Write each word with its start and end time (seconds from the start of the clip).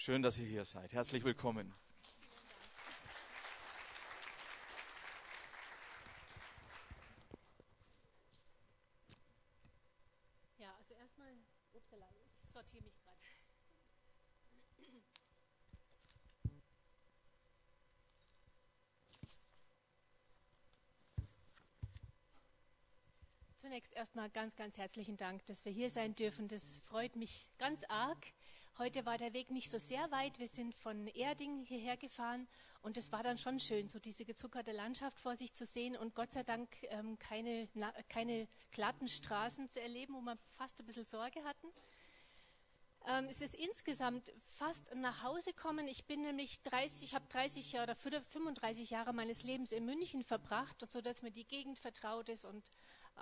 Schön, 0.00 0.22
dass 0.22 0.38
ihr 0.38 0.46
hier 0.46 0.64
seid. 0.64 0.92
Herzlich 0.92 1.24
willkommen. 1.24 1.74
Ja, 10.58 10.72
also 10.78 10.94
erstmal, 10.94 11.34
upsala, 11.72 12.06
ich 12.14 12.52
sortiere 12.52 12.84
mich 12.84 12.96
gerade. 13.00 13.18
Zunächst 23.56 23.92
erstmal 23.94 24.30
ganz, 24.30 24.54
ganz 24.54 24.78
herzlichen 24.78 25.16
Dank, 25.16 25.44
dass 25.46 25.64
wir 25.64 25.72
hier 25.72 25.90
sein 25.90 26.14
dürfen. 26.14 26.46
Das 26.46 26.76
freut 26.86 27.16
mich 27.16 27.50
ganz 27.58 27.82
arg. 27.88 28.24
Heute 28.78 29.04
war 29.04 29.18
der 29.18 29.32
Weg 29.32 29.50
nicht 29.50 29.68
so 29.68 29.78
sehr 29.78 30.08
weit. 30.12 30.38
Wir 30.38 30.46
sind 30.46 30.72
von 30.72 31.08
Erding 31.08 31.64
hierher 31.64 31.96
gefahren 31.96 32.46
und 32.80 32.96
es 32.96 33.10
war 33.10 33.24
dann 33.24 33.36
schon 33.36 33.58
schön, 33.58 33.88
so 33.88 33.98
diese 33.98 34.24
gezuckerte 34.24 34.70
Landschaft 34.70 35.18
vor 35.18 35.34
sich 35.34 35.52
zu 35.52 35.66
sehen 35.66 35.96
und 35.96 36.14
Gott 36.14 36.30
sei 36.30 36.44
Dank 36.44 36.68
ähm, 36.90 37.18
keine, 37.18 37.68
keine 38.08 38.46
glatten 38.70 39.08
Straßen 39.08 39.68
zu 39.68 39.80
erleben, 39.80 40.14
wo 40.14 40.20
wir 40.20 40.38
fast 40.52 40.78
ein 40.78 40.86
bisschen 40.86 41.06
Sorge 41.06 41.42
hatten. 41.42 41.66
Ähm, 43.08 43.26
es 43.28 43.42
ist 43.42 43.56
insgesamt 43.56 44.32
fast 44.58 44.94
nach 44.94 45.24
Hause 45.24 45.52
kommen. 45.54 45.88
Ich 45.88 46.04
bin 46.04 46.20
nämlich 46.20 46.62
30, 46.62 47.02
ich 47.02 47.14
habe 47.16 47.26
30 47.30 47.72
Jahre 47.72 47.96
oder 48.04 48.22
35 48.22 48.90
Jahre 48.90 49.12
meines 49.12 49.42
Lebens 49.42 49.72
in 49.72 49.86
München 49.86 50.22
verbracht 50.22 50.84
und 50.84 50.92
so, 50.92 51.00
dass 51.00 51.22
mir 51.22 51.32
die 51.32 51.48
Gegend 51.48 51.80
vertraut 51.80 52.28
ist 52.28 52.44
und 52.44 52.70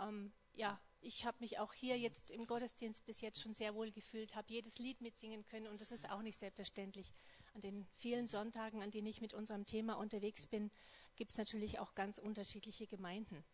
ähm, 0.03 0.35
ja, 0.53 0.79
ich 1.07 1.25
habe 1.25 1.37
mich 1.41 1.59
auch 1.59 1.73
hier 1.73 1.97
jetzt 1.97 2.31
im 2.33 2.47
Gottesdienst 2.47 3.05
bis 3.07 3.21
jetzt 3.21 3.41
schon 3.41 3.55
sehr 3.55 3.75
wohl 3.75 3.93
gefühlt, 3.93 4.35
habe 4.35 4.53
jedes 4.53 4.79
Lied 4.79 5.01
mitsingen 5.01 5.45
können 5.45 5.69
und 5.69 5.81
das 5.81 5.93
ist 5.93 6.11
auch 6.11 6.23
nicht 6.23 6.39
selbstverständlich. 6.39 7.13
An 7.55 7.61
den 7.61 7.87
vielen 7.97 8.27
Sonntagen, 8.27 8.83
an 8.83 8.91
denen 8.91 9.07
ich 9.07 9.21
mit 9.21 9.33
unserem 9.33 9.65
Thema 9.65 9.95
unterwegs 9.95 10.47
bin, 10.47 10.71
gibt 11.15 11.31
es 11.31 11.39
natürlich 11.39 11.79
auch 11.79 11.95
ganz 11.95 12.19
unterschiedliche 12.19 12.87
Gemeinden. 12.87 13.45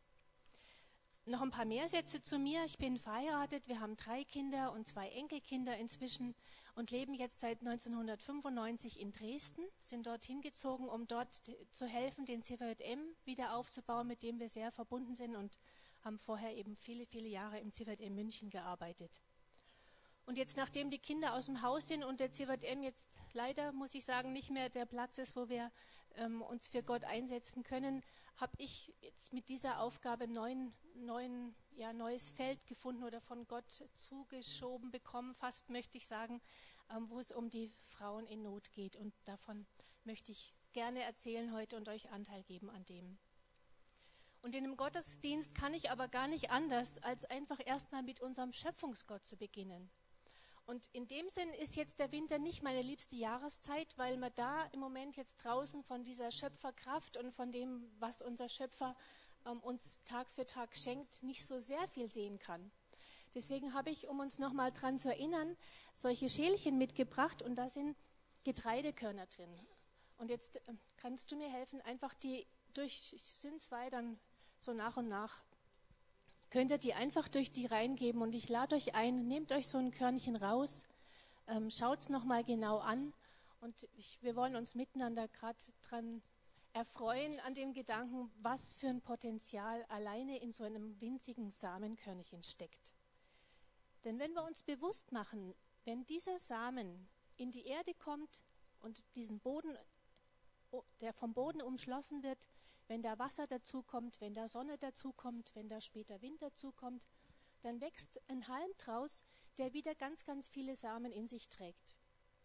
Noch 1.25 1.43
ein 1.43 1.51
paar 1.53 1.67
mehr 1.67 1.89
Sätze 1.89 2.21
zu 2.21 2.37
mir. 2.39 2.65
Ich 2.65 2.79
bin 2.79 2.97
verheiratet, 2.97 3.69
wir 3.69 3.79
haben 3.79 3.97
drei 3.97 4.25
Kinder 4.25 4.73
und 4.73 4.89
zwei 4.89 5.09
Enkelkinder 5.11 5.77
inzwischen 5.77 6.35
und 6.75 6.91
leben 6.91 7.15
jetzt 7.15 7.39
seit 7.39 7.61
1995 7.61 8.99
in 8.99 9.13
Dresden, 9.13 9.63
sind 9.79 10.07
dorthin 10.07 10.41
gezogen, 10.41 10.89
um 10.89 11.07
dort 11.07 11.43
zu 11.71 11.87
helfen, 11.87 12.25
den 12.25 12.43
CVM 12.43 13.15
wieder 13.25 13.55
aufzubauen, 13.55 14.09
mit 14.09 14.25
dem 14.25 14.41
wir 14.41 14.49
sehr 14.49 14.73
verbunden 14.73 15.15
sind 15.15 15.37
und 15.37 15.59
haben 16.03 16.19
vorher 16.19 16.57
eben 16.57 16.77
viele, 16.77 17.07
viele 17.07 17.29
Jahre 17.29 17.59
im 17.59 17.73
CVM 17.73 18.15
München 18.15 18.51
gearbeitet. 18.51 19.21
Und 20.25 20.39
jetzt, 20.39 20.57
nachdem 20.57 20.91
die 20.91 20.99
Kinder 20.99 21.35
aus 21.35 21.47
dem 21.47 21.63
Haus 21.63 21.89
sind 21.89 22.05
und 22.05 22.21
der 22.21 22.31
CVM 22.31 22.83
jetzt 22.83 23.11
leider, 23.33 23.73
muss 23.73 23.95
ich 23.95 24.05
sagen, 24.05 24.33
nicht 24.33 24.51
mehr 24.51 24.69
der 24.69 24.87
Platz 24.87 25.19
ist, 25.19 25.35
wo 25.35 25.49
wir 25.49 25.73
ähm, 26.17 26.43
uns 26.43 26.69
für 26.69 26.83
Gott 26.83 27.05
einsetzen 27.05 27.63
können, 27.63 28.03
habe 28.37 28.53
ich 28.59 28.95
jetzt 29.01 29.33
mit 29.33 29.49
dieser 29.49 29.81
Aufgabe 29.81 30.29
neuen, 30.29 30.73
neuen, 30.95 31.55
ja, 31.77 31.93
neues 31.93 32.31
Feld 32.31 32.67
gefunden 32.67 33.03
oder 33.03 33.21
von 33.21 33.47
Gott 33.49 33.71
zugeschoben 33.97 34.91
bekommen, 34.91 35.35
fast 35.35 35.71
möchte 35.71 35.99
ich 35.99 36.07
sagen, 36.07 36.41
ähm, 36.91 37.11
wo 37.11 37.19
es 37.19 37.33
um 37.33 37.51
die 37.51 37.73
Frauen 37.83 38.27
in 38.27 38.43
Not 38.43 38.73
geht. 38.73 38.97
Und 38.97 39.13
davon 39.25 39.67
möchte 40.05 40.33
ich 40.33 40.55
gerne 40.73 41.03
erzählen 41.03 41.53
heute 41.53 41.77
und 41.77 41.89
euch 41.89 42.11
Anteil 42.11 42.43
geben 42.45 42.71
an 42.71 42.85
dem. 42.87 43.19
Und 44.43 44.57
in 44.57 44.65
einem 44.65 44.77
Gottesdienst 44.77 45.55
kann 45.55 45.73
ich 45.73 45.91
aber 45.91 46.09
gar 46.09 46.27
nicht 46.27 46.51
anders, 46.51 46.99
als 46.99 47.25
einfach 47.25 47.59
erstmal 47.65 48.03
mit 48.03 48.21
unserem 48.21 48.53
Schöpfungsgott 48.53 49.25
zu 49.25 49.37
beginnen. 49.37 49.89
Und 50.65 50.89
in 50.93 51.07
dem 51.07 51.29
Sinn 51.29 51.49
ist 51.55 51.77
jetzt 51.77 51.99
der 51.99 52.13
Winter 52.13 52.39
nicht 52.39 52.63
meine 52.63 52.83
liebste 52.83 53.17
Jahreszeit, 53.17 53.97
weil 53.97 54.17
man 54.17 54.33
da 54.35 54.65
im 54.73 54.81
Moment 54.81 55.17
jetzt 55.17 55.37
draußen 55.45 55.83
von 55.85 56.05
dieser 56.05 56.31
Schöpferkraft 56.31 57.17
und 57.17 57.33
von 57.33 57.51
dem, 57.53 57.91
was 57.99 58.23
unser 58.23 58.49
Schöpfer 58.49 58.97
ähm, 59.45 59.61
uns 59.61 60.03
Tag 60.05 60.31
für 60.31 60.47
Tag 60.47 60.77
schenkt, 60.77 61.23
nicht 61.23 61.45
so 61.45 61.59
sehr 61.59 61.87
viel 61.89 62.09
sehen 62.09 62.39
kann. 62.39 62.71
Deswegen 63.35 63.75
habe 63.75 63.91
ich, 63.91 64.09
um 64.09 64.21
uns 64.21 64.39
nochmal 64.39 64.73
dran 64.73 64.99
zu 64.99 65.09
erinnern, 65.09 65.57
solche 65.97 66.29
Schälchen 66.29 66.79
mitgebracht 66.79 67.43
und 67.43 67.57
da 67.57 67.69
sind 67.69 67.97
Getreidekörner 68.45 69.27
drin. 69.27 69.59
Und 70.17 70.31
jetzt 70.31 70.61
ähm, 70.69 70.79
kannst 70.97 71.33
du 71.33 71.37
mir 71.37 71.51
helfen, 71.51 71.81
einfach 71.83 72.15
die 72.15 72.47
durch, 72.75 73.15
sind 73.39 73.61
zwei, 73.61 73.91
dann 73.91 74.19
so 74.63 74.73
nach 74.73 74.97
und 74.97 75.09
nach. 75.09 75.43
Könnt 76.51 76.71
ihr 76.71 76.79
die 76.79 76.95
einfach 76.95 77.29
durch 77.29 77.51
die 77.51 77.67
reingeben 77.67 78.23
und 78.23 78.35
ich 78.35 78.49
lade 78.49 78.77
euch 78.77 78.95
ein, 78.95 79.27
nehmt 79.27 79.53
euch 79.53 79.67
so 79.67 79.79
ein 79.79 79.91
Körnchen 79.91 80.37
raus, 80.37 80.85
ähm, 81.49 81.71
schaut 81.71 82.01
es 82.01 82.09
nochmal 82.09 82.45
genau 82.45 82.79
an 82.79 83.13
und 83.61 83.89
ich, 83.95 84.23
wir 84.23 84.37
wollen 84.37 84.55
uns 84.55 84.75
miteinander 84.75 85.29
gerade 85.29 85.59
dran 85.83 86.23
erfreuen 86.75 87.41
an 87.41 87.55
dem 87.55 87.73
Gedanken, 87.73 88.31
was 88.41 88.75
für 88.75 88.89
ein 88.89 89.03
Potenzial 89.03 89.85
alleine 89.89 90.39
in 90.39 90.53
so 90.53 90.65
einem 90.65 91.01
winzigen 91.01 91.51
Samenkörnchen 91.51 92.43
steckt. 92.43 92.95
Denn 94.05 94.19
wenn 94.19 94.33
wir 94.33 94.45
uns 94.45 94.63
bewusst 94.63 95.13
machen, 95.13 95.55
wenn 95.85 96.07
dieser 96.07 96.39
Samen 96.39 97.09
in 97.37 97.51
die 97.51 97.67
Erde 97.67 97.95
kommt 97.95 98.43
und 98.81 99.05
diesen 99.17 99.41
Boden, 99.41 99.77
der 101.01 101.13
vom 101.13 101.35
Boden 101.35 101.61
umschlossen 101.63 102.23
wird, 102.23 102.49
wenn 102.93 103.01
da 103.01 103.19
Wasser 103.19 103.47
dazukommt, 103.47 104.21
wenn 104.21 104.35
da 104.35 104.49
Sonne 104.49 104.77
dazukommt, 104.77 105.55
wenn 105.55 105.67
da 105.67 105.81
später 105.81 106.21
Wind 106.21 106.43
dazukommt, 106.43 107.07
dann 107.63 107.81
wächst 107.81 108.21
ein 108.29 108.47
Halm 108.49 108.71
draus, 108.77 109.25
der 109.57 109.73
wieder 109.73 109.95
ganz, 109.95 110.27
ganz 110.27 110.47
viele 110.47 110.77
Samen 110.77 111.11
in 111.11 111.27
sich 111.27 111.49
trägt. 111.49 111.97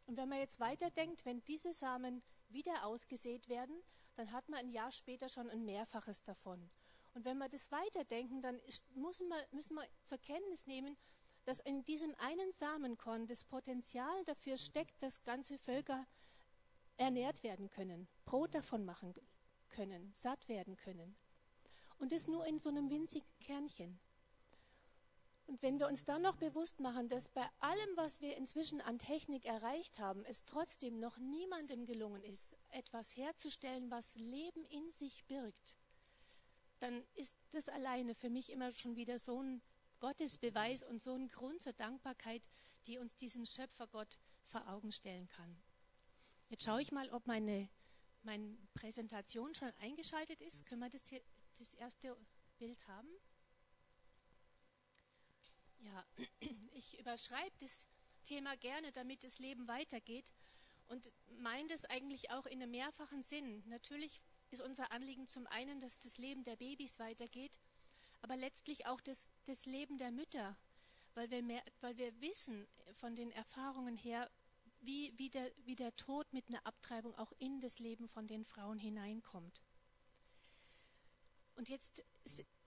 Und 0.05 0.15
wenn 0.15 0.29
man 0.29 0.39
jetzt 0.39 0.61
weiterdenkt, 0.61 1.25
wenn 1.25 1.43
diese 1.43 1.73
Samen 1.73 2.23
wieder 2.47 2.85
ausgesät 2.85 3.49
werden, 3.49 3.75
dann 4.15 4.31
hat 4.31 4.47
man 4.47 4.59
ein 4.59 4.69
Jahr 4.69 4.93
später 4.93 5.27
schon 5.27 5.49
ein 5.49 5.65
Mehrfaches 5.65 6.23
davon. 6.23 6.69
Und 7.13 7.25
wenn 7.25 7.39
wir 7.39 7.49
das 7.49 7.69
weiterdenken, 7.73 8.39
dann 8.39 8.57
müssen 8.95 9.27
wir, 9.27 9.45
müssen 9.51 9.75
wir 9.75 9.85
zur 10.05 10.19
Kenntnis 10.19 10.65
nehmen, 10.65 10.95
dass 11.43 11.59
in 11.59 11.83
diesem 11.83 12.15
einen 12.19 12.53
Samenkorn 12.53 13.27
das 13.27 13.43
Potenzial 13.43 14.23
dafür 14.23 14.55
steckt, 14.55 15.03
dass 15.03 15.25
ganze 15.25 15.57
Völker 15.57 16.07
ernährt 16.95 17.43
werden 17.43 17.69
können, 17.69 18.07
Brot 18.23 18.55
davon 18.55 18.85
machen 18.85 19.13
können, 19.77 20.11
satt 20.15 20.49
werden 20.49 20.75
können. 20.75 21.15
Und 21.99 22.11
das 22.11 22.27
nur 22.27 22.45
in 22.47 22.57
so 22.57 22.69
einem 22.69 22.89
winzigen 22.89 23.27
Kernchen. 23.39 23.99
Und 25.45 25.61
wenn 25.61 25.79
wir 25.79 25.87
uns 25.87 26.03
dann 26.03 26.23
noch 26.23 26.35
bewusst 26.35 26.79
machen, 26.79 27.07
dass 27.07 27.29
bei 27.29 27.47
allem, 27.59 27.89
was 27.95 28.19
wir 28.19 28.35
inzwischen 28.35 28.81
an 28.81 28.99
Technik 28.99 29.45
erreicht 29.45 29.97
haben, 29.99 30.25
es 30.25 30.43
trotzdem 30.45 30.99
noch 30.99 31.17
niemandem 31.19 31.85
gelungen 31.85 32.23
ist, 32.23 32.57
etwas 32.71 33.15
herzustellen, 33.15 33.89
was 33.89 34.15
Leben 34.15 34.65
in 34.65 34.91
sich 34.91 35.23
birgt, 35.25 35.77
dann 36.79 37.03
ist 37.15 37.35
das 37.51 37.69
alleine 37.69 38.13
für 38.13 38.29
mich 38.29 38.51
immer 38.51 38.71
schon 38.73 38.95
wieder 38.95 39.19
so 39.19 39.41
ein 39.41 39.61
Gottesbeweis 39.99 40.83
und 40.83 41.01
so 41.01 41.13
ein 41.13 41.27
Grund 41.29 41.61
zur 41.61 41.73
Dankbarkeit, 41.73 42.49
die 42.87 42.97
uns 42.97 43.15
diesen 43.15 43.45
Schöpfergott 43.45 44.17
vor 44.43 44.67
Augen 44.67 44.91
stellen 44.91 45.27
kann. 45.27 45.57
Jetzt 46.49 46.65
schaue 46.65 46.81
ich 46.81 46.91
mal, 46.91 47.09
ob 47.11 47.25
meine 47.25 47.69
meine 48.23 48.57
Präsentation 48.73 49.53
schon 49.55 49.71
eingeschaltet 49.81 50.41
ist. 50.41 50.65
Können 50.65 50.81
wir 50.81 50.89
das, 50.89 51.07
hier, 51.07 51.21
das 51.57 51.73
erste 51.75 52.15
Bild 52.57 52.87
haben? 52.87 53.09
Ja, 55.79 56.05
ich 56.73 56.99
überschreibe 56.99 57.55
das 57.59 57.85
Thema 58.23 58.55
gerne, 58.57 58.91
damit 58.91 59.23
das 59.23 59.39
Leben 59.39 59.67
weitergeht 59.67 60.33
und 60.89 61.11
meine 61.39 61.67
das 61.67 61.85
eigentlich 61.85 62.31
auch 62.31 62.45
in 62.45 62.61
einem 62.61 62.71
mehrfachen 62.71 63.23
Sinn. 63.23 63.63
Natürlich 63.67 64.21
ist 64.51 64.61
unser 64.61 64.91
Anliegen 64.91 65.27
zum 65.27 65.47
einen, 65.47 65.79
dass 65.79 65.99
das 65.99 66.17
Leben 66.17 66.43
der 66.43 66.55
Babys 66.55 66.99
weitergeht, 66.99 67.59
aber 68.21 68.35
letztlich 68.35 68.85
auch 68.85 69.01
das, 69.01 69.29
das 69.45 69.65
Leben 69.65 69.97
der 69.97 70.11
Mütter, 70.11 70.57
weil 71.13 71.29
wir, 71.29 71.41
mehr, 71.41 71.63
weil 71.81 71.97
wir 71.97 72.19
wissen 72.21 72.67
von 72.93 73.15
den 73.15 73.31
Erfahrungen 73.31 73.95
her, 73.95 74.29
wie, 74.87 75.13
wie, 75.17 75.29
der, 75.29 75.51
wie 75.65 75.75
der 75.75 75.95
Tod 75.97 76.31
mit 76.31 76.47
einer 76.47 76.65
Abtreibung 76.65 77.13
auch 77.15 77.33
in 77.39 77.59
das 77.59 77.77
Leben 77.77 78.07
von 78.07 78.25
den 78.25 78.45
Frauen 78.45 78.79
hineinkommt. 78.79 79.61
Und 81.55 81.67
jetzt 81.67 82.03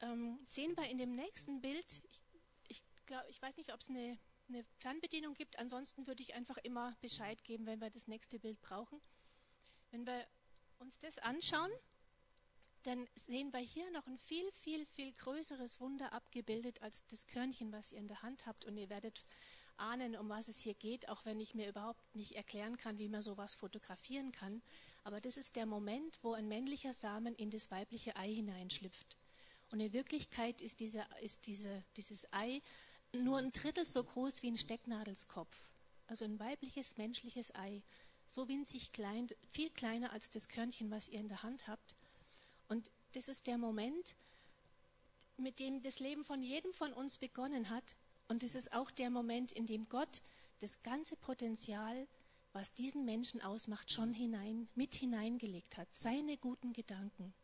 ähm, 0.00 0.38
sehen 0.44 0.76
wir 0.76 0.88
in 0.88 0.98
dem 0.98 1.14
nächsten 1.14 1.62
Bild, 1.62 2.02
ich, 2.04 2.20
ich, 2.68 2.82
glaub, 3.06 3.24
ich 3.28 3.40
weiß 3.40 3.56
nicht, 3.56 3.72
ob 3.72 3.80
es 3.80 3.88
eine, 3.88 4.18
eine 4.48 4.64
Fernbedienung 4.76 5.34
gibt, 5.34 5.58
ansonsten 5.58 6.06
würde 6.06 6.22
ich 6.22 6.34
einfach 6.34 6.58
immer 6.58 6.94
Bescheid 7.00 7.42
geben, 7.42 7.64
wenn 7.64 7.80
wir 7.80 7.90
das 7.90 8.06
nächste 8.06 8.38
Bild 8.38 8.60
brauchen. 8.60 9.00
Wenn 9.90 10.06
wir 10.06 10.26
uns 10.78 10.98
das 10.98 11.18
anschauen, 11.18 11.70
dann 12.82 13.08
sehen 13.14 13.52
wir 13.52 13.60
hier 13.60 13.90
noch 13.92 14.06
ein 14.06 14.18
viel, 14.18 14.50
viel, 14.52 14.84
viel 14.86 15.12
größeres 15.12 15.80
Wunder 15.80 16.12
abgebildet 16.12 16.82
als 16.82 17.06
das 17.06 17.26
Körnchen, 17.26 17.72
was 17.72 17.92
ihr 17.92 17.98
in 17.98 18.08
der 18.08 18.22
Hand 18.22 18.44
habt. 18.46 18.66
Und 18.66 18.76
ihr 18.76 18.90
werdet 18.90 19.24
ahnen, 19.80 20.16
um 20.16 20.28
was 20.28 20.48
es 20.48 20.60
hier 20.60 20.74
geht, 20.74 21.08
auch 21.08 21.24
wenn 21.24 21.40
ich 21.40 21.54
mir 21.54 21.68
überhaupt 21.68 22.14
nicht 22.14 22.32
erklären 22.32 22.76
kann, 22.76 22.98
wie 22.98 23.08
man 23.08 23.22
sowas 23.22 23.54
fotografieren 23.54 24.32
kann. 24.32 24.62
Aber 25.04 25.20
das 25.20 25.36
ist 25.36 25.56
der 25.56 25.66
Moment, 25.66 26.18
wo 26.22 26.34
ein 26.34 26.48
männlicher 26.48 26.92
Samen 26.92 27.34
in 27.34 27.50
das 27.50 27.70
weibliche 27.70 28.16
Ei 28.16 28.32
hineinschlüpft. 28.32 29.16
Und 29.72 29.80
in 29.80 29.92
Wirklichkeit 29.92 30.62
ist, 30.62 30.80
diese, 30.80 31.04
ist 31.22 31.46
diese, 31.46 31.82
dieses 31.96 32.32
Ei 32.32 32.60
nur 33.12 33.38
ein 33.38 33.52
Drittel 33.52 33.86
so 33.86 34.02
groß 34.02 34.42
wie 34.42 34.50
ein 34.50 34.58
Stecknadelskopf. 34.58 35.70
also 36.06 36.24
ein 36.24 36.40
weibliches 36.40 36.96
menschliches 36.96 37.54
Ei, 37.54 37.82
so 38.26 38.48
winzig 38.48 38.92
klein, 38.92 39.28
viel 39.48 39.70
kleiner 39.70 40.12
als 40.12 40.30
das 40.30 40.48
Körnchen, 40.48 40.90
was 40.90 41.08
ihr 41.08 41.20
in 41.20 41.28
der 41.28 41.42
Hand 41.44 41.68
habt. 41.68 41.94
Und 42.68 42.90
das 43.12 43.28
ist 43.28 43.46
der 43.46 43.58
Moment, 43.58 44.16
mit 45.36 45.60
dem 45.60 45.82
das 45.82 46.00
Leben 46.00 46.24
von 46.24 46.42
jedem 46.42 46.72
von 46.72 46.92
uns 46.92 47.18
begonnen 47.18 47.70
hat. 47.70 47.94
Und 48.30 48.44
es 48.44 48.54
ist 48.54 48.72
auch 48.72 48.92
der 48.92 49.10
Moment, 49.10 49.50
in 49.50 49.66
dem 49.66 49.88
Gott 49.88 50.22
das 50.60 50.80
ganze 50.84 51.16
Potenzial, 51.16 52.06
was 52.52 52.70
diesen 52.70 53.04
Menschen 53.04 53.40
ausmacht, 53.40 53.90
schon 53.90 54.12
hinein, 54.12 54.68
mit 54.76 54.94
hineingelegt 54.94 55.76
hat. 55.76 55.88
Seine 55.90 56.36
guten 56.36 56.72
Gedanken. 56.72 57.34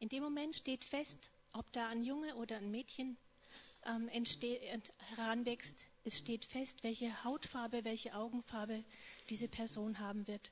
In 0.00 0.08
dem 0.08 0.22
Moment 0.22 0.56
steht 0.56 0.86
fest, 0.86 1.30
ob 1.52 1.70
da 1.72 1.86
ein 1.88 2.02
Junge 2.02 2.34
oder 2.36 2.56
ein 2.56 2.70
Mädchen 2.70 3.18
ähm, 3.84 4.08
heranwächst. 5.14 5.84
Es 6.02 6.16
steht 6.16 6.46
fest, 6.46 6.82
welche 6.82 7.22
Hautfarbe, 7.24 7.84
welche 7.84 8.14
Augenfarbe 8.14 8.82
diese 9.28 9.48
Person 9.48 9.98
haben 9.98 10.26
wird. 10.28 10.50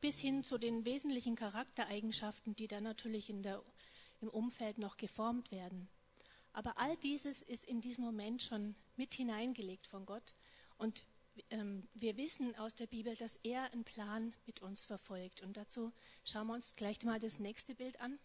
Bis 0.00 0.18
hin 0.18 0.42
zu 0.42 0.56
den 0.56 0.86
wesentlichen 0.86 1.36
Charaktereigenschaften, 1.36 2.56
die 2.56 2.68
dann 2.68 2.84
natürlich 2.84 3.30
der, 3.30 3.62
im 4.22 4.28
Umfeld 4.28 4.78
noch 4.78 4.96
geformt 4.96 5.50
werden. 5.50 5.90
Aber 6.56 6.78
all 6.78 6.96
dieses 6.96 7.42
ist 7.42 7.66
in 7.66 7.82
diesem 7.82 8.02
Moment 8.02 8.40
schon 8.40 8.74
mit 8.96 9.12
hineingelegt 9.12 9.86
von 9.86 10.06
Gott. 10.06 10.34
Und 10.78 11.04
ähm, 11.50 11.86
wir 11.92 12.16
wissen 12.16 12.56
aus 12.56 12.74
der 12.74 12.86
Bibel, 12.86 13.14
dass 13.14 13.38
er 13.42 13.70
einen 13.74 13.84
Plan 13.84 14.32
mit 14.46 14.62
uns 14.62 14.86
verfolgt. 14.86 15.42
Und 15.42 15.58
dazu 15.58 15.92
schauen 16.24 16.46
wir 16.46 16.54
uns 16.54 16.74
gleich 16.74 17.02
mal 17.04 17.20
das 17.20 17.40
nächste 17.40 17.74
Bild 17.74 18.00
an. 18.00 18.18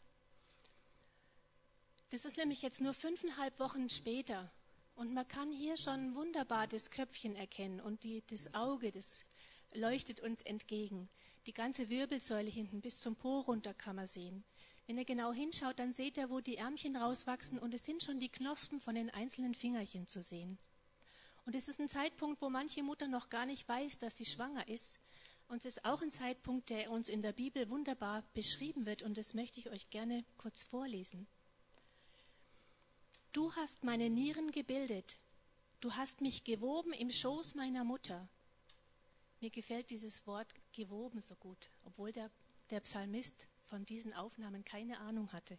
Das 2.12 2.24
ist 2.24 2.38
nämlich 2.38 2.62
jetzt 2.62 2.80
nur 2.80 2.94
fünfeinhalb 2.94 3.60
Wochen 3.60 3.89
später. 3.89 4.50
Und 4.95 5.13
man 5.13 5.28
kann 5.28 5.51
hier 5.51 5.75
schon 5.75 6.16
wunderbar 6.16 6.68
das 6.68 6.89
Köpfchen 6.89 7.36
erkennen 7.36 7.81
und 7.81 8.06
die, 8.06 8.24
das 8.28 8.54
Auge, 8.54 8.94
das 8.94 9.25
leuchtet 9.74 10.22
uns 10.22 10.42
entgegen. 10.44 11.10
Die 11.48 11.54
ganze 11.54 11.89
Wirbelsäule 11.89 12.50
hinten 12.50 12.80
bis 12.80 12.98
zum 12.98 13.18
Po 13.18 13.42
runter 13.42 13.74
kann 13.74 13.98
man 13.98 14.07
sehen. 14.07 14.45
Wenn 14.91 14.97
ihr 14.97 15.05
genau 15.05 15.31
hinschaut, 15.31 15.79
dann 15.79 15.93
seht 15.93 16.17
ihr, 16.17 16.29
wo 16.29 16.41
die 16.41 16.57
Ärmchen 16.57 16.97
rauswachsen 16.97 17.57
und 17.57 17.73
es 17.73 17.85
sind 17.85 18.03
schon 18.03 18.19
die 18.19 18.27
Knospen 18.27 18.81
von 18.81 18.93
den 18.93 19.09
einzelnen 19.09 19.53
Fingerchen 19.53 20.05
zu 20.05 20.21
sehen. 20.21 20.57
Und 21.45 21.55
es 21.55 21.69
ist 21.69 21.79
ein 21.79 21.88
Zeitpunkt, 21.88 22.41
wo 22.41 22.49
manche 22.49 22.83
Mutter 22.83 23.07
noch 23.07 23.29
gar 23.29 23.45
nicht 23.45 23.65
weiß, 23.69 23.99
dass 23.99 24.17
sie 24.17 24.25
schwanger 24.25 24.67
ist. 24.67 24.99
Und 25.47 25.59
es 25.63 25.77
ist 25.77 25.85
auch 25.85 26.01
ein 26.01 26.11
Zeitpunkt, 26.11 26.69
der 26.69 26.91
uns 26.91 27.07
in 27.07 27.21
der 27.21 27.31
Bibel 27.31 27.69
wunderbar 27.69 28.25
beschrieben 28.33 28.85
wird. 28.85 29.01
Und 29.01 29.17
das 29.17 29.33
möchte 29.33 29.61
ich 29.61 29.69
euch 29.69 29.89
gerne 29.91 30.25
kurz 30.38 30.61
vorlesen. 30.61 31.25
Du 33.31 33.55
hast 33.55 33.85
meine 33.85 34.09
Nieren 34.09 34.51
gebildet. 34.51 35.15
Du 35.79 35.94
hast 35.94 36.19
mich 36.19 36.44
gewoben 36.44 36.91
im 36.91 37.11
Schoß 37.11 37.55
meiner 37.55 37.85
Mutter. 37.85 38.27
Mir 39.39 39.51
gefällt 39.51 39.89
dieses 39.89 40.27
Wort 40.27 40.53
gewoben 40.73 41.21
so 41.21 41.35
gut, 41.35 41.69
obwohl 41.85 42.11
der, 42.11 42.29
der 42.71 42.81
Psalmist 42.81 43.47
von 43.71 43.85
diesen 43.85 44.13
Aufnahmen 44.13 44.65
keine 44.65 45.00
Ahnung 45.00 45.31
hatte. 45.31 45.57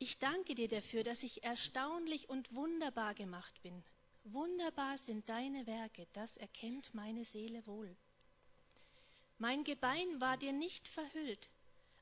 Ich 0.00 0.18
danke 0.18 0.56
dir 0.56 0.66
dafür, 0.66 1.04
dass 1.04 1.22
ich 1.22 1.44
erstaunlich 1.44 2.28
und 2.28 2.52
wunderbar 2.52 3.14
gemacht 3.14 3.62
bin. 3.62 3.84
Wunderbar 4.24 4.98
sind 4.98 5.28
deine 5.28 5.68
Werke, 5.68 6.08
das 6.14 6.36
erkennt 6.36 6.94
meine 6.94 7.24
Seele 7.24 7.64
wohl. 7.68 7.96
Mein 9.38 9.62
Gebein 9.62 10.20
war 10.20 10.36
dir 10.36 10.52
nicht 10.52 10.88
verhüllt, 10.88 11.48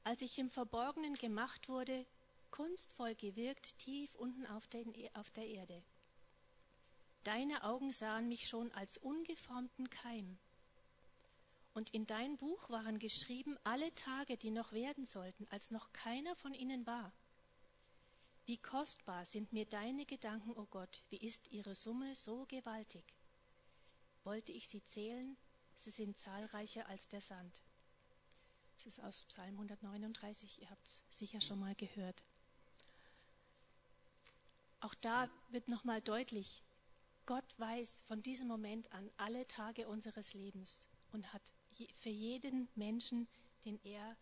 als 0.04 0.22
ich 0.22 0.38
im 0.38 0.48
Verborgenen 0.48 1.14
gemacht 1.14 1.68
wurde, 1.68 2.06
kunstvoll 2.50 3.14
gewirkt 3.14 3.78
tief 3.78 4.14
unten 4.14 4.46
auf, 4.46 4.66
den, 4.68 4.90
auf 5.12 5.30
der 5.32 5.46
Erde. 5.46 5.82
Deine 7.24 7.62
Augen 7.62 7.92
sahen 7.92 8.28
mich 8.28 8.48
schon 8.48 8.72
als 8.72 8.96
ungeformten 8.96 9.90
Keim. 9.90 10.38
Und 11.76 11.90
in 11.90 12.06
dein 12.06 12.38
Buch 12.38 12.70
waren 12.70 12.98
geschrieben 12.98 13.58
alle 13.62 13.94
Tage, 13.94 14.38
die 14.38 14.50
noch 14.50 14.72
werden 14.72 15.04
sollten, 15.04 15.46
als 15.50 15.70
noch 15.70 15.92
keiner 15.92 16.34
von 16.34 16.54
ihnen 16.54 16.86
war. 16.86 17.12
Wie 18.46 18.56
kostbar 18.56 19.26
sind 19.26 19.52
mir 19.52 19.66
deine 19.66 20.06
Gedanken, 20.06 20.52
o 20.52 20.62
oh 20.62 20.66
Gott, 20.70 21.02
wie 21.10 21.18
ist 21.18 21.52
ihre 21.52 21.74
Summe 21.74 22.14
so 22.14 22.46
gewaltig. 22.46 23.04
Wollte 24.24 24.52
ich 24.52 24.68
sie 24.68 24.82
zählen, 24.84 25.36
sie 25.76 25.90
sind 25.90 26.16
zahlreicher 26.16 26.88
als 26.88 27.08
der 27.08 27.20
Sand. 27.20 27.60
Es 28.78 28.86
ist 28.86 29.00
aus 29.00 29.26
Psalm 29.26 29.56
139, 29.56 30.62
ihr 30.62 30.70
habt 30.70 30.86
es 30.86 31.02
sicher 31.10 31.42
schon 31.42 31.60
mal 31.60 31.74
gehört. 31.74 32.24
Auch 34.80 34.94
da 34.94 35.28
wird 35.50 35.68
nochmal 35.68 36.00
deutlich, 36.00 36.62
Gott 37.26 37.44
weiß 37.58 38.02
von 38.08 38.22
diesem 38.22 38.48
Moment 38.48 38.90
an 38.92 39.10
alle 39.18 39.46
Tage 39.46 39.86
unseres 39.88 40.32
Lebens 40.32 40.86
und 41.12 41.34
hat 41.34 41.52
für 41.94 42.10
jeden 42.10 42.68
Menschen, 42.74 43.28
den 43.64 43.78
er 43.84 44.16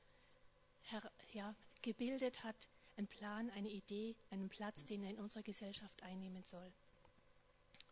ja, 1.32 1.54
gebildet 1.82 2.44
hat, 2.44 2.56
einen 2.96 3.08
Plan, 3.08 3.50
eine 3.50 3.70
Idee, 3.70 4.14
einen 4.30 4.48
Platz, 4.48 4.86
den 4.86 5.02
er 5.02 5.10
in 5.10 5.18
unserer 5.18 5.42
Gesellschaft 5.42 6.02
einnehmen 6.02 6.44
soll. 6.44 6.72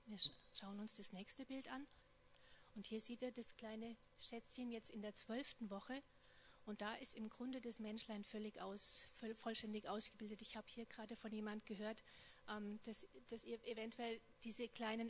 Wir 0.06 0.18
schauen 0.52 0.78
uns 0.78 0.94
das 0.94 1.12
nächste 1.12 1.44
Bild 1.44 1.70
an. 1.70 1.86
Und 2.74 2.86
hier 2.86 3.00
sieht 3.00 3.22
er 3.22 3.32
das 3.32 3.56
kleine 3.56 3.96
Schätzchen 4.18 4.70
jetzt 4.70 4.90
in 4.90 5.02
der 5.02 5.14
zwölften 5.14 5.70
Woche. 5.70 6.02
Und 6.64 6.80
da 6.80 6.94
ist 6.94 7.14
im 7.14 7.28
Grunde 7.28 7.60
das 7.60 7.78
Menschlein 7.80 8.24
völlig 8.24 8.60
aus, 8.60 9.04
vollständig 9.34 9.88
ausgebildet. 9.88 10.42
Ich 10.42 10.56
habe 10.56 10.66
hier 10.68 10.86
gerade 10.86 11.16
von 11.16 11.32
jemand 11.32 11.66
gehört, 11.66 12.02
ähm, 12.48 12.78
dass, 12.84 13.08
dass 13.28 13.44
ihr 13.44 13.62
eventuell 13.66 14.20
diese 14.44 14.68
kleinen 14.68 15.08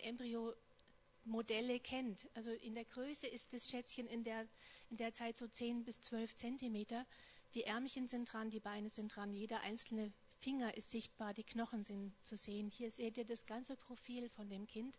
Embryo-Modelle 1.25 1.81
kennt. 1.81 2.29
Also 2.35 2.51
in 2.53 2.75
der 2.75 2.85
Größe 2.85 3.27
ist 3.27 3.53
das 3.53 3.69
Schätzchen 3.69 4.07
in 4.07 4.23
der, 4.25 4.47
in 4.91 4.97
der 4.97 5.15
Zeit 5.15 5.39
so 5.39 5.47
10 5.47 5.85
bis 5.85 6.01
12 6.01 6.37
Zentimeter. 6.37 7.07
Die 7.55 7.65
Ärmchen 7.65 8.09
sind 8.09 8.33
dran, 8.33 8.51
die 8.51 8.61
Beine 8.61 8.91
sind 8.91 9.15
dran, 9.15 9.33
jeder 9.33 9.61
einzelne 9.61 10.13
Finger 10.39 10.77
ist 10.77 10.91
sichtbar, 10.91 11.35
die 11.35 11.45
Knochen 11.45 11.85
sind 11.85 12.13
zu 12.25 12.37
sehen. 12.37 12.69
Hier 12.71 12.91
seht 12.91 13.17
ihr 13.17 13.25
das 13.25 13.47
ganze 13.47 13.77
Profil 13.77 14.29
von 14.29 14.49
dem 14.49 14.67
Kind. 14.67 14.99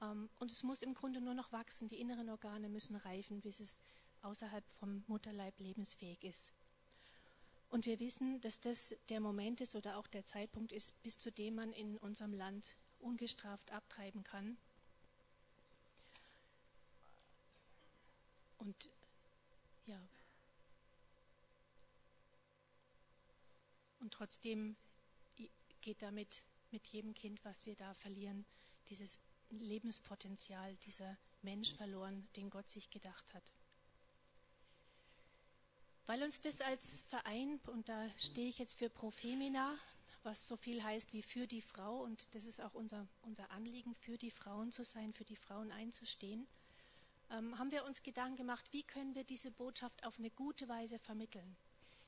Ähm, 0.00 0.30
und 0.38 0.50
es 0.50 0.62
muss 0.62 0.82
im 0.82 0.94
Grunde 0.94 1.20
nur 1.20 1.34
noch 1.34 1.52
wachsen. 1.52 1.88
Die 1.88 2.00
inneren 2.00 2.30
Organe 2.30 2.68
müssen 2.68 2.96
reifen, 2.96 3.40
bis 3.40 3.60
es 3.60 3.78
außerhalb 4.22 4.66
vom 4.70 5.04
Mutterleib 5.06 5.58
lebensfähig 5.58 6.24
ist. 6.24 6.52
Und 7.68 7.86
wir 7.86 8.00
wissen, 8.00 8.40
dass 8.40 8.60
das 8.60 8.96
der 9.10 9.20
Moment 9.20 9.60
ist 9.60 9.76
oder 9.76 9.98
auch 9.98 10.06
der 10.06 10.24
Zeitpunkt 10.24 10.72
ist, 10.72 11.00
bis 11.02 11.18
zu 11.18 11.30
dem 11.30 11.56
man 11.56 11.72
in 11.72 11.98
unserem 11.98 12.32
Land 12.32 12.74
ungestraft 12.98 13.70
abtreiben 13.72 14.24
kann. 14.24 14.56
Und 18.60 18.88
ja. 19.86 20.00
Und 23.98 24.12
trotzdem 24.12 24.76
geht 25.80 26.02
damit 26.02 26.42
mit 26.70 26.86
jedem 26.86 27.14
Kind, 27.14 27.44
was 27.44 27.66
wir 27.66 27.74
da 27.74 27.92
verlieren, 27.94 28.44
dieses 28.88 29.18
Lebenspotenzial, 29.50 30.76
dieser 30.76 31.16
Mensch 31.42 31.74
verloren, 31.74 32.28
den 32.36 32.50
Gott 32.50 32.68
sich 32.68 32.90
gedacht 32.90 33.34
hat. 33.34 33.52
Weil 36.06 36.22
uns 36.22 36.40
das 36.40 36.60
als 36.60 37.00
Verein, 37.08 37.60
und 37.66 37.88
da 37.88 38.08
stehe 38.18 38.48
ich 38.48 38.58
jetzt 38.58 38.78
für 38.78 38.90
Profemina, 38.90 39.76
was 40.22 40.46
so 40.46 40.56
viel 40.56 40.82
heißt 40.82 41.12
wie 41.12 41.22
für 41.22 41.46
die 41.46 41.62
Frau, 41.62 42.02
und 42.02 42.34
das 42.34 42.44
ist 42.44 42.60
auch 42.60 42.74
unser, 42.74 43.06
unser 43.22 43.50
Anliegen, 43.52 43.94
für 43.94 44.18
die 44.18 44.30
Frauen 44.30 44.70
zu 44.70 44.84
sein, 44.84 45.12
für 45.12 45.24
die 45.24 45.36
Frauen 45.36 45.72
einzustehen, 45.72 46.46
haben 47.30 47.70
wir 47.70 47.84
uns 47.84 48.02
Gedanken 48.02 48.36
gemacht, 48.36 48.64
wie 48.72 48.82
können 48.82 49.14
wir 49.14 49.24
diese 49.24 49.50
Botschaft 49.50 50.04
auf 50.04 50.18
eine 50.18 50.30
gute 50.30 50.68
Weise 50.68 50.98
vermitteln? 50.98 51.56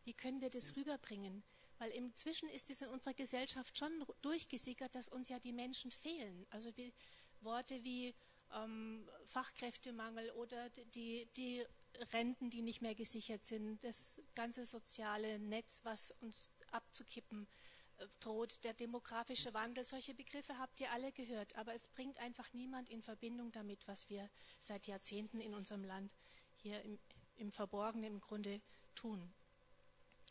Wie 0.05 0.14
können 0.14 0.41
wir 0.41 0.50
das 0.50 0.76
rüberbringen? 0.76 1.43
Weil 1.79 1.91
inzwischen 1.91 2.49
ist 2.49 2.71
es 2.71 2.83
in 2.83 2.88
unserer 2.88 3.14
Gesellschaft 3.14 3.76
schon 3.79 3.93
durchgesickert, 4.21 4.95
dass 4.95 5.09
uns 5.09 5.29
ja 5.29 5.38
die 5.38 5.52
Menschen 5.52 5.91
fehlen. 5.91 6.47
Also 6.50 6.76
wie, 6.76 6.93
Worte 7.41 7.83
wie 7.85 8.14
ähm, 8.55 9.09
Fachkräftemangel 9.25 10.31
oder 10.33 10.69
die, 10.95 11.26
die 11.37 11.64
Renten, 12.12 12.50
die 12.50 12.62
nicht 12.62 12.83
mehr 12.83 12.95
gesichert 12.95 13.45
sind, 13.45 13.83
das 13.85 14.21
ganze 14.35 14.67
soziale 14.67 15.38
Netz, 15.38 15.81
was 15.85 16.12
uns 16.21 16.50
abzukippen 16.71 17.47
droht, 18.21 18.65
der 18.65 18.75
demografische 18.75 19.55
Wandel, 19.55 19.85
solche 19.85 20.15
Begriffe 20.15 20.59
habt 20.59 20.81
ihr 20.81 20.91
alle 20.93 21.13
gehört, 21.13 21.57
aber 21.57 21.75
es 21.75 21.87
bringt 21.87 22.19
einfach 22.19 22.53
niemand 22.53 22.91
in 22.91 23.03
Verbindung 23.03 23.53
damit, 23.53 23.87
was 23.87 24.09
wir 24.09 24.29
seit 24.59 24.87
Jahrzehnten 24.87 25.41
in 25.41 25.55
unserem 25.55 25.85
Land 25.85 26.15
hier 26.57 26.83
im, 26.83 26.99
im 27.37 27.53
Verborgenen 27.53 28.15
im 28.15 28.21
Grunde 28.21 28.61
tun. 28.95 29.33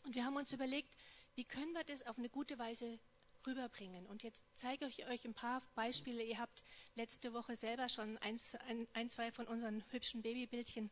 Und 0.04 0.14
wir 0.14 0.24
haben 0.24 0.36
uns 0.36 0.52
überlegt, 0.52 0.96
wie 1.34 1.44
können 1.44 1.72
wir 1.72 1.84
das 1.84 2.06
auf 2.06 2.18
eine 2.18 2.28
gute 2.28 2.58
Weise 2.58 2.98
rüberbringen. 3.46 4.06
Und 4.06 4.22
jetzt 4.22 4.46
zeige 4.54 4.86
ich 4.86 5.06
euch 5.06 5.24
ein 5.24 5.34
paar 5.34 5.62
Beispiele. 5.74 6.22
Ihr 6.22 6.38
habt 6.38 6.62
letzte 6.94 7.32
Woche 7.32 7.56
selber 7.56 7.88
schon 7.88 8.18
eins, 8.18 8.54
ein, 8.68 8.86
ein, 8.94 9.10
zwei 9.10 9.32
von 9.32 9.46
unseren 9.46 9.82
hübschen 9.90 10.22
Babybildchen 10.22 10.90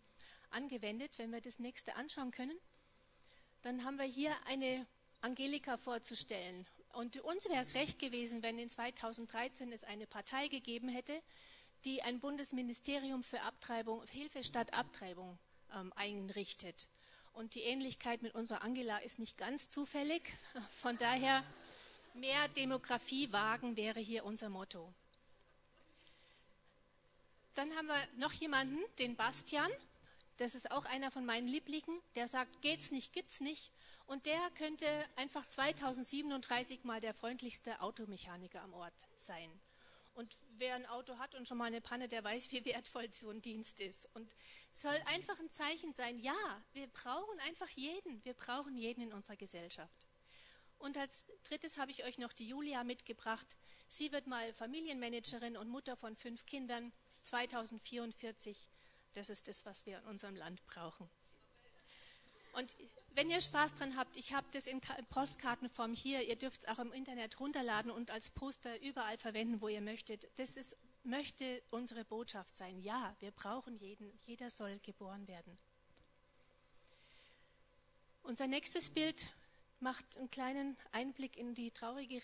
angewendet. 0.51 1.19
Wenn 1.19 1.31
wir 1.31 1.41
das 1.41 1.59
nächste 1.59 1.95
anschauen 1.97 2.31
können, 2.31 2.59
dann 3.63 3.85
haben 3.85 3.99
wir 3.99 4.05
hier 4.05 4.35
eine 4.47 4.87
Angelika 5.23 5.77
vorzustellen. 5.77 6.67
Und 6.93 7.17
uns 7.23 7.49
wäre 7.49 7.61
es 7.61 7.75
recht 7.75 7.99
gewesen, 7.99 8.43
wenn 8.43 8.59
in 8.59 8.69
2013 8.69 9.73
es 9.73 9.85
eine 9.85 10.07
Partei 10.07 10.49
gegeben 10.49 10.89
hätte, 10.89 11.21
die 11.85 12.03
ein 12.03 12.21
Bundesministerium 12.21 13.23
für 13.23 13.41
Abtreibung, 13.43 14.05
Hilfe 14.09 14.45
statt 14.45 14.75
Abtreibung 14.75 15.39
ähm, 15.75 15.93
einrichtet. 15.97 16.89
Und 17.33 17.55
die 17.55 17.63
Ähnlichkeit 17.63 18.23
mit 18.23 18.35
unserer 18.35 18.63
Angela 18.63 18.99
ist 18.99 19.19
nicht 19.19 19.39
ganz 19.39 19.71
zufällig. 19.71 20.23
Von 20.81 20.97
daher, 20.99 21.45
mehr 22.15 22.49
Demografie 22.49 23.33
wagen 23.33 23.77
wäre 23.77 24.01
hier 24.01 24.25
unser 24.25 24.49
Motto. 24.49 24.93
Dann 27.55 27.75
haben 27.77 27.87
wir 27.87 28.09
noch 28.17 28.33
jemanden, 28.33 28.79
den 28.99 29.17
Bastian. 29.17 29.71
Das 30.39 30.55
ist 30.55 30.71
auch 30.71 30.87
einer 30.87 31.11
von 31.11 31.27
meinen 31.27 31.47
Lieblingen. 31.47 32.01
Der 32.15 32.27
sagt, 32.27 32.63
geht's 32.63 32.91
nicht, 32.91 33.13
gibt's 33.13 33.41
nicht. 33.41 33.71
Und 34.11 34.27
der 34.27 34.51
könnte 34.59 34.89
einfach 35.15 35.47
2037 35.47 36.83
mal 36.83 37.01
der 37.01 37.15
freundlichste 37.15 37.81
Automechaniker 37.81 38.61
am 38.61 38.75
Ort 38.75 39.07
sein. 39.15 39.49
Und 40.15 40.37
wer 40.59 40.75
ein 40.75 40.85
Auto 40.87 41.17
hat 41.19 41.37
und 41.37 41.47
schon 41.47 41.59
mal 41.59 41.67
eine 41.67 41.81
Panne, 41.81 42.09
der 42.09 42.25
weiß, 42.25 42.51
wie 42.51 42.65
wertvoll 42.65 43.09
so 43.13 43.31
ein 43.31 43.41
Dienst 43.41 43.79
ist. 43.79 44.09
Und 44.15 44.35
es 44.73 44.83
soll 44.83 45.01
einfach 45.07 45.39
ein 45.39 45.49
Zeichen 45.53 45.95
sein, 45.95 46.19
ja, 46.19 46.35
wir 46.73 46.89
brauchen 46.89 47.39
einfach 47.47 47.69
jeden. 47.69 48.25
Wir 48.25 48.35
brauchen 48.35 48.77
jeden 48.77 49.01
in 49.01 49.13
unserer 49.13 49.37
Gesellschaft. 49.37 50.09
Und 50.79 50.99
als 50.99 51.27
drittes 51.45 51.79
habe 51.79 51.93
ich 51.93 52.03
euch 52.03 52.19
noch 52.19 52.33
die 52.33 52.49
Julia 52.49 52.83
mitgebracht. 52.83 53.57
Sie 53.89 54.11
wird 54.11 54.27
mal 54.27 54.53
Familienmanagerin 54.55 55.57
und 55.57 55.69
Mutter 55.69 55.95
von 55.95 56.17
fünf 56.17 56.47
Kindern 56.47 56.93
2044. 57.23 58.67
Das 59.13 59.31
ist 59.31 59.47
das, 59.47 59.65
was 59.67 59.87
wir 59.87 59.99
in 59.99 60.07
unserem 60.07 60.35
Land 60.35 60.67
brauchen. 60.67 61.09
Und 62.55 62.75
wenn 63.15 63.31
ihr 63.31 63.41
Spaß 63.41 63.75
dran 63.75 63.97
habt, 63.97 64.17
ich 64.17 64.33
habe 64.33 64.47
das 64.53 64.67
in 64.67 64.81
Postkartenform 65.11 65.95
hier. 65.95 66.23
Ihr 66.27 66.37
dürft 66.37 66.65
es 66.65 66.69
auch 66.69 66.79
im 66.79 66.93
Internet 66.93 67.39
runterladen 67.41 67.91
und 67.91 68.11
als 68.11 68.31
Poster 68.31 68.81
überall 68.83 69.19
verwenden, 69.19 69.61
wo 69.61 69.69
ihr 69.69 69.81
möchtet. 69.81 70.29
Das 70.37 70.57
ist, 70.57 70.77
möchte 71.05 71.63
unsere 71.71 72.05
Botschaft 72.05 72.57
sein. 72.57 72.81
Ja, 72.83 73.15
wir 73.21 73.31
brauchen 73.31 73.77
jeden. 73.79 74.13
Jeder 74.27 74.51
soll 74.51 74.79
geboren 74.83 75.27
werden. 75.29 75.57
Unser 78.23 78.47
nächstes 78.47 78.91
Bild 78.91 79.27
macht 79.81 80.17
einen 80.17 80.31
kleinen 80.31 80.77
Einblick 80.93 81.37
in 81.37 81.55
die 81.55 81.71
traurige 81.71 82.23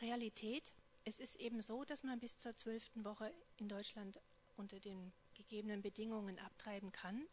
Realität. 0.00 0.72
Es 1.04 1.20
ist 1.20 1.36
eben 1.36 1.62
so, 1.62 1.84
dass 1.84 2.02
man 2.02 2.18
bis 2.18 2.36
zur 2.36 2.56
zwölften 2.56 3.04
Woche 3.04 3.32
in 3.56 3.68
Deutschland 3.68 4.20
unter 4.56 4.78
den 4.80 5.12
gegebenen 5.34 5.82
Bedingungen 5.82 6.38
abtreiben 6.38 6.92
kann. 6.92 7.26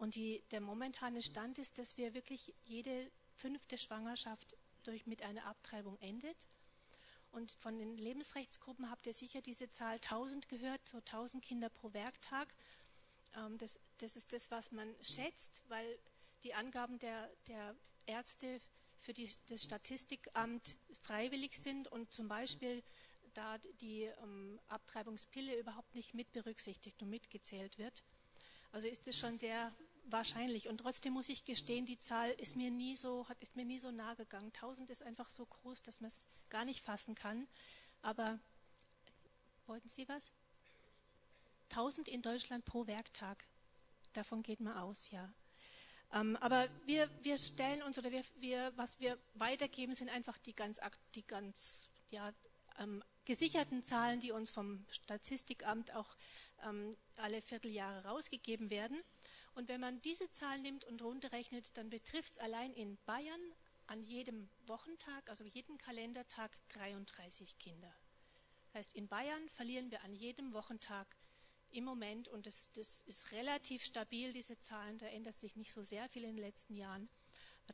Und 0.00 0.14
die, 0.14 0.42
der 0.50 0.62
momentane 0.62 1.20
Stand 1.20 1.58
ist, 1.58 1.78
dass 1.78 1.98
wir 1.98 2.14
wirklich 2.14 2.54
jede 2.64 3.10
fünfte 3.36 3.76
Schwangerschaft 3.76 4.56
durch, 4.84 5.06
mit 5.06 5.22
einer 5.22 5.44
Abtreibung 5.44 5.98
endet. 6.00 6.46
Und 7.32 7.52
von 7.52 7.78
den 7.78 7.98
Lebensrechtsgruppen 7.98 8.90
habt 8.90 9.06
ihr 9.06 9.12
sicher 9.12 9.42
diese 9.42 9.70
Zahl 9.70 9.96
1000 9.96 10.48
gehört, 10.48 10.80
so 10.88 10.96
1000 10.96 11.44
Kinder 11.44 11.68
pro 11.68 11.92
Werktag. 11.92 12.48
Ähm, 13.36 13.58
das, 13.58 13.78
das, 13.98 14.16
ist 14.16 14.32
das, 14.32 14.50
was 14.50 14.72
man 14.72 14.88
schätzt, 15.02 15.60
weil 15.68 15.98
die 16.44 16.54
Angaben 16.54 16.98
der, 16.98 17.30
der 17.46 17.76
Ärzte 18.06 18.58
für 18.96 19.12
die, 19.12 19.30
das 19.50 19.64
Statistikamt 19.64 20.78
freiwillig 21.02 21.58
sind 21.58 21.88
und 21.88 22.10
zum 22.10 22.26
Beispiel 22.26 22.82
da 23.34 23.58
die 23.82 24.04
ähm, 24.22 24.58
Abtreibungspille 24.68 25.58
überhaupt 25.58 25.94
nicht 25.94 26.14
mit 26.14 26.32
berücksichtigt 26.32 27.02
und 27.02 27.10
mitgezählt 27.10 27.76
wird. 27.76 28.02
Also 28.72 28.88
ist 28.88 29.06
es 29.06 29.18
schon 29.18 29.36
sehr 29.36 29.74
wahrscheinlich. 30.12 30.68
Und 30.68 30.78
trotzdem 30.78 31.12
muss 31.12 31.28
ich 31.28 31.44
gestehen, 31.44 31.86
die 31.86 31.98
Zahl 31.98 32.30
ist 32.32 32.56
mir 32.56 32.70
nie 32.70 32.96
so, 32.96 33.28
hat, 33.28 33.40
ist 33.42 33.56
mir 33.56 33.64
nie 33.64 33.78
so 33.78 33.90
nahe 33.90 34.16
gegangen. 34.16 34.52
1000 34.54 34.90
ist 34.90 35.02
einfach 35.02 35.28
so 35.28 35.46
groß, 35.46 35.82
dass 35.82 36.00
man 36.00 36.08
es 36.08 36.22
gar 36.48 36.64
nicht 36.64 36.82
fassen 36.82 37.14
kann. 37.14 37.46
Aber 38.02 38.38
wollten 39.66 39.88
Sie 39.88 40.08
was? 40.08 40.30
1000 41.70 42.08
in 42.08 42.22
Deutschland 42.22 42.64
pro 42.64 42.86
Werktag. 42.86 43.44
Davon 44.12 44.42
geht 44.42 44.60
man 44.60 44.76
aus, 44.76 45.10
ja. 45.10 45.32
Ähm, 46.12 46.36
aber 46.38 46.68
wir, 46.86 47.08
wir 47.22 47.38
stellen 47.38 47.82
uns 47.82 47.98
oder 47.98 48.10
wir, 48.10 48.24
wir, 48.40 48.72
was 48.76 48.98
wir 48.98 49.16
weitergeben, 49.34 49.94
sind 49.94 50.10
einfach 50.10 50.38
die 50.38 50.54
ganz, 50.54 50.80
die 51.14 51.24
ganz 51.24 51.88
ja, 52.10 52.32
ähm, 52.78 53.04
gesicherten 53.24 53.84
Zahlen, 53.84 54.18
die 54.18 54.32
uns 54.32 54.50
vom 54.50 54.84
Statistikamt 54.90 55.94
auch 55.94 56.16
ähm, 56.68 56.90
alle 57.16 57.40
Vierteljahre 57.40 58.08
rausgegeben 58.08 58.70
werden. 58.70 59.00
Und 59.54 59.68
wenn 59.68 59.80
man 59.80 60.00
diese 60.02 60.30
Zahl 60.30 60.60
nimmt 60.60 60.84
und 60.84 61.02
runterrechnet, 61.02 61.76
dann 61.76 61.90
betrifft 61.90 62.34
es 62.34 62.38
allein 62.38 62.72
in 62.72 62.98
Bayern 63.04 63.40
an 63.86 64.02
jedem 64.02 64.48
Wochentag, 64.66 65.28
also 65.28 65.44
jeden 65.44 65.76
Kalendertag, 65.76 66.56
33 66.68 67.58
Kinder. 67.58 67.92
Das 68.66 68.74
heißt, 68.74 68.94
in 68.94 69.08
Bayern 69.08 69.48
verlieren 69.48 69.90
wir 69.90 70.04
an 70.04 70.14
jedem 70.14 70.52
Wochentag 70.52 71.16
im 71.72 71.84
Moment, 71.84 72.28
und 72.28 72.46
das, 72.46 72.70
das 72.72 73.02
ist 73.02 73.32
relativ 73.32 73.84
stabil, 73.84 74.32
diese 74.32 74.60
Zahlen, 74.60 74.98
da 74.98 75.06
ändert 75.06 75.34
sich 75.34 75.56
nicht 75.56 75.72
so 75.72 75.82
sehr 75.82 76.08
viel 76.08 76.24
in 76.24 76.36
den 76.36 76.44
letzten 76.44 76.76
Jahren, 76.76 77.08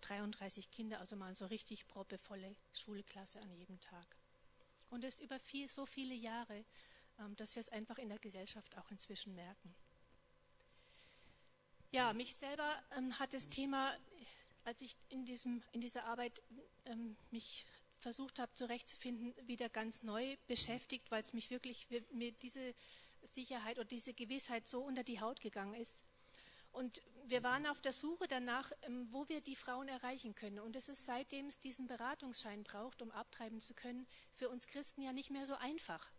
33 0.00 0.71
Kinder, 0.71 1.00
also 1.00 1.16
mal 1.16 1.35
so 1.35 1.47
richtig 1.47 1.87
proppevolle 1.87 2.54
Schulklasse 2.73 3.40
an 3.40 3.50
jedem 3.52 3.80
Tag. 3.80 4.16
Und 4.90 5.04
das 5.04 5.21
über 5.21 5.38
viel, 5.38 5.68
so 5.68 5.87
viele 5.87 6.14
Jahre, 6.14 6.64
ähm, 7.18 7.35
dass 7.37 7.54
wir 7.56 7.61
es 7.61 7.71
einfach 7.71 7.99
in 7.99 8.09
der 8.09 8.18
Gesellschaft 8.18 8.76
auch 8.76 8.90
inzwischen 8.90 9.35
merken. 9.35 9.75
Ja, 11.93 12.12
mich 12.12 12.35
selber 12.35 12.83
ähm, 12.97 13.19
hat 13.19 13.33
das 13.33 13.49
Thema, 13.49 13.97
als 14.64 14.81
ich 14.83 14.97
in, 15.09 15.25
diesem, 15.25 15.62
in 15.73 15.81
dieser 15.81 16.05
Arbeit 16.05 16.43
ähm, 16.85 17.16
mich 17.31 17.64
versucht 18.00 18.38
habe 18.38 18.52
zurechtzufinden, 18.55 19.35
wieder 19.47 19.69
ganz 19.69 20.02
neu 20.02 20.37
beschäftigt, 20.47 21.11
weil 21.11 21.23
es 21.23 21.33
mich 21.33 21.50
wirklich, 21.50 21.88
mir 22.12 22.33
diese 22.33 22.75
Sicherheit 23.23 23.78
oder 23.78 23.87
diese 23.87 24.14
Gewissheit 24.14 24.69
so 24.69 24.83
unter 24.83 25.02
die 25.02 25.21
Haut 25.21 25.40
gegangen 25.40 25.75
ist. 25.75 26.02
Und 26.73 27.00
wir 27.25 27.43
waren 27.43 27.66
auf 27.66 27.81
der 27.81 27.93
Suche 27.93 28.28
danach, 28.28 28.71
ähm, 28.83 29.09
wo 29.11 29.28
wir 29.28 29.40
die 29.40 29.57
Frauen 29.57 29.88
erreichen 29.88 30.35
können. 30.35 30.59
Und 30.59 30.76
es 30.76 30.88
ist 30.88 31.07
seitdem 31.07 31.47
es 31.47 31.59
diesen 31.59 31.87
Beratungsschein 31.87 32.64
braucht, 32.64 33.00
um 33.00 33.11
abtreiben 33.12 33.61
zu 33.61 33.75
können, 33.75 34.07
für 34.33 34.50
uns 34.50 34.66
Christen 34.66 35.02
ja 35.02 35.12
nicht 35.12 35.31
mehr 35.31 35.47
so 35.47 35.55
einfach. 35.55 36.12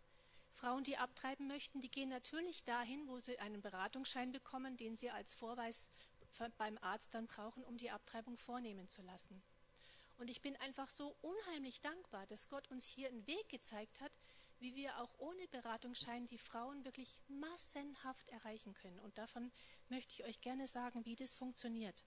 Frauen, 0.50 0.84
die 0.84 0.96
abtreiben 0.96 1.46
möchten, 1.46 1.80
die 1.80 1.90
gehen 1.90 2.08
natürlich 2.08 2.64
dahin, 2.64 3.06
wo 3.08 3.18
sie 3.18 3.38
einen 3.38 3.60
Beratungsschein 3.62 4.32
bekommen, 4.32 4.76
den 4.76 4.96
sie 4.96 5.10
als 5.10 5.34
Vorweis 5.34 5.90
beim 6.56 6.78
Arzt 6.78 7.14
dann 7.14 7.26
brauchen, 7.26 7.64
um 7.64 7.76
die 7.76 7.90
Abtreibung 7.90 8.36
vornehmen 8.36 8.88
zu 8.88 9.02
lassen. 9.02 9.42
Und 10.18 10.30
ich 10.30 10.40
bin 10.40 10.56
einfach 10.56 10.90
so 10.90 11.16
unheimlich 11.22 11.80
dankbar, 11.80 12.26
dass 12.26 12.48
Gott 12.48 12.70
uns 12.70 12.86
hier 12.86 13.08
einen 13.08 13.26
Weg 13.26 13.48
gezeigt 13.48 14.00
hat, 14.00 14.12
wie 14.58 14.74
wir 14.74 14.98
auch 15.00 15.10
ohne 15.18 15.46
Beratungsschein 15.48 16.26
die 16.26 16.38
Frauen 16.38 16.84
wirklich 16.84 17.22
massenhaft 17.28 18.28
erreichen 18.30 18.74
können. 18.74 18.98
Und 19.00 19.16
davon 19.16 19.52
möchte 19.88 20.14
ich 20.14 20.24
euch 20.24 20.40
gerne 20.40 20.66
sagen, 20.66 21.04
wie 21.04 21.14
das 21.14 21.36
funktioniert. 21.36 22.02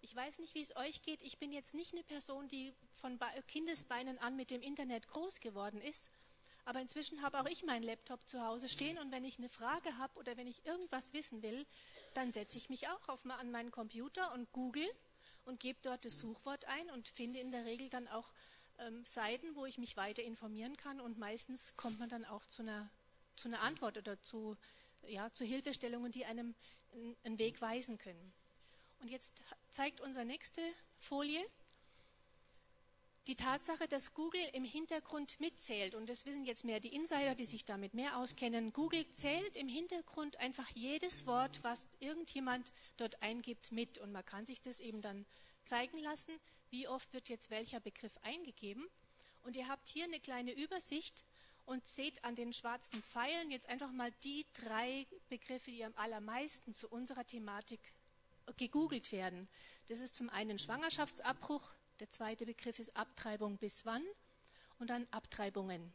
Ich 0.00 0.16
weiß 0.16 0.38
nicht, 0.38 0.54
wie 0.54 0.60
es 0.60 0.74
euch 0.76 1.02
geht. 1.02 1.22
Ich 1.22 1.38
bin 1.38 1.52
jetzt 1.52 1.74
nicht 1.74 1.92
eine 1.92 2.02
Person, 2.02 2.48
die 2.48 2.74
von 2.90 3.20
Kindesbeinen 3.46 4.18
an 4.18 4.34
mit 4.34 4.50
dem 4.50 4.62
Internet 4.62 5.06
groß 5.08 5.40
geworden 5.40 5.80
ist. 5.80 6.10
Aber 6.64 6.80
inzwischen 6.80 7.22
habe 7.22 7.40
auch 7.40 7.46
ich 7.46 7.64
meinen 7.64 7.82
Laptop 7.82 8.28
zu 8.28 8.42
Hause 8.42 8.68
stehen 8.68 8.98
und 8.98 9.10
wenn 9.10 9.24
ich 9.24 9.38
eine 9.38 9.48
Frage 9.48 9.98
habe 9.98 10.18
oder 10.18 10.36
wenn 10.36 10.46
ich 10.46 10.64
irgendwas 10.64 11.12
wissen 11.12 11.42
will, 11.42 11.66
dann 12.14 12.32
setze 12.32 12.58
ich 12.58 12.68
mich 12.68 12.88
auch 12.88 13.08
auf, 13.08 13.26
an 13.26 13.50
meinen 13.50 13.70
Computer 13.70 14.32
und 14.32 14.50
google 14.52 14.88
und 15.44 15.58
gebe 15.58 15.78
dort 15.82 16.04
das 16.04 16.18
Suchwort 16.18 16.66
ein 16.66 16.90
und 16.90 17.08
finde 17.08 17.40
in 17.40 17.50
der 17.50 17.64
Regel 17.64 17.88
dann 17.88 18.06
auch 18.08 18.32
ähm, 18.78 19.04
Seiten, 19.04 19.56
wo 19.56 19.66
ich 19.66 19.78
mich 19.78 19.96
weiter 19.96 20.22
informieren 20.22 20.76
kann 20.76 21.00
und 21.00 21.18
meistens 21.18 21.74
kommt 21.76 21.98
man 21.98 22.08
dann 22.08 22.24
auch 22.24 22.46
zu 22.46 22.62
einer, 22.62 22.88
zu 23.34 23.48
einer 23.48 23.62
Antwort 23.62 23.98
oder 23.98 24.22
zu, 24.22 24.56
ja, 25.06 25.32
zu 25.34 25.44
Hilfestellungen, 25.44 26.12
die 26.12 26.24
einem 26.24 26.54
einen 27.24 27.38
Weg 27.38 27.60
weisen 27.60 27.98
können. 27.98 28.32
Und 29.00 29.10
jetzt 29.10 29.42
zeigt 29.70 30.00
unsere 30.00 30.24
nächste 30.24 30.60
Folie 30.98 31.44
die 33.28 33.36
Tatsache, 33.36 33.86
dass 33.86 34.14
Google 34.14 34.40
im 34.52 34.64
Hintergrund 34.64 35.38
mitzählt, 35.38 35.94
und 35.94 36.08
das 36.08 36.26
wissen 36.26 36.44
jetzt 36.44 36.64
mehr 36.64 36.80
die 36.80 36.94
Insider, 36.94 37.34
die 37.34 37.44
sich 37.44 37.64
damit 37.64 37.94
mehr 37.94 38.16
auskennen, 38.16 38.72
Google 38.72 39.08
zählt 39.12 39.56
im 39.56 39.68
Hintergrund 39.68 40.38
einfach 40.38 40.68
jedes 40.70 41.26
Wort, 41.26 41.62
was 41.62 41.88
irgendjemand 42.00 42.72
dort 42.96 43.22
eingibt, 43.22 43.70
mit. 43.70 43.98
Und 43.98 44.10
man 44.10 44.24
kann 44.24 44.46
sich 44.46 44.60
das 44.60 44.80
eben 44.80 45.00
dann 45.02 45.24
zeigen 45.64 45.98
lassen, 45.98 46.32
wie 46.70 46.88
oft 46.88 47.12
wird 47.12 47.28
jetzt 47.28 47.50
welcher 47.50 47.78
Begriff 47.78 48.18
eingegeben. 48.22 48.84
Und 49.44 49.56
ihr 49.56 49.68
habt 49.68 49.88
hier 49.88 50.04
eine 50.04 50.18
kleine 50.18 50.52
Übersicht 50.52 51.24
und 51.64 51.86
seht 51.86 52.24
an 52.24 52.34
den 52.34 52.52
schwarzen 52.52 53.00
Pfeilen 53.02 53.52
jetzt 53.52 53.68
einfach 53.68 53.92
mal 53.92 54.10
die 54.24 54.46
drei 54.52 55.06
Begriffe, 55.28 55.70
die 55.70 55.84
am 55.84 55.94
allermeisten 55.94 56.74
zu 56.74 56.88
unserer 56.88 57.24
Thematik 57.24 57.80
gegoogelt 58.56 59.12
werden. 59.12 59.48
Das 59.86 60.00
ist 60.00 60.16
zum 60.16 60.28
einen 60.28 60.58
Schwangerschaftsabbruch, 60.58 61.72
der 62.02 62.10
zweite 62.10 62.44
Begriff 62.44 62.80
ist 62.80 62.96
Abtreibung 62.96 63.58
bis 63.58 63.86
wann 63.86 64.02
und 64.80 64.90
dann 64.90 65.06
Abtreibungen. 65.12 65.94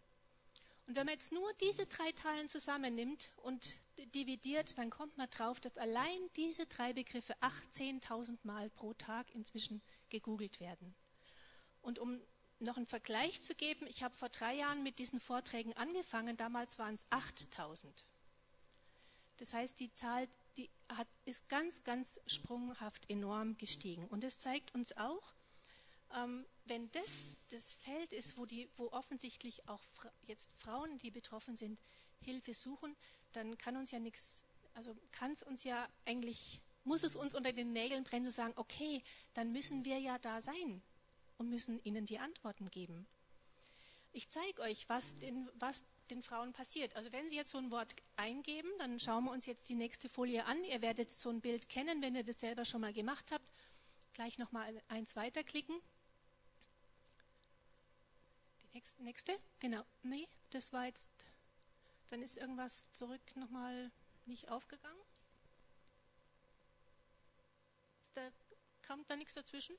Und 0.86 0.96
wenn 0.96 1.06
man 1.06 1.16
jetzt 1.16 1.34
nur 1.34 1.52
diese 1.56 1.86
drei 1.86 2.14
Teilen 2.14 2.48
zusammennimmt 2.48 3.30
und 3.36 3.76
dividiert, 4.16 4.78
dann 4.78 4.90
kommt 4.90 5.18
man 5.18 5.30
drauf, 5.30 5.60
dass 5.60 5.78
allein 5.78 6.30
diese 6.38 6.66
drei 6.66 6.94
Begriffe 6.94 7.36
18.000 7.42 8.38
Mal 8.44 8.70
pro 8.70 8.94
Tag 8.94 9.36
inzwischen 9.36 9.82
gegoogelt 10.08 10.62
werden. 10.62 10.96
Und 11.82 12.00
um 12.00 12.22
noch 12.60 12.78
einen 12.78 12.88
Vergleich 12.88 13.42
zu 13.42 13.54
geben, 13.54 13.86
ich 13.88 14.02
habe 14.02 14.16
vor 14.16 14.30
drei 14.30 14.56
Jahren 14.56 14.84
mit 14.84 15.00
diesen 15.00 15.20
Vorträgen 15.20 15.74
angefangen, 15.74 16.38
damals 16.38 16.80
waren 16.80 16.96
es 16.96 17.06
8000. 17.10 18.06
Das 19.36 19.54
heißt, 19.54 19.78
die 19.82 19.94
Zahl 19.94 20.30
die 20.56 20.70
hat, 20.88 21.10
ist 21.26 21.50
ganz, 21.50 21.84
ganz 21.84 22.18
sprunghaft 22.28 23.10
enorm 23.10 23.58
gestiegen. 23.58 24.08
Und 24.08 24.24
es 24.24 24.40
zeigt 24.40 24.74
uns 24.74 24.96
auch, 24.96 25.36
ähm, 26.16 26.46
wenn 26.66 26.92
das 26.92 27.38
das 27.50 27.74
Feld 27.74 28.14
ist, 28.14 28.38
wo, 28.38 28.46
die, 28.46 28.70
wo 28.76 28.92
offensichtlich 28.92 29.68
auch 29.68 29.82
jetzt 30.26 30.54
Frauen, 30.54 30.98
die 30.98 31.12
betroffen 31.12 31.58
sind, 31.58 31.82
Hilfe 32.24 32.54
suchen, 32.54 32.96
dann 33.34 33.58
kann 33.58 33.78
uns 33.78 33.92
ja 33.92 34.00
nichts, 34.00 34.44
also 34.74 34.96
kann 35.12 35.32
es 35.32 35.44
uns 35.44 35.64
ja 35.64 35.88
eigentlich, 36.06 36.62
muss 36.84 37.04
es 37.04 37.16
uns 37.16 37.36
unter 37.36 37.54
den 37.54 37.74
Nägeln 37.74 38.04
brennen 38.04 38.26
zu 38.26 38.32
sagen, 38.32 38.54
okay, 38.56 39.04
dann 39.34 39.52
müssen 39.52 39.86
wir 39.86 40.00
ja 40.00 40.18
da 40.20 40.42
sein 40.42 40.82
und 41.38 41.50
müssen 41.50 41.84
ihnen 41.84 42.06
die 42.06 42.20
Antworten 42.20 42.70
geben. 42.70 43.08
Ich 44.12 44.30
zeige 44.30 44.62
euch, 44.64 44.90
was 44.90 45.18
den, 45.20 45.50
was 45.56 45.84
den 46.10 46.24
Frauen 46.24 46.54
passiert. 46.54 46.96
Also 46.96 47.12
wenn 47.12 47.30
Sie 47.30 47.36
jetzt 47.36 47.52
so 47.52 47.58
ein 47.58 47.70
Wort 47.72 47.96
eingeben, 48.16 48.70
dann 48.80 49.00
schauen 49.00 49.26
wir 49.26 49.32
uns 49.32 49.46
jetzt 49.46 49.70
die 49.70 49.76
nächste 49.76 50.10
Folie 50.10 50.46
an. 50.46 50.64
Ihr 50.64 50.82
werdet 50.82 51.12
so 51.12 51.30
ein 51.30 51.42
Bild 51.42 51.70
kennen, 51.70 52.02
wenn 52.02 52.16
ihr 52.16 52.24
das 52.24 52.40
selber 52.40 52.66
schon 52.66 52.82
mal 52.82 52.94
gemacht 52.94 53.32
habt. 53.32 53.52
Gleich 54.14 54.38
nochmal 54.38 54.82
eins 54.88 55.16
weiterklicken. 55.16 55.80
Die 58.74 58.84
nächste, 59.00 59.40
genau. 59.60 59.84
Nee, 60.04 60.28
das 60.52 60.72
war 60.74 60.86
jetzt, 60.86 61.10
dann 62.10 62.22
ist 62.22 62.38
irgendwas 62.38 62.92
zurück 62.94 63.22
nochmal 63.36 63.92
nicht 64.26 64.50
aufgegangen. 64.50 65.02
Da 68.14 68.30
kommt 68.88 69.10
da 69.10 69.16
nichts 69.16 69.34
dazwischen. 69.34 69.76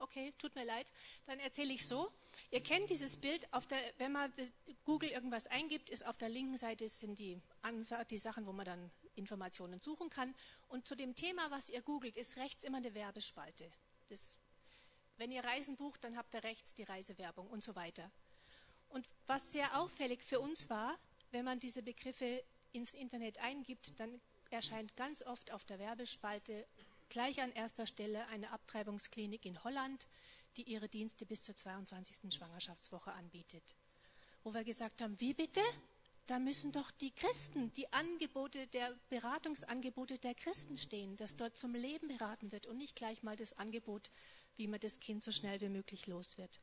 Okay, 0.00 0.32
tut 0.38 0.54
mir 0.54 0.64
leid. 0.64 0.90
Dann 1.26 1.38
erzähle 1.40 1.74
ich 1.74 1.86
so. 1.86 2.10
Ihr 2.50 2.62
kennt 2.62 2.88
dieses 2.88 3.18
Bild, 3.18 3.46
der, 3.68 3.78
wenn 3.98 4.12
man 4.12 4.32
Google 4.84 5.10
irgendwas 5.10 5.46
eingibt, 5.46 5.90
ist 5.90 6.06
auf 6.06 6.16
der 6.16 6.30
linken 6.30 6.56
Seite 6.56 6.88
sind 6.88 7.18
die, 7.18 7.40
die 8.10 8.18
Sachen, 8.18 8.46
wo 8.46 8.52
man 8.52 8.64
dann 8.64 8.90
Informationen 9.14 9.78
suchen 9.78 10.08
kann. 10.08 10.34
Und 10.68 10.88
zu 10.88 10.94
dem 10.96 11.14
Thema, 11.14 11.50
was 11.50 11.68
ihr 11.68 11.82
googelt, 11.82 12.16
ist 12.16 12.36
rechts 12.38 12.64
immer 12.64 12.78
eine 12.78 12.94
Werbespalte. 12.94 13.70
Das, 14.08 14.38
wenn 15.20 15.30
ihr 15.32 15.44
Reisen 15.44 15.76
bucht, 15.76 16.02
dann 16.02 16.16
habt 16.16 16.32
ihr 16.32 16.42
rechts 16.42 16.72
die 16.72 16.82
Reisewerbung 16.82 17.46
und 17.48 17.62
so 17.62 17.76
weiter. 17.76 18.10
Und 18.88 19.06
was 19.26 19.52
sehr 19.52 19.78
auffällig 19.78 20.22
für 20.22 20.40
uns 20.40 20.70
war, 20.70 20.98
wenn 21.30 21.44
man 21.44 21.60
diese 21.60 21.82
Begriffe 21.82 22.42
ins 22.72 22.94
Internet 22.94 23.38
eingibt, 23.42 24.00
dann 24.00 24.18
erscheint 24.48 24.96
ganz 24.96 25.22
oft 25.22 25.52
auf 25.52 25.64
der 25.64 25.78
Werbespalte 25.78 26.66
gleich 27.10 27.42
an 27.42 27.52
erster 27.52 27.86
Stelle 27.86 28.26
eine 28.28 28.50
Abtreibungsklinik 28.50 29.44
in 29.44 29.62
Holland, 29.62 30.08
die 30.56 30.62
ihre 30.62 30.88
Dienste 30.88 31.26
bis 31.26 31.44
zur 31.44 31.54
22. 31.54 32.32
Schwangerschaftswoche 32.32 33.12
anbietet. 33.12 33.76
Wo 34.42 34.54
wir 34.54 34.64
gesagt 34.64 35.02
haben, 35.02 35.20
wie 35.20 35.34
bitte? 35.34 35.60
Da 36.28 36.38
müssen 36.38 36.72
doch 36.72 36.90
die 36.92 37.10
Christen, 37.10 37.72
die 37.74 37.92
Angebote 37.92 38.66
der 38.68 38.96
Beratungsangebote 39.10 40.18
der 40.18 40.34
Christen 40.34 40.78
stehen, 40.78 41.16
dass 41.16 41.36
dort 41.36 41.58
zum 41.58 41.74
Leben 41.74 42.08
beraten 42.08 42.52
wird 42.52 42.66
und 42.66 42.78
nicht 42.78 42.96
gleich 42.96 43.22
mal 43.22 43.36
das 43.36 43.58
Angebot, 43.58 44.10
wie 44.60 44.68
man 44.68 44.78
das 44.78 45.00
Kind 45.00 45.24
so 45.24 45.32
schnell 45.32 45.60
wie 45.60 45.70
möglich 45.70 46.06
los 46.06 46.38
wird. 46.38 46.60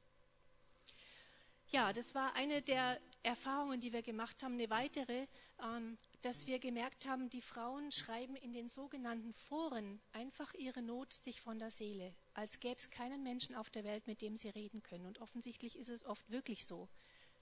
Ja, 1.69 1.91
das 1.91 2.15
war 2.15 2.33
eine 2.35 2.61
der 2.61 3.01
Erfahrungen, 3.23 3.81
die 3.81 3.91
wir 3.91 4.01
gemacht 4.01 4.41
haben. 4.41 4.53
Eine 4.53 4.69
weitere, 4.69 5.27
ähm, 5.61 5.97
dass 6.21 6.47
wir 6.47 6.59
gemerkt 6.59 7.05
haben, 7.05 7.29
die 7.29 7.41
Frauen 7.41 7.91
schreiben 7.91 8.37
in 8.37 8.53
den 8.53 8.69
sogenannten 8.69 9.33
Foren 9.33 9.99
einfach 10.13 10.53
ihre 10.53 10.81
Not 10.81 11.11
sich 11.11 11.41
von 11.41 11.59
der 11.59 11.71
Seele, 11.71 12.13
als 12.35 12.61
gäbe 12.61 12.77
es 12.77 12.89
keinen 12.89 13.21
Menschen 13.23 13.55
auf 13.55 13.69
der 13.69 13.83
Welt, 13.83 14.07
mit 14.07 14.21
dem 14.21 14.37
sie 14.37 14.49
reden 14.49 14.81
können. 14.81 15.07
Und 15.07 15.19
offensichtlich 15.19 15.77
ist 15.77 15.89
es 15.89 16.05
oft 16.05 16.29
wirklich 16.29 16.65
so, 16.65 16.87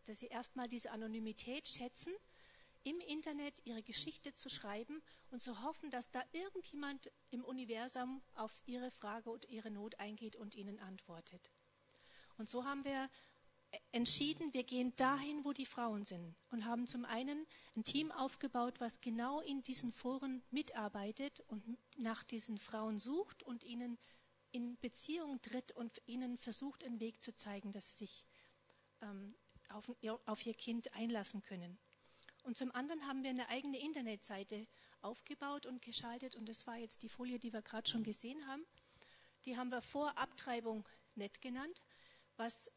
dass 0.06 0.20
sie 0.20 0.28
erstmal 0.28 0.70
diese 0.70 0.90
Anonymität 0.92 1.68
schätzen, 1.68 2.14
im 2.86 3.00
Internet 3.00 3.66
ihre 3.66 3.82
Geschichte 3.82 4.34
zu 4.36 4.48
schreiben 4.48 5.02
und 5.32 5.42
zu 5.42 5.64
hoffen, 5.64 5.90
dass 5.90 6.12
da 6.12 6.24
irgendjemand 6.32 7.12
im 7.32 7.44
Universum 7.44 8.22
auf 8.36 8.62
ihre 8.66 8.92
Frage 8.92 9.32
und 9.32 9.50
ihre 9.50 9.72
Not 9.72 10.00
eingeht 10.00 10.36
und 10.36 10.56
ihnen 10.56 10.80
antwortet. 10.80 11.52
Und 12.38 12.48
so 12.48 12.64
haben 12.64 12.86
wir 12.86 13.10
entschieden, 13.92 14.54
wir 14.54 14.64
gehen 14.64 14.96
dahin, 14.98 15.44
wo 15.44 15.52
die 15.52 15.66
Frauen 15.66 16.06
sind 16.06 16.36
und 16.52 16.66
haben 16.66 16.86
zum 16.86 17.06
einen 17.06 17.48
ein 17.76 17.84
Team 17.84 18.12
aufgebaut, 18.12 18.80
was 18.80 19.02
genau 19.02 19.42
in 19.42 19.64
diesen 19.64 19.92
Foren 19.92 20.44
mitarbeitet 20.52 21.42
und 21.48 21.64
nach 21.98 22.24
diesen 22.24 22.60
Frauen 22.60 23.00
sucht 23.00 23.42
und 23.42 23.64
ihnen 23.64 23.98
in 24.52 24.78
Beziehung 24.80 25.42
tritt 25.42 25.72
und 25.72 26.02
ihnen 26.06 26.38
versucht, 26.38 26.84
einen 26.84 27.00
Weg 27.00 27.22
zu 27.24 27.36
zeigen, 27.36 27.72
dass 27.72 27.88
sie 27.88 28.06
sich 28.06 28.26
ähm, 29.02 29.36
auf, 29.70 29.92
auf 30.26 30.46
ihr 30.46 30.54
Kind 30.54 30.94
einlassen 30.94 31.42
können. 31.42 31.80
Und 32.46 32.58
zum 32.58 32.72
anderen 32.76 33.08
haben 33.08 33.24
wir 33.24 33.32
eine 33.32 33.50
eigene 33.50 33.80
Internetseite 33.80 34.68
aufgebaut 35.02 35.66
und 35.66 35.82
geschaltet 35.82 36.36
und 36.36 36.48
das 36.48 36.68
war 36.68 36.78
jetzt 36.78 37.02
die 37.02 37.10
Folie, 37.10 37.40
die 37.40 37.52
wir 37.52 37.64
gerade 37.64 37.90
schon 37.90 38.04
gesehen 38.04 38.46
haben. 38.46 38.64
Die 39.46 39.58
haben 39.58 39.72
wir 39.72 39.82
vor 39.82 40.16
Abtreibung 40.16 40.88
nett 41.16 41.42
genannt, 41.42 41.82
was 42.38 42.72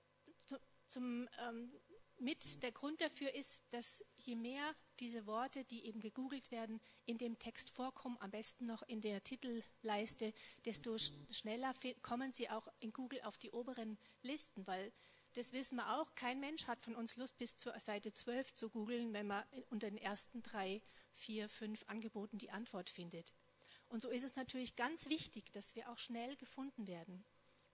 zum, 0.89 1.29
ähm, 1.47 1.71
mit 2.19 2.63
der 2.63 2.73
Grund 2.73 3.03
dafür 3.03 3.35
ist, 3.35 3.63
dass 3.71 4.03
je 4.17 4.37
mehr 4.37 4.75
diese 5.01 5.27
Worte, 5.27 5.65
die 5.65 5.85
eben 5.85 6.01
gegoogelt 6.01 6.51
werden, 6.51 6.81
in 7.05 7.19
dem 7.19 7.39
Text 7.39 7.71
vorkommen, 7.71 8.17
am 8.21 8.31
besten 8.31 8.65
noch 8.65 8.83
in 8.83 9.03
der 9.03 9.23
Titelleiste, 9.23 10.33
desto 10.65 10.97
schneller 10.99 11.75
kommen 12.01 12.33
sie 12.33 12.49
auch 12.49 12.67
in 12.81 12.93
Google 12.95 13.21
auf 13.23 13.37
die 13.37 13.51
oberen 13.51 13.99
Listen, 14.23 14.67
weil 14.67 14.93
das 15.39 15.53
wissen 15.53 15.77
wir 15.77 16.01
auch, 16.01 16.15
kein 16.17 16.41
Mensch 16.41 16.67
hat 16.67 16.83
von 16.83 16.97
uns 16.97 17.15
Lust, 17.15 17.39
bis 17.39 17.57
zur 17.57 17.79
Seite 17.79 18.13
12 18.13 18.55
zu 18.55 18.69
googeln, 18.69 19.13
wenn 19.13 19.29
man 19.29 19.45
unter 19.71 19.89
den 19.89 19.97
ersten 19.97 20.43
drei, 20.43 20.83
vier, 21.13 21.49
fünf 21.49 21.85
Angeboten 21.87 22.39
die 22.39 22.51
Antwort 22.51 22.91
findet. 22.91 23.33
Und 23.89 24.03
so 24.03 24.09
ist 24.11 24.25
es 24.25 24.35
natürlich 24.35 24.75
ganz 24.75 25.09
wichtig, 25.09 25.53
dass 25.53 25.77
wir 25.77 25.91
auch 25.91 25.99
schnell 25.99 26.35
gefunden 26.37 26.89
werden. 26.89 27.25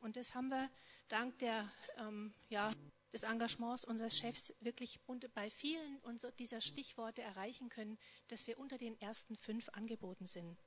Und 0.00 0.16
das 0.16 0.34
haben 0.34 0.48
wir 0.48 0.70
dank 1.08 1.38
der 1.38 1.72
ähm, 1.96 2.34
ja, 2.50 2.70
des 3.14 3.22
Engagements 3.22 3.86
unseres 3.86 4.18
Chefs 4.18 4.52
wirklich 4.60 5.00
bei 5.34 5.48
vielen 5.48 5.98
dieser 6.38 6.60
Stichworte 6.60 7.22
erreichen 7.22 7.70
können, 7.70 7.98
dass 8.28 8.46
wir 8.46 8.58
unter 8.58 8.76
den 8.76 9.00
ersten 9.00 9.36
fünf 9.36 9.70
angeboten 9.70 10.26
sind. 10.26 10.58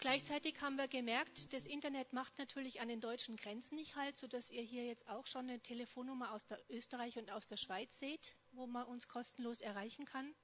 Gleichzeitig 0.00 0.60
haben 0.60 0.76
wir 0.76 0.86
gemerkt, 0.86 1.52
das 1.52 1.66
Internet 1.66 2.12
macht 2.12 2.38
natürlich 2.38 2.80
an 2.80 2.86
den 2.86 3.00
deutschen 3.00 3.36
Grenzen 3.36 3.74
nicht 3.74 3.96
halt, 3.96 4.16
sodass 4.16 4.52
ihr 4.52 4.62
hier 4.62 4.86
jetzt 4.86 5.08
auch 5.08 5.26
schon 5.26 5.48
eine 5.48 5.58
Telefonnummer 5.58 6.32
aus 6.32 6.46
der 6.46 6.58
Österreich 6.70 7.18
und 7.18 7.32
aus 7.32 7.48
der 7.48 7.56
Schweiz 7.56 7.98
seht, 7.98 8.36
wo 8.52 8.68
man 8.68 8.86
uns 8.86 9.08
kostenlos 9.08 9.60
erreichen 9.60 10.04
kann. 10.04 10.34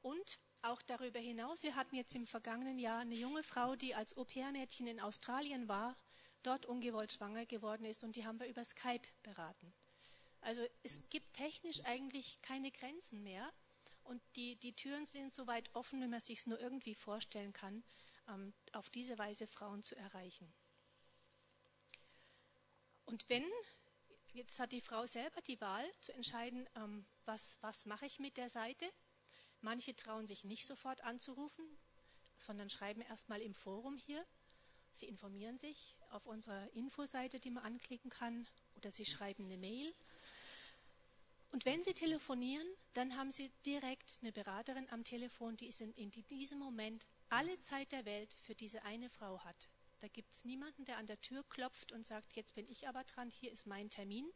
Und 0.00 0.38
auch 0.62 0.80
darüber 0.80 1.20
hinaus, 1.20 1.62
wir 1.64 1.74
hatten 1.74 1.96
jetzt 1.96 2.14
im 2.14 2.26
vergangenen 2.26 2.78
Jahr 2.78 3.00
eine 3.00 3.14
junge 3.14 3.42
Frau, 3.42 3.76
die 3.76 3.94
als 3.94 4.16
Au-pair-Mädchen 4.16 4.86
in 4.86 5.00
Australien 5.00 5.68
war 5.68 5.94
dort 6.46 6.64
ungewollt 6.66 7.12
schwanger 7.12 7.44
geworden 7.44 7.84
ist 7.84 8.04
und 8.04 8.16
die 8.16 8.24
haben 8.24 8.38
wir 8.38 8.46
über 8.46 8.64
Skype 8.64 9.06
beraten. 9.22 9.72
Also 10.40 10.64
es 10.82 11.02
gibt 11.10 11.34
technisch 11.34 11.84
eigentlich 11.84 12.40
keine 12.40 12.70
Grenzen 12.70 13.22
mehr 13.22 13.52
und 14.04 14.22
die, 14.36 14.54
die 14.56 14.72
Türen 14.72 15.04
sind 15.04 15.32
so 15.32 15.46
weit 15.46 15.74
offen, 15.74 16.00
wenn 16.00 16.10
man 16.10 16.20
sich 16.20 16.38
es 16.38 16.46
nur 16.46 16.60
irgendwie 16.60 16.94
vorstellen 16.94 17.52
kann, 17.52 17.82
auf 18.72 18.90
diese 18.90 19.18
Weise 19.18 19.46
Frauen 19.46 19.82
zu 19.82 19.96
erreichen. 19.96 20.52
Und 23.04 23.28
wenn, 23.28 23.44
jetzt 24.32 24.58
hat 24.58 24.72
die 24.72 24.80
Frau 24.80 25.06
selber 25.06 25.40
die 25.42 25.60
Wahl 25.60 25.88
zu 26.00 26.12
entscheiden, 26.12 26.68
ähm, 26.74 27.06
was, 27.24 27.56
was 27.60 27.86
mache 27.86 28.06
ich 28.06 28.18
mit 28.18 28.36
der 28.36 28.50
Seite. 28.50 28.86
Manche 29.60 29.94
trauen 29.94 30.26
sich 30.26 30.44
nicht 30.44 30.66
sofort 30.66 31.02
anzurufen, 31.04 31.64
sondern 32.36 32.68
schreiben 32.68 33.00
erstmal 33.00 33.40
im 33.40 33.54
Forum 33.54 33.96
hier. 33.96 34.24
Sie 34.92 35.06
informieren 35.06 35.58
sich 35.58 35.96
auf 36.10 36.26
unserer 36.26 36.70
Infoseite, 36.72 37.38
die 37.38 37.50
man 37.50 37.64
anklicken 37.64 38.10
kann, 38.10 38.46
oder 38.76 38.90
Sie 38.90 39.04
schreiben 39.04 39.44
eine 39.44 39.58
Mail. 39.58 39.94
Und 41.52 41.64
wenn 41.64 41.82
Sie 41.82 41.94
telefonieren, 41.94 42.66
dann 42.92 43.16
haben 43.16 43.30
Sie 43.30 43.50
direkt 43.64 44.18
eine 44.20 44.32
Beraterin 44.32 44.88
am 44.90 45.04
Telefon, 45.04 45.56
die 45.56 45.70
in 45.96 46.10
diesem 46.10 46.58
Moment 46.58 47.06
alle 47.28 47.60
Zeit 47.60 47.92
der 47.92 48.04
Welt 48.04 48.34
für 48.40 48.54
diese 48.54 48.82
eine 48.84 49.10
Frau 49.10 49.40
hat. 49.40 49.68
Da 50.00 50.08
gibt 50.08 50.32
es 50.32 50.44
niemanden, 50.44 50.84
der 50.84 50.98
an 50.98 51.06
der 51.06 51.20
Tür 51.20 51.42
klopft 51.48 51.92
und 51.92 52.06
sagt, 52.06 52.36
jetzt 52.36 52.54
bin 52.54 52.68
ich 52.68 52.88
aber 52.88 53.04
dran, 53.04 53.30
hier 53.30 53.52
ist 53.52 53.66
mein 53.66 53.90
Termin, 53.90 54.30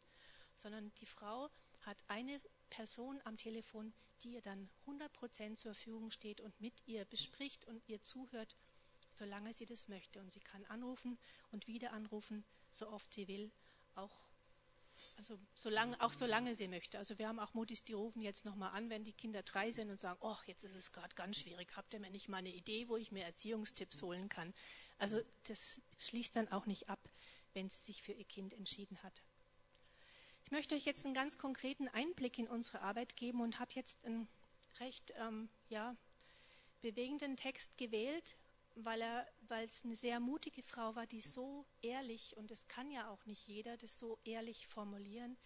sondern 0.55 0.91
die 0.95 1.05
Frau 1.05 1.49
hat 1.81 2.03
eine 2.07 2.41
Person 2.69 3.21
am 3.23 3.37
Telefon, 3.37 3.93
die 4.23 4.33
ihr 4.33 4.41
dann 4.41 4.69
100 4.81 5.11
Prozent 5.13 5.59
zur 5.59 5.73
Verfügung 5.73 6.11
steht 6.11 6.41
und 6.41 6.59
mit 6.59 6.87
ihr 6.87 7.05
bespricht 7.05 7.65
und 7.65 7.87
ihr 7.87 8.01
zuhört 8.01 8.55
solange 9.15 9.53
sie 9.53 9.65
das 9.65 9.87
möchte. 9.87 10.19
Und 10.19 10.31
sie 10.31 10.39
kann 10.39 10.65
anrufen 10.65 11.17
und 11.51 11.67
wieder 11.67 11.93
anrufen, 11.93 12.43
so 12.69 12.89
oft 12.89 13.13
sie 13.13 13.27
will, 13.27 13.51
auch, 13.95 14.30
also 15.17 15.39
solange, 15.53 15.99
auch 16.01 16.13
solange 16.13 16.55
sie 16.55 16.67
möchte. 16.67 16.97
Also 16.97 17.17
wir 17.19 17.27
haben 17.27 17.39
auch 17.39 17.53
Mutis, 17.53 17.83
die 17.83 17.93
rufen 17.93 18.21
jetzt 18.21 18.45
nochmal 18.45 18.71
an, 18.71 18.89
wenn 18.89 19.03
die 19.03 19.13
Kinder 19.13 19.43
drei 19.43 19.71
sind 19.71 19.89
und 19.89 19.99
sagen, 19.99 20.19
oh, 20.21 20.37
jetzt 20.45 20.63
ist 20.63 20.75
es 20.75 20.91
gerade 20.91 21.13
ganz 21.15 21.39
schwierig, 21.39 21.75
habt 21.75 21.93
ihr 21.93 21.99
mir 21.99 22.09
nicht 22.09 22.29
mal 22.29 22.37
eine 22.37 22.49
Idee, 22.49 22.87
wo 22.87 22.97
ich 22.97 23.11
mir 23.11 23.23
Erziehungstipps 23.25 24.01
holen 24.01 24.29
kann? 24.29 24.53
Also 24.97 25.21
das 25.43 25.81
schließt 25.99 26.35
dann 26.35 26.51
auch 26.51 26.65
nicht 26.65 26.89
ab, 26.89 26.99
wenn 27.53 27.69
sie 27.69 27.81
sich 27.81 28.01
für 28.01 28.13
ihr 28.13 28.25
Kind 28.25 28.53
entschieden 28.53 29.01
hat. 29.03 29.21
Ich 30.45 30.51
möchte 30.51 30.75
euch 30.75 30.85
jetzt 30.85 31.05
einen 31.05 31.13
ganz 31.13 31.37
konkreten 31.37 31.87
Einblick 31.87 32.37
in 32.37 32.47
unsere 32.47 32.81
Arbeit 32.81 33.15
geben 33.15 33.41
und 33.41 33.59
habe 33.59 33.71
jetzt 33.73 34.03
einen 34.03 34.27
recht 34.79 35.13
ähm, 35.17 35.49
ja, 35.69 35.95
bewegenden 36.81 37.37
Text 37.37 37.77
gewählt, 37.77 38.35
weil 38.75 39.01
er, 39.01 39.27
weil 39.51 39.65
es 39.65 39.83
eine 39.83 39.97
sehr 39.97 40.21
mutige 40.21 40.63
Frau 40.63 40.95
war, 40.95 41.05
die 41.05 41.19
so 41.19 41.65
ehrlich 41.81 42.37
und 42.37 42.49
das 42.49 42.69
kann 42.69 42.89
ja 42.89 43.09
auch 43.09 43.25
nicht 43.25 43.45
jeder, 43.47 43.75
das 43.75 43.99
so 43.99 44.17
ehrlich 44.23 44.65
formulieren 44.65 45.37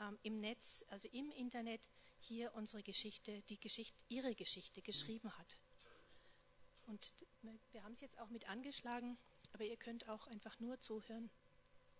ähm, 0.00 0.18
im 0.22 0.40
Netz, 0.40 0.82
also 0.88 1.08
im 1.12 1.30
Internet 1.32 1.90
hier 2.20 2.54
unsere 2.54 2.82
Geschichte, 2.82 3.42
die 3.42 3.60
Geschichte, 3.60 4.02
ihre 4.08 4.34
Geschichte 4.34 4.80
geschrieben 4.80 5.30
hat. 5.36 5.58
Und 6.86 7.12
wir 7.70 7.84
haben 7.84 7.92
es 7.92 8.00
jetzt 8.00 8.18
auch 8.18 8.30
mit 8.30 8.48
angeschlagen, 8.48 9.18
aber 9.52 9.64
ihr 9.64 9.76
könnt 9.76 10.08
auch 10.08 10.26
einfach 10.26 10.58
nur 10.58 10.80
zuhören. 10.80 11.30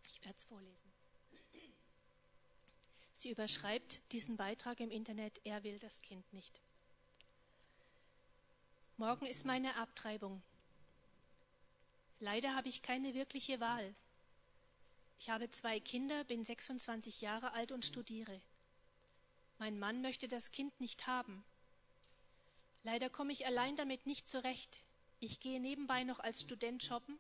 Ich 0.09 0.25
werde 0.25 0.37
es 0.39 0.45
vorlesen. 0.45 0.91
Sie 3.13 3.31
überschreibt 3.31 4.01
diesen 4.13 4.39
Beitrag 4.39 4.81
im 4.81 4.91
Internet, 4.91 5.43
er 5.45 5.63
will 5.63 5.79
das 5.79 6.01
Kind 6.01 6.33
nicht. 6.33 6.63
Morgen 8.97 9.27
ist 9.27 9.45
meine 9.45 9.77
Abtreibung. 9.77 10.43
Leider 12.21 12.55
habe 12.55 12.69
ich 12.69 12.83
keine 12.83 13.15
wirkliche 13.15 13.61
Wahl. 13.61 13.95
Ich 15.19 15.31
habe 15.31 15.51
zwei 15.51 15.81
Kinder, 15.81 16.23
bin 16.25 16.45
26 16.45 17.23
Jahre 17.23 17.53
alt 17.53 17.73
und 17.73 17.85
studiere. 17.85 18.41
Mein 19.59 19.79
Mann 19.79 20.03
möchte 20.03 20.29
das 20.29 20.51
Kind 20.51 20.79
nicht 20.81 21.07
haben. 21.07 21.45
Leider 22.83 23.11
komme 23.11 23.33
ich 23.33 23.47
allein 23.47 23.75
damit 23.77 24.07
nicht 24.07 24.29
zurecht. 24.29 24.81
Ich 25.19 25.41
gehe 25.41 25.61
nebenbei 25.61 26.05
noch 26.05 26.21
als 26.21 26.43
Student 26.43 26.83
shoppen 26.83 27.19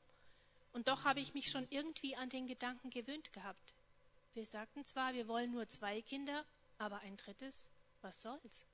und 0.72 0.88
doch 0.88 1.04
habe 1.04 1.20
ich 1.20 1.34
mich 1.34 1.50
schon 1.50 1.66
irgendwie 1.70 2.16
an 2.16 2.28
den 2.28 2.46
Gedanken 2.46 2.90
gewöhnt 2.90 3.32
gehabt. 3.32 3.74
Wir 4.34 4.46
sagten 4.46 4.84
zwar, 4.84 5.14
wir 5.14 5.28
wollen 5.28 5.50
nur 5.50 5.68
zwei 5.68 6.02
Kinder, 6.02 6.44
aber 6.78 7.00
ein 7.00 7.16
drittes, 7.16 7.68
was 8.00 8.22
soll's? 8.22 8.64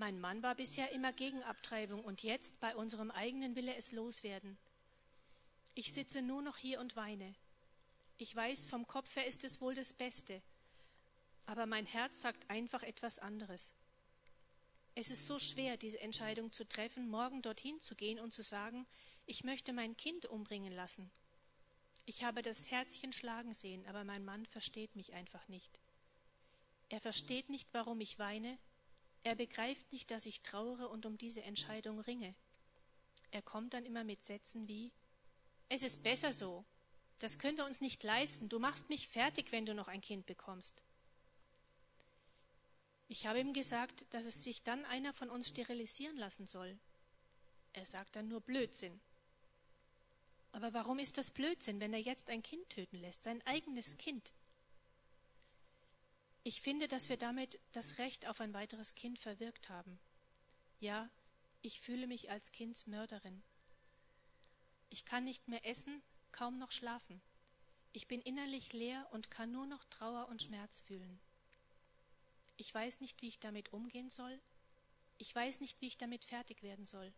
Mein 0.00 0.18
Mann 0.18 0.42
war 0.42 0.54
bisher 0.54 0.92
immer 0.92 1.12
gegen 1.12 1.42
Abtreibung 1.42 2.02
und 2.02 2.22
jetzt 2.22 2.58
bei 2.58 2.74
unserem 2.74 3.10
eigenen 3.10 3.54
Wille 3.54 3.74
es 3.76 3.92
loswerden. 3.92 4.56
Ich 5.74 5.92
sitze 5.92 6.22
nur 6.22 6.40
noch 6.40 6.56
hier 6.56 6.80
und 6.80 6.96
weine. 6.96 7.34
Ich 8.16 8.34
weiß, 8.34 8.64
vom 8.64 8.86
Kopf 8.86 9.14
her 9.16 9.26
ist 9.26 9.44
es 9.44 9.60
wohl 9.60 9.74
das 9.74 9.92
Beste, 9.92 10.40
aber 11.44 11.66
mein 11.66 11.84
Herz 11.84 12.22
sagt 12.22 12.48
einfach 12.48 12.82
etwas 12.82 13.18
anderes. 13.18 13.74
Es 14.94 15.10
ist 15.10 15.26
so 15.26 15.38
schwer, 15.38 15.76
diese 15.76 16.00
Entscheidung 16.00 16.50
zu 16.50 16.66
treffen, 16.66 17.10
morgen 17.10 17.42
dorthin 17.42 17.78
zu 17.78 17.94
gehen 17.94 18.20
und 18.20 18.32
zu 18.32 18.42
sagen, 18.42 18.86
ich 19.26 19.44
möchte 19.44 19.74
mein 19.74 19.98
Kind 19.98 20.24
umbringen 20.24 20.72
lassen. 20.72 21.10
Ich 22.06 22.24
habe 22.24 22.40
das 22.40 22.70
Herzchen 22.70 23.12
schlagen 23.12 23.52
sehen, 23.52 23.86
aber 23.86 24.04
mein 24.04 24.24
Mann 24.24 24.46
versteht 24.46 24.96
mich 24.96 25.12
einfach 25.12 25.46
nicht. 25.48 25.78
Er 26.88 27.02
versteht 27.02 27.50
nicht, 27.50 27.68
warum 27.72 28.00
ich 28.00 28.18
weine, 28.18 28.56
er 29.22 29.34
begreift 29.34 29.92
nicht, 29.92 30.10
dass 30.10 30.26
ich 30.26 30.42
trauere 30.42 30.88
und 30.88 31.06
um 31.06 31.18
diese 31.18 31.42
Entscheidung 31.42 32.00
ringe. 32.00 32.34
Er 33.30 33.42
kommt 33.42 33.74
dann 33.74 33.84
immer 33.84 34.04
mit 34.04 34.24
Sätzen 34.24 34.66
wie 34.66 34.92
Es 35.68 35.82
ist 35.82 36.02
besser 36.02 36.32
so. 36.32 36.64
Das 37.18 37.38
können 37.38 37.58
wir 37.58 37.66
uns 37.66 37.80
nicht 37.80 38.02
leisten. 38.02 38.48
Du 38.48 38.58
machst 38.58 38.88
mich 38.88 39.06
fertig, 39.06 39.52
wenn 39.52 39.66
du 39.66 39.74
noch 39.74 39.88
ein 39.88 40.00
Kind 40.00 40.26
bekommst. 40.26 40.82
Ich 43.08 43.26
habe 43.26 43.40
ihm 43.40 43.52
gesagt, 43.52 44.06
dass 44.10 44.24
es 44.24 44.42
sich 44.42 44.62
dann 44.62 44.84
einer 44.86 45.12
von 45.12 45.30
uns 45.30 45.48
sterilisieren 45.48 46.16
lassen 46.16 46.46
soll. 46.46 46.78
Er 47.72 47.84
sagt 47.84 48.16
dann 48.16 48.28
nur 48.28 48.40
Blödsinn. 48.40 49.00
Aber 50.52 50.72
warum 50.72 50.98
ist 50.98 51.18
das 51.18 51.30
Blödsinn, 51.30 51.78
wenn 51.78 51.92
er 51.92 52.00
jetzt 52.00 52.30
ein 52.30 52.42
Kind 52.42 52.68
töten 52.70 52.96
lässt, 52.96 53.24
sein 53.24 53.44
eigenes 53.46 53.98
Kind? 53.98 54.32
Ich 56.42 56.62
finde, 56.62 56.88
dass 56.88 57.08
wir 57.08 57.18
damit 57.18 57.60
das 57.72 57.98
Recht 57.98 58.26
auf 58.26 58.40
ein 58.40 58.54
weiteres 58.54 58.94
Kind 58.94 59.18
verwirkt 59.18 59.68
haben. 59.68 60.00
Ja, 60.78 61.10
ich 61.60 61.80
fühle 61.80 62.06
mich 62.06 62.30
als 62.30 62.52
Kindsmörderin. 62.52 63.42
Ich 64.88 65.04
kann 65.04 65.24
nicht 65.24 65.48
mehr 65.48 65.66
essen, 65.66 66.02
kaum 66.32 66.58
noch 66.58 66.72
schlafen. 66.72 67.20
Ich 67.92 68.08
bin 68.08 68.22
innerlich 68.22 68.72
leer 68.72 69.06
und 69.12 69.30
kann 69.30 69.52
nur 69.52 69.66
noch 69.66 69.84
Trauer 69.84 70.28
und 70.28 70.42
Schmerz 70.42 70.80
fühlen. 70.80 71.20
Ich 72.56 72.72
weiß 72.72 73.00
nicht, 73.00 73.20
wie 73.20 73.28
ich 73.28 73.40
damit 73.40 73.72
umgehen 73.72 74.08
soll. 74.08 74.40
Ich 75.18 75.34
weiß 75.34 75.60
nicht, 75.60 75.80
wie 75.80 75.88
ich 75.88 75.98
damit 75.98 76.24
fertig 76.24 76.62
werden 76.62 76.86
soll. 76.86 77.12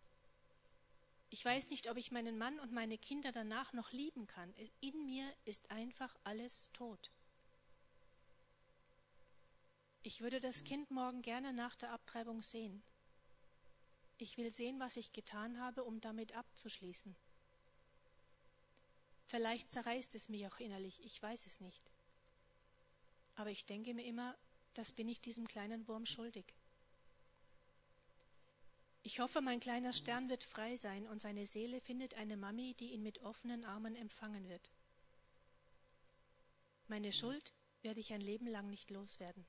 Ich 1.30 1.44
weiß 1.44 1.70
nicht, 1.70 1.88
ob 1.88 1.96
ich 1.96 2.10
meinen 2.10 2.36
Mann 2.36 2.58
und 2.58 2.72
meine 2.72 2.98
Kinder 2.98 3.32
danach 3.32 3.72
noch 3.72 3.92
lieben 3.92 4.26
kann. 4.26 4.52
In 4.80 5.06
mir 5.06 5.32
ist 5.44 5.70
einfach 5.70 6.14
alles 6.24 6.70
tot. 6.72 7.10
Ich 10.04 10.20
würde 10.20 10.40
das 10.40 10.64
Kind 10.64 10.90
morgen 10.90 11.22
gerne 11.22 11.52
nach 11.52 11.76
der 11.76 11.92
Abtreibung 11.92 12.42
sehen. 12.42 12.82
Ich 14.18 14.36
will 14.36 14.52
sehen, 14.52 14.80
was 14.80 14.96
ich 14.96 15.12
getan 15.12 15.60
habe, 15.60 15.84
um 15.84 16.00
damit 16.00 16.34
abzuschließen. 16.34 17.14
Vielleicht 19.26 19.70
zerreißt 19.70 20.14
es 20.16 20.28
mich 20.28 20.46
auch 20.46 20.58
innerlich, 20.58 21.02
ich 21.04 21.22
weiß 21.22 21.46
es 21.46 21.60
nicht. 21.60 21.82
Aber 23.36 23.50
ich 23.50 23.64
denke 23.64 23.94
mir 23.94 24.04
immer, 24.04 24.36
das 24.74 24.92
bin 24.92 25.08
ich 25.08 25.20
diesem 25.20 25.46
kleinen 25.46 25.86
Wurm 25.86 26.04
schuldig. 26.04 26.54
Ich 29.04 29.20
hoffe, 29.20 29.40
mein 29.40 29.60
kleiner 29.60 29.92
Stern 29.92 30.28
wird 30.28 30.42
frei 30.42 30.76
sein 30.76 31.06
und 31.06 31.20
seine 31.20 31.46
Seele 31.46 31.80
findet 31.80 32.14
eine 32.14 32.36
Mami, 32.36 32.74
die 32.74 32.92
ihn 32.92 33.02
mit 33.02 33.20
offenen 33.20 33.64
Armen 33.64 33.94
empfangen 33.94 34.48
wird. 34.48 34.72
Meine 36.88 37.12
Schuld 37.12 37.52
werde 37.82 38.00
ich 38.00 38.12
ein 38.12 38.20
Leben 38.20 38.46
lang 38.46 38.68
nicht 38.68 38.90
loswerden. 38.90 39.46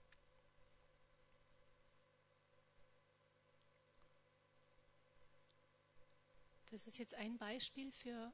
Das 6.73 6.88
ist 6.88 6.97
jetzt 6.97 7.13
ein 7.13 7.38
Beispiel 7.38 7.91
für 7.91 8.33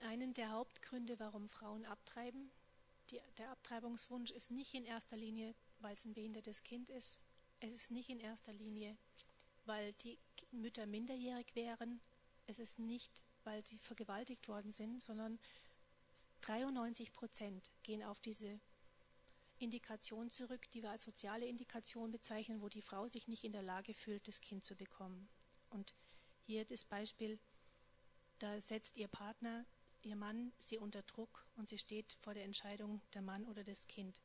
einen 0.00 0.32
der 0.32 0.52
Hauptgründe, 0.52 1.20
warum 1.20 1.46
Frauen 1.46 1.84
abtreiben, 1.84 2.50
die, 3.10 3.20
der 3.36 3.50
Abtreibungswunsch 3.50 4.30
ist 4.30 4.50
nicht 4.50 4.72
in 4.72 4.86
erster 4.86 5.18
Linie, 5.18 5.54
weil 5.80 5.92
es 5.92 6.06
ein 6.06 6.14
behindertes 6.14 6.62
Kind 6.62 6.88
ist. 6.88 7.20
Es 7.60 7.74
ist 7.74 7.90
nicht 7.90 8.08
in 8.08 8.20
erster 8.20 8.54
Linie, 8.54 8.96
weil 9.66 9.92
die 9.92 10.18
Mütter 10.50 10.86
minderjährig 10.86 11.54
wären. 11.54 12.00
Es 12.46 12.58
ist 12.58 12.78
nicht, 12.78 13.22
weil 13.44 13.66
sie 13.66 13.76
vergewaltigt 13.76 14.48
worden 14.48 14.72
sind, 14.72 15.04
sondern 15.04 15.38
93 16.40 17.12
Prozent 17.12 17.70
gehen 17.82 18.02
auf 18.02 18.18
diese 18.20 18.58
Indikation 19.58 20.30
zurück, 20.30 20.70
die 20.70 20.82
wir 20.82 20.90
als 20.92 21.02
soziale 21.02 21.44
Indikation 21.44 22.10
bezeichnen, 22.12 22.62
wo 22.62 22.70
die 22.70 22.80
Frau 22.80 23.08
sich 23.08 23.28
nicht 23.28 23.44
in 23.44 23.52
der 23.52 23.62
Lage 23.62 23.92
fühlt, 23.92 24.26
das 24.26 24.40
Kind 24.40 24.64
zu 24.64 24.74
bekommen. 24.74 25.28
Und 25.68 25.92
hier 26.46 26.64
das 26.64 26.84
Beispiel, 26.84 27.38
da 28.38 28.60
setzt 28.60 28.96
ihr 28.96 29.08
Partner 29.08 29.64
ihr 30.06 30.16
Mann 30.16 30.52
sie 30.58 30.78
unter 30.78 31.02
Druck 31.02 31.46
und 31.56 31.68
sie 31.68 31.78
steht 31.78 32.16
vor 32.20 32.34
der 32.34 32.44
Entscheidung, 32.44 33.00
der 33.14 33.22
Mann 33.22 33.46
oder 33.46 33.64
das 33.64 33.86
Kind. 33.86 34.20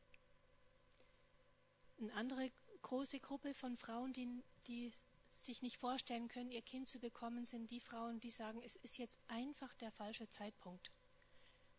Eine 1.99 2.13
andere 2.13 2.51
große 2.82 3.19
Gruppe 3.19 3.53
von 3.53 3.75
Frauen, 3.75 4.13
die, 4.13 4.43
die 4.67 4.91
sich 5.30 5.62
nicht 5.62 5.77
vorstellen 5.77 6.27
können, 6.27 6.51
ihr 6.51 6.62
Kind 6.62 6.88
zu 6.88 6.99
bekommen, 6.99 7.45
sind 7.45 7.69
die 7.71 7.80
Frauen, 7.80 8.19
die 8.19 8.30
sagen, 8.30 8.62
es 8.63 8.75
ist 8.77 8.97
jetzt 8.97 9.19
einfach 9.27 9.73
der 9.75 9.91
falsche 9.91 10.30
Zeitpunkt. 10.30 10.91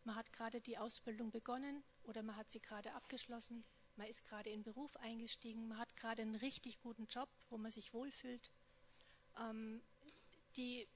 Man 0.05 0.17
hat 0.17 0.33
gerade 0.33 0.61
die 0.61 0.79
Ausbildung 0.79 1.31
begonnen 1.31 1.83
oder 2.05 2.23
man 2.23 2.37
hat 2.37 2.51
sie 2.51 2.61
gerade 2.61 2.93
abgeschlossen, 2.95 3.65
man 3.97 4.07
ist 4.07 4.25
gerade 4.25 4.51
in 4.51 4.63
Beruf 4.63 4.97
eingestiegen, 4.97 5.69
man 5.69 5.79
hat 5.79 5.97
gerade 5.97 6.23
einen 6.23 6.37
richtig 6.37 6.81
guten 6.81 7.07
Job, 7.07 7.29
wo 7.51 7.59
man 7.59 7.73
sich 7.73 7.93
wohlfühlt. 7.93 8.51
Ähm, 9.39 9.83
die, 10.59 10.87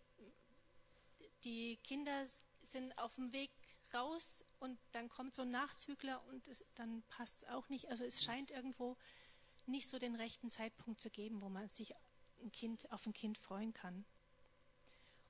die 1.45 1.79
Kinder 1.79 2.27
sind 2.63 2.97
auf 2.99 3.15
dem 3.15 3.33
Weg 3.33 3.51
raus 3.95 4.45
und 4.59 4.79
dann 4.93 5.09
kommt 5.09 5.35
so 5.35 5.43
ein 5.43 5.51
Nachzügler 5.51 6.23
und 6.29 6.49
es, 6.49 6.65
dann 6.75 7.03
passt 7.09 7.43
es 7.43 7.49
auch 7.49 7.69
nicht. 7.69 7.89
Also 7.89 8.05
es 8.05 8.23
scheint 8.23 8.51
irgendwo 8.51 8.97
nicht 9.67 9.89
so 9.89 9.99
den 9.99 10.17
rechten 10.17 10.51
Zeitpunkt 10.51 11.01
zu 11.01 11.11
geben, 11.11 11.41
wo 11.41 11.49
man 11.49 11.69
sich 11.69 11.95
ein 12.43 12.53
kind, 12.53 12.91
auf 12.91 13.07
ein 13.07 13.13
Kind 13.13 13.39
freuen 13.39 13.73
kann. 13.73 14.05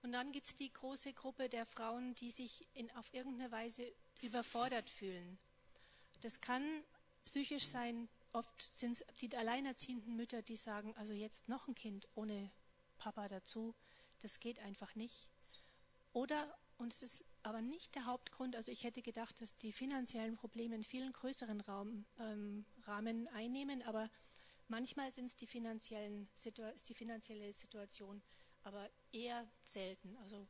Und 0.03 0.13
dann 0.13 0.33
gibt 0.33 0.49
es 0.49 0.57
die 0.57 0.73
große 0.73 1.13
Gruppe 1.13 1.49
der 1.49 1.67
Frauen, 1.67 2.15
die 2.17 2.31
sich 2.31 2.67
in, 2.75 2.91
auf 2.93 3.13
irgendeine 3.13 3.53
Weise 3.53 3.93
überfordert 4.21 4.91
fühlen. 4.91 5.39
Das 6.21 6.41
kann 6.41 6.65
psychisch 7.25 7.67
sein. 7.67 8.09
Oft 8.33 8.63
sind 8.63 8.93
es 8.93 9.05
die 9.21 9.37
alleinerziehenden 9.37 10.17
Mütter, 10.17 10.43
die 10.43 10.57
sagen, 10.57 10.95
also 10.97 11.13
jetzt 11.13 11.49
noch 11.49 11.69
ein 11.69 11.75
Kind 11.75 12.09
ohne 12.15 12.51
Papa 12.97 13.29
dazu, 13.29 13.75
das 14.25 14.41
geht 14.41 14.59
einfach 14.61 14.95
nicht. 14.95 15.29
Oder, 16.13 16.59
und 16.79 16.93
es 16.93 17.03
ist 17.03 17.25
aber 17.43 17.63
nicht 17.63 17.95
der 17.95 18.07
Hauptgrund. 18.07 18.57
Also 18.57 18.71
ich 18.71 18.85
hätte 18.85 19.03
gedacht, 19.03 19.41
dass 19.41 19.57
die 19.59 19.73
finanziellen 19.73 20.37
Probleme 20.37 20.75
einen 20.75 20.85
viel 20.85 21.11
größeren 21.11 21.61
Raum, 21.63 22.05
ähm, 22.19 22.65
Rahmen 22.85 23.29
einnehmen, 23.29 23.83
aber 23.83 24.11
manchmal 24.69 25.11
sind 25.11 25.27
es 25.27 25.37
die 25.37 25.47
ist 25.47 26.89
die 26.89 26.95
finanzielle 26.95 27.53
Situation, 27.53 28.23
aber 28.63 28.91
eher 29.13 29.47
selten. 29.65 30.17
Also 30.19 30.47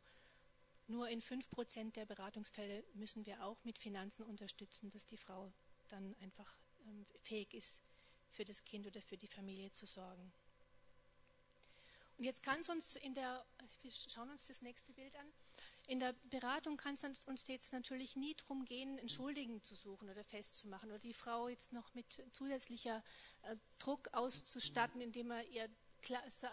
Nur 0.88 1.08
in 1.08 1.20
5% 1.22 1.92
der 1.92 2.06
Beratungsfälle 2.06 2.84
müssen 2.94 3.24
wir 3.24 3.44
auch 3.44 3.62
mit 3.64 3.78
Finanzen 3.78 4.24
unterstützen, 4.24 4.90
dass 4.90 5.06
die 5.06 5.16
Frau 5.16 5.52
dann 5.88 6.14
einfach 6.20 6.58
ähm, 6.86 7.06
fähig 7.22 7.54
ist, 7.54 7.80
für 8.28 8.44
das 8.44 8.64
Kind 8.64 8.86
oder 8.86 9.00
für 9.00 9.16
die 9.16 9.28
Familie 9.28 9.70
zu 9.70 9.86
sorgen. 9.86 10.32
Und 12.22 12.26
jetzt 12.26 12.44
kann 12.44 12.60
es 12.60 12.68
uns 12.68 12.94
in 12.94 13.14
der, 13.14 13.44
wir 13.80 13.90
schauen 13.90 14.30
uns 14.30 14.46
das 14.46 14.62
nächste 14.62 14.92
Bild 14.92 15.12
an, 15.16 15.26
in 15.88 15.98
der 15.98 16.12
Beratung 16.30 16.76
kann 16.76 16.94
es 16.94 17.24
uns 17.24 17.48
jetzt 17.48 17.72
natürlich 17.72 18.14
nie 18.14 18.36
darum 18.36 18.64
gehen, 18.64 18.96
einen 18.96 19.08
zu 19.08 19.74
suchen 19.74 20.08
oder 20.08 20.22
festzumachen 20.22 20.88
oder 20.90 21.00
die 21.00 21.14
Frau 21.14 21.48
jetzt 21.48 21.72
noch 21.72 21.92
mit 21.94 22.22
zusätzlicher 22.30 23.02
äh, 23.42 23.56
Druck 23.80 24.08
auszustatten, 24.12 25.00
indem 25.00 25.32
er 25.32 25.44
ihr 25.48 25.68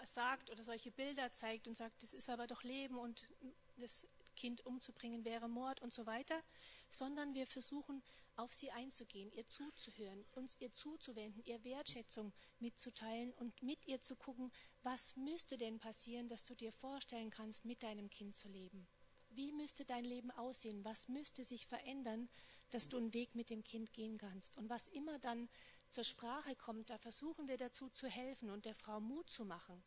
sagt 0.05 0.49
oder 0.49 0.63
solche 0.63 0.89
Bilder 0.89 1.31
zeigt 1.33 1.67
und 1.67 1.77
sagt, 1.77 2.01
das 2.01 2.15
ist 2.15 2.31
aber 2.31 2.47
doch 2.47 2.63
Leben 2.63 2.97
und 2.97 3.29
das 3.77 4.07
Kind 4.35 4.65
umzubringen 4.65 5.23
wäre 5.23 5.47
Mord 5.47 5.83
und 5.83 5.93
so 5.93 6.07
weiter, 6.07 6.41
sondern 6.89 7.33
wir 7.33 7.47
versuchen 7.47 8.03
auf 8.35 8.53
sie 8.53 8.71
einzugehen, 8.71 9.31
ihr 9.33 9.45
zuzuhören, 9.47 10.25
uns 10.31 10.55
ihr 10.59 10.71
zuzuwenden, 10.71 11.43
ihr 11.45 11.63
Wertschätzung 11.63 12.31
mitzuteilen 12.59 13.33
und 13.33 13.61
mit 13.61 13.85
ihr 13.85 14.01
zu 14.01 14.15
gucken, 14.15 14.51
was 14.81 15.15
müsste 15.17 15.57
denn 15.57 15.79
passieren, 15.79 16.29
dass 16.29 16.43
du 16.43 16.55
dir 16.55 16.71
vorstellen 16.71 17.29
kannst, 17.29 17.65
mit 17.65 17.83
deinem 17.83 18.09
Kind 18.09 18.37
zu 18.37 18.47
leben. 18.47 18.87
Wie 19.29 19.51
müsste 19.51 19.85
dein 19.85 20.05
Leben 20.05 20.31
aussehen? 20.31 20.83
Was 20.83 21.07
müsste 21.07 21.43
sich 21.43 21.67
verändern, 21.67 22.29
dass 22.71 22.89
du 22.89 22.97
einen 22.97 23.13
Weg 23.13 23.35
mit 23.35 23.49
dem 23.49 23.63
Kind 23.63 23.93
gehen 23.93 24.17
kannst? 24.17 24.57
Und 24.57 24.69
was 24.69 24.87
immer 24.87 25.19
dann 25.19 25.49
zur 25.89 26.03
Sprache 26.03 26.55
kommt, 26.55 26.89
da 26.89 26.97
versuchen 26.97 27.47
wir 27.47 27.57
dazu 27.57 27.89
zu 27.89 28.07
helfen 28.07 28.49
und 28.49 28.65
der 28.65 28.75
Frau 28.75 28.99
Mut 28.99 29.29
zu 29.29 29.45
machen. 29.45 29.83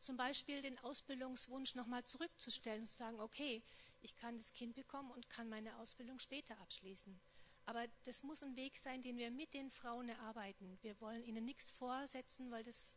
Zum 0.00 0.16
Beispiel 0.16 0.62
den 0.62 0.78
Ausbildungswunsch 0.78 1.74
nochmal 1.74 2.04
zurückzustellen 2.04 2.80
und 2.80 2.86
zu 2.86 2.96
sagen, 2.96 3.20
okay, 3.20 3.62
ich 4.02 4.16
kann 4.16 4.36
das 4.36 4.52
Kind 4.52 4.74
bekommen 4.74 5.10
und 5.10 5.28
kann 5.28 5.48
meine 5.48 5.76
Ausbildung 5.78 6.18
später 6.18 6.58
abschließen. 6.60 7.20
Aber 7.66 7.86
das 8.04 8.22
muss 8.22 8.42
ein 8.42 8.56
Weg 8.56 8.76
sein, 8.76 9.02
den 9.02 9.16
wir 9.16 9.30
mit 9.30 9.54
den 9.54 9.70
Frauen 9.70 10.08
erarbeiten. 10.08 10.78
Wir 10.82 11.00
wollen 11.00 11.22
ihnen 11.22 11.44
nichts 11.44 11.70
vorsetzen, 11.70 12.50
weil 12.50 12.62
das 12.62 12.96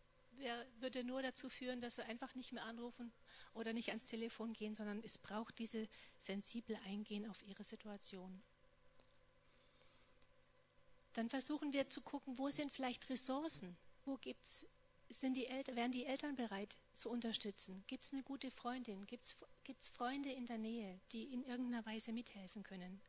würde 0.79 1.03
nur 1.03 1.21
dazu 1.21 1.49
führen, 1.49 1.79
dass 1.79 1.97
sie 1.97 2.05
einfach 2.05 2.33
nicht 2.33 2.53
mehr 2.53 2.63
anrufen 2.63 3.11
oder 3.53 3.73
nicht 3.73 3.89
ans 3.89 4.05
Telefon 4.05 4.53
gehen, 4.53 4.73
sondern 4.73 5.03
es 5.03 5.17
braucht 5.17 5.59
diese 5.59 5.87
sensible 6.17 6.79
Eingehen 6.85 7.29
auf 7.29 7.43
ihre 7.43 7.63
Situation. 7.63 8.41
Dann 11.13 11.29
versuchen 11.29 11.71
wir 11.71 11.89
zu 11.89 12.01
gucken, 12.01 12.39
wo 12.39 12.49
sind 12.49 12.71
vielleicht 12.71 13.09
Ressourcen, 13.09 13.77
wo 14.05 14.17
gibt's 14.17 14.65
sind 15.13 15.37
die 15.37 15.47
Eltern, 15.47 15.75
wären 15.75 15.91
die 15.91 16.05
Eltern 16.05 16.35
bereit 16.35 16.77
zu 16.93 17.09
unterstützen? 17.09 17.83
Gibt 17.87 18.03
es 18.03 18.13
eine 18.13 18.23
gute 18.23 18.51
Freundin? 18.51 19.05
Gibt 19.05 19.23
es 19.23 19.89
Freunde 19.89 20.31
in 20.31 20.45
der 20.45 20.57
Nähe, 20.57 20.99
die 21.11 21.23
in 21.33 21.43
irgendeiner 21.43 21.85
Weise 21.85 22.11
mithelfen 22.11 22.63
können? 22.63 23.01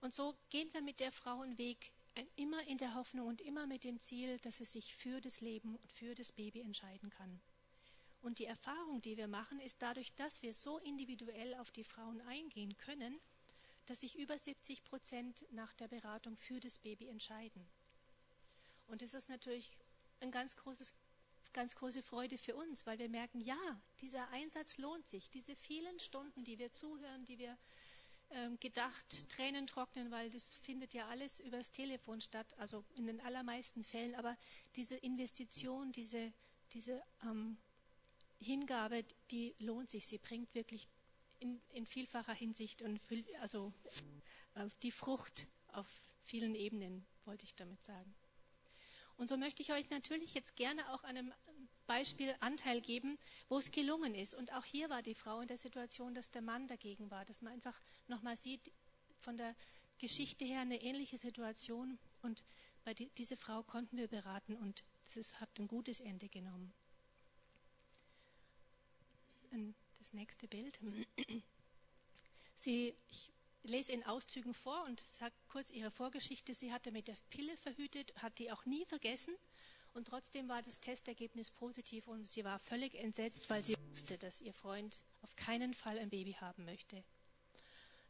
Und 0.00 0.14
so 0.14 0.34
gehen 0.50 0.72
wir 0.72 0.82
mit 0.82 1.00
der 1.00 1.12
Frau 1.12 1.40
einen 1.42 1.58
Weg, 1.58 1.92
immer 2.36 2.66
in 2.66 2.76
der 2.78 2.94
Hoffnung 2.94 3.28
und 3.28 3.40
immer 3.40 3.66
mit 3.66 3.84
dem 3.84 3.98
Ziel, 4.00 4.38
dass 4.38 4.58
sie 4.58 4.64
sich 4.64 4.94
für 4.94 5.20
das 5.20 5.40
Leben 5.40 5.76
und 5.76 5.92
für 5.92 6.14
das 6.14 6.32
Baby 6.32 6.60
entscheiden 6.60 7.08
kann. 7.08 7.40
Und 8.20 8.38
die 8.38 8.44
Erfahrung, 8.44 9.00
die 9.00 9.16
wir 9.16 9.28
machen, 9.28 9.58
ist 9.60 9.80
dadurch, 9.80 10.12
dass 10.14 10.42
wir 10.42 10.52
so 10.52 10.78
individuell 10.78 11.54
auf 11.54 11.70
die 11.70 11.84
Frauen 11.84 12.20
eingehen 12.22 12.76
können, 12.76 13.18
dass 13.86 14.00
sich 14.00 14.18
über 14.18 14.38
70 14.38 14.84
Prozent 14.84 15.46
nach 15.50 15.74
der 15.74 15.88
Beratung 15.88 16.36
für 16.36 16.60
das 16.60 16.78
Baby 16.78 17.08
entscheiden. 17.08 17.66
Und 18.88 19.02
das 19.02 19.14
ist 19.14 19.28
natürlich 19.28 19.76
ein 20.20 20.30
ganz 20.30 20.54
großes 20.54 20.92
ganz 21.52 21.74
große 21.74 22.02
Freude 22.02 22.38
für 22.38 22.54
uns, 22.54 22.86
weil 22.86 22.98
wir 22.98 23.08
merken, 23.08 23.40
ja, 23.40 23.80
dieser 24.00 24.28
Einsatz 24.30 24.78
lohnt 24.78 25.08
sich. 25.08 25.30
Diese 25.30 25.54
vielen 25.56 25.98
Stunden, 26.00 26.44
die 26.44 26.58
wir 26.58 26.72
zuhören, 26.72 27.24
die 27.24 27.38
wir 27.38 27.56
ähm, 28.30 28.58
gedacht 28.60 29.28
Tränen 29.28 29.66
trocknen, 29.66 30.10
weil 30.10 30.30
das 30.30 30.54
findet 30.54 30.94
ja 30.94 31.06
alles 31.08 31.40
übers 31.40 31.70
Telefon 31.70 32.20
statt, 32.20 32.46
also 32.58 32.84
in 32.94 33.06
den 33.06 33.20
allermeisten 33.20 33.84
Fällen. 33.84 34.14
Aber 34.14 34.36
diese 34.76 34.96
Investition, 34.96 35.92
diese, 35.92 36.32
diese 36.72 37.02
ähm, 37.22 37.58
Hingabe, 38.40 39.04
die 39.30 39.54
lohnt 39.58 39.90
sich. 39.90 40.06
Sie 40.06 40.18
bringt 40.18 40.54
wirklich 40.54 40.88
in, 41.40 41.60
in 41.70 41.86
vielfacher 41.86 42.34
Hinsicht 42.34 42.82
und 42.82 43.00
also 43.40 43.72
äh, 44.54 44.68
die 44.82 44.92
Frucht 44.92 45.46
auf 45.68 45.86
vielen 46.24 46.54
Ebenen, 46.54 47.04
wollte 47.24 47.44
ich 47.44 47.54
damit 47.54 47.84
sagen. 47.84 48.14
Und 49.16 49.28
so 49.28 49.36
möchte 49.36 49.62
ich 49.62 49.72
euch 49.72 49.88
natürlich 49.90 50.34
jetzt 50.34 50.56
gerne 50.56 50.92
auch 50.92 51.04
an 51.04 51.16
einem 51.16 51.34
Beispiel 51.86 52.34
Anteil 52.40 52.80
geben, 52.80 53.18
wo 53.48 53.58
es 53.58 53.70
gelungen 53.70 54.14
ist. 54.14 54.34
Und 54.34 54.52
auch 54.52 54.64
hier 54.64 54.90
war 54.90 55.02
die 55.02 55.14
Frau 55.14 55.40
in 55.40 55.48
der 55.48 55.58
Situation, 55.58 56.14
dass 56.14 56.30
der 56.30 56.42
Mann 56.42 56.66
dagegen 56.66 57.10
war, 57.10 57.24
dass 57.24 57.42
man 57.42 57.52
einfach 57.52 57.80
nochmal 58.08 58.36
sieht, 58.36 58.72
von 59.18 59.36
der 59.36 59.54
Geschichte 59.98 60.44
her 60.44 60.60
eine 60.60 60.82
ähnliche 60.82 61.18
Situation. 61.18 61.98
Und 62.22 62.42
bei 62.84 62.94
die, 62.94 63.10
diese 63.10 63.36
Frau 63.36 63.62
konnten 63.62 63.96
wir 63.96 64.08
beraten 64.08 64.56
und 64.56 64.82
es 65.14 65.40
hat 65.40 65.50
ein 65.58 65.68
gutes 65.68 66.00
Ende 66.00 66.28
genommen. 66.28 66.72
Das 70.02 70.12
nächste 70.14 70.48
Bild. 70.48 70.80
Sie, 72.56 72.92
ich 73.08 73.30
lese 73.64 73.92
in 73.92 74.04
Auszügen 74.04 74.54
vor 74.54 74.84
und 74.84 75.00
sage 75.00 75.34
kurz 75.48 75.70
ihre 75.70 75.90
Vorgeschichte. 75.90 76.54
Sie 76.54 76.72
hatte 76.72 76.92
mit 76.92 77.08
der 77.08 77.16
Pille 77.30 77.56
verhütet, 77.56 78.12
hat 78.22 78.38
die 78.38 78.50
auch 78.50 78.64
nie 78.64 78.84
vergessen 78.86 79.34
und 79.94 80.08
trotzdem 80.08 80.48
war 80.48 80.62
das 80.62 80.80
Testergebnis 80.80 81.50
positiv 81.50 82.08
und 82.08 82.26
sie 82.26 82.44
war 82.44 82.58
völlig 82.58 82.94
entsetzt, 82.94 83.50
weil 83.50 83.64
sie 83.64 83.76
wusste, 83.90 84.18
dass 84.18 84.40
ihr 84.40 84.54
Freund 84.54 85.02
auf 85.20 85.36
keinen 85.36 85.74
Fall 85.74 85.98
ein 85.98 86.10
Baby 86.10 86.32
haben 86.34 86.64
möchte. 86.64 87.04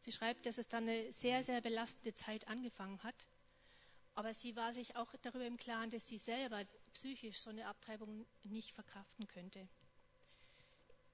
Sie 0.01 0.13
schreibt, 0.13 0.47
dass 0.47 0.59
es 0.59 0.69
dann 0.69 0.89
eine 0.89 1.13
sehr, 1.13 1.43
sehr 1.43 1.61
belastende 1.61 2.15
Zeit 2.15 2.49
angefangen 2.49 3.03
hat. 3.03 3.27
Aber 4.15 4.35
sie 4.35 4.57
war 4.57 4.73
sich 4.73 4.97
auch 4.97 5.15
darüber 5.23 5.47
im 5.47 5.57
Klaren, 5.57 5.91
dass 5.91 6.07
sie 6.07 6.19
selber 6.19 6.63
psychisch 6.93 7.41
so 7.41 7.51
eine 7.51 7.67
Abtreibung 7.67 8.27
nicht 8.43 8.73
verkraften 8.73 9.27
könnte 9.27 9.69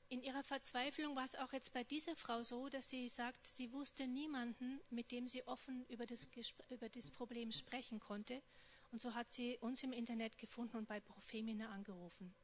in 0.08 0.22
ihrer 0.22 0.42
Verzweiflung 0.42 1.14
war 1.16 1.24
es 1.24 1.34
auch 1.34 1.52
jetzt 1.52 1.72
bei 1.72 1.84
dieser 1.84 2.16
Frau 2.16 2.42
so, 2.42 2.68
dass 2.68 2.88
sie 2.88 3.08
sagt, 3.08 3.46
sie 3.46 3.72
wusste 3.72 4.06
niemanden, 4.06 4.80
mit 4.90 5.12
dem 5.12 5.26
sie 5.26 5.46
offen 5.46 5.84
über 5.88 6.06
das, 6.06 6.28
über 6.70 6.88
das 6.88 7.10
Problem 7.10 7.52
sprechen 7.52 8.00
konnte. 8.00 8.42
Und 8.90 9.02
so 9.02 9.14
hat 9.14 9.30
sie 9.30 9.58
uns 9.58 9.82
im 9.82 9.92
Internet 9.92 10.38
gefunden 10.38 10.78
und 10.78 10.88
bei 10.88 11.00
Profemina 11.00 11.68
angerufen. 11.70 12.34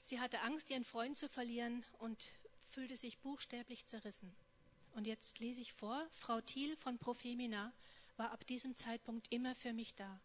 Sie 0.00 0.20
hatte 0.20 0.40
Angst, 0.40 0.70
ihren 0.70 0.84
Freund 0.84 1.16
zu 1.16 1.28
verlieren 1.28 1.84
und 1.98 2.30
fühlte 2.70 2.96
sich 2.96 3.18
buchstäblich 3.18 3.86
zerrissen. 3.86 4.34
Und 4.94 5.06
jetzt 5.06 5.38
lese 5.38 5.60
ich 5.60 5.72
vor, 5.72 6.06
Frau 6.12 6.40
Thiel 6.40 6.76
von 6.76 6.98
Profemina 6.98 7.72
war 8.16 8.30
ab 8.30 8.46
diesem 8.46 8.74
Zeitpunkt 8.74 9.30
immer 9.30 9.54
für 9.54 9.72
mich 9.72 9.94
da. 9.94 10.20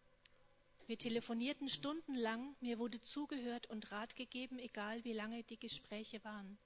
Wir 0.88 0.96
telefonierten 0.96 1.68
stundenlang, 1.68 2.56
mir 2.60 2.78
wurde 2.78 2.98
zugehört 3.02 3.66
und 3.66 3.92
Rat 3.92 4.16
gegeben, 4.16 4.58
egal 4.58 5.04
wie 5.04 5.12
lange 5.12 5.42
die 5.42 5.58
Gespräche 5.58 6.24
waren. 6.24 6.56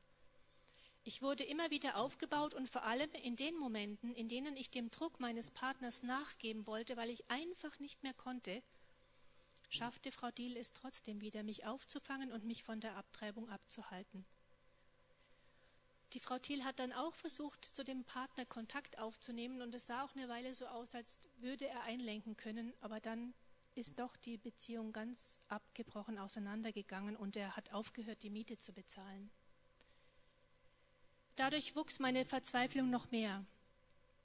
Ich 1.02 1.22
wurde 1.22 1.42
immer 1.42 1.72
wieder 1.72 1.96
aufgebaut 1.96 2.54
und 2.54 2.68
vor 2.68 2.84
allem 2.84 3.10
in 3.24 3.34
den 3.34 3.58
Momenten, 3.58 4.14
in 4.14 4.28
denen 4.28 4.56
ich 4.56 4.70
dem 4.70 4.92
Druck 4.92 5.18
meines 5.18 5.50
Partners 5.50 6.04
nachgeben 6.04 6.68
wollte, 6.68 6.96
weil 6.96 7.10
ich 7.10 7.28
einfach 7.32 7.80
nicht 7.80 8.04
mehr 8.04 8.14
konnte, 8.14 8.62
schaffte 9.70 10.12
Frau 10.12 10.30
Diel 10.30 10.56
es 10.56 10.72
trotzdem 10.72 11.20
wieder, 11.20 11.42
mich 11.42 11.66
aufzufangen 11.66 12.30
und 12.30 12.44
mich 12.44 12.62
von 12.62 12.78
der 12.78 12.94
Abtreibung 12.94 13.48
abzuhalten. 13.48 14.24
Die 16.12 16.20
Frau 16.20 16.38
Thiel 16.38 16.62
hat 16.62 16.78
dann 16.78 16.92
auch 16.92 17.14
versucht, 17.14 17.64
zu 17.64 17.82
dem 17.82 18.04
Partner 18.04 18.46
Kontakt 18.46 19.00
aufzunehmen 19.00 19.62
und 19.62 19.74
es 19.74 19.88
sah 19.88 20.04
auch 20.04 20.14
eine 20.14 20.28
Weile 20.28 20.54
so 20.54 20.66
aus, 20.66 20.94
als 20.94 21.18
würde 21.38 21.66
er 21.66 21.82
einlenken 21.82 22.36
können, 22.36 22.72
aber 22.82 23.00
dann 23.00 23.34
ist 23.74 23.98
doch 23.98 24.16
die 24.16 24.36
Beziehung 24.36 24.92
ganz 24.92 25.38
abgebrochen 25.48 26.18
auseinandergegangen 26.18 27.16
und 27.16 27.36
er 27.36 27.56
hat 27.56 27.72
aufgehört, 27.72 28.22
die 28.22 28.30
Miete 28.30 28.58
zu 28.58 28.72
bezahlen. 28.72 29.30
Dadurch 31.36 31.74
wuchs 31.74 31.98
meine 31.98 32.24
Verzweiflung 32.24 32.90
noch 32.90 33.10
mehr. 33.10 33.44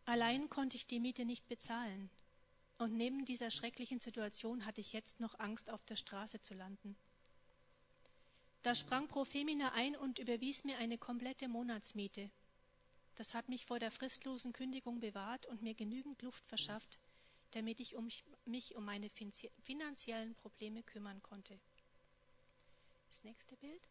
Allein 0.05 0.49
konnte 0.49 0.77
ich 0.77 0.87
die 0.87 0.99
Miete 0.99 1.25
nicht 1.25 1.47
bezahlen. 1.47 2.09
Und 2.79 2.95
neben 2.95 3.25
dieser 3.25 3.49
schrecklichen 3.49 3.99
Situation 3.99 4.65
hatte 4.65 4.81
ich 4.81 4.93
jetzt 4.93 5.19
noch 5.19 5.39
Angst, 5.39 5.69
auf 5.69 5.83
der 5.85 5.95
Straße 5.95 6.41
zu 6.41 6.53
landen. 6.53 6.95
Da 8.61 8.75
sprang 8.75 9.07
Profemina 9.07 9.71
ein 9.73 9.95
und 9.95 10.19
überwies 10.19 10.63
mir 10.63 10.77
eine 10.77 10.97
komplette 10.97 11.47
Monatsmiete. 11.47 12.29
Das 13.15 13.33
hat 13.33 13.49
mich 13.49 13.65
vor 13.65 13.79
der 13.79 13.91
fristlosen 13.91 14.53
Kündigung 14.53 14.99
bewahrt 14.99 15.47
und 15.47 15.63
mir 15.63 15.73
genügend 15.73 16.21
Luft 16.21 16.45
verschafft, 16.45 16.99
damit 17.57 17.79
ich 17.79 17.95
um 17.95 18.07
mich 18.45 18.75
um 18.75 18.85
meine 18.85 19.09
finanziellen 19.63 20.35
Probleme 20.35 20.83
kümmern 20.83 21.23
konnte. 21.23 21.59
Das 23.07 23.23
nächste 23.23 23.57
Bild. 23.57 23.89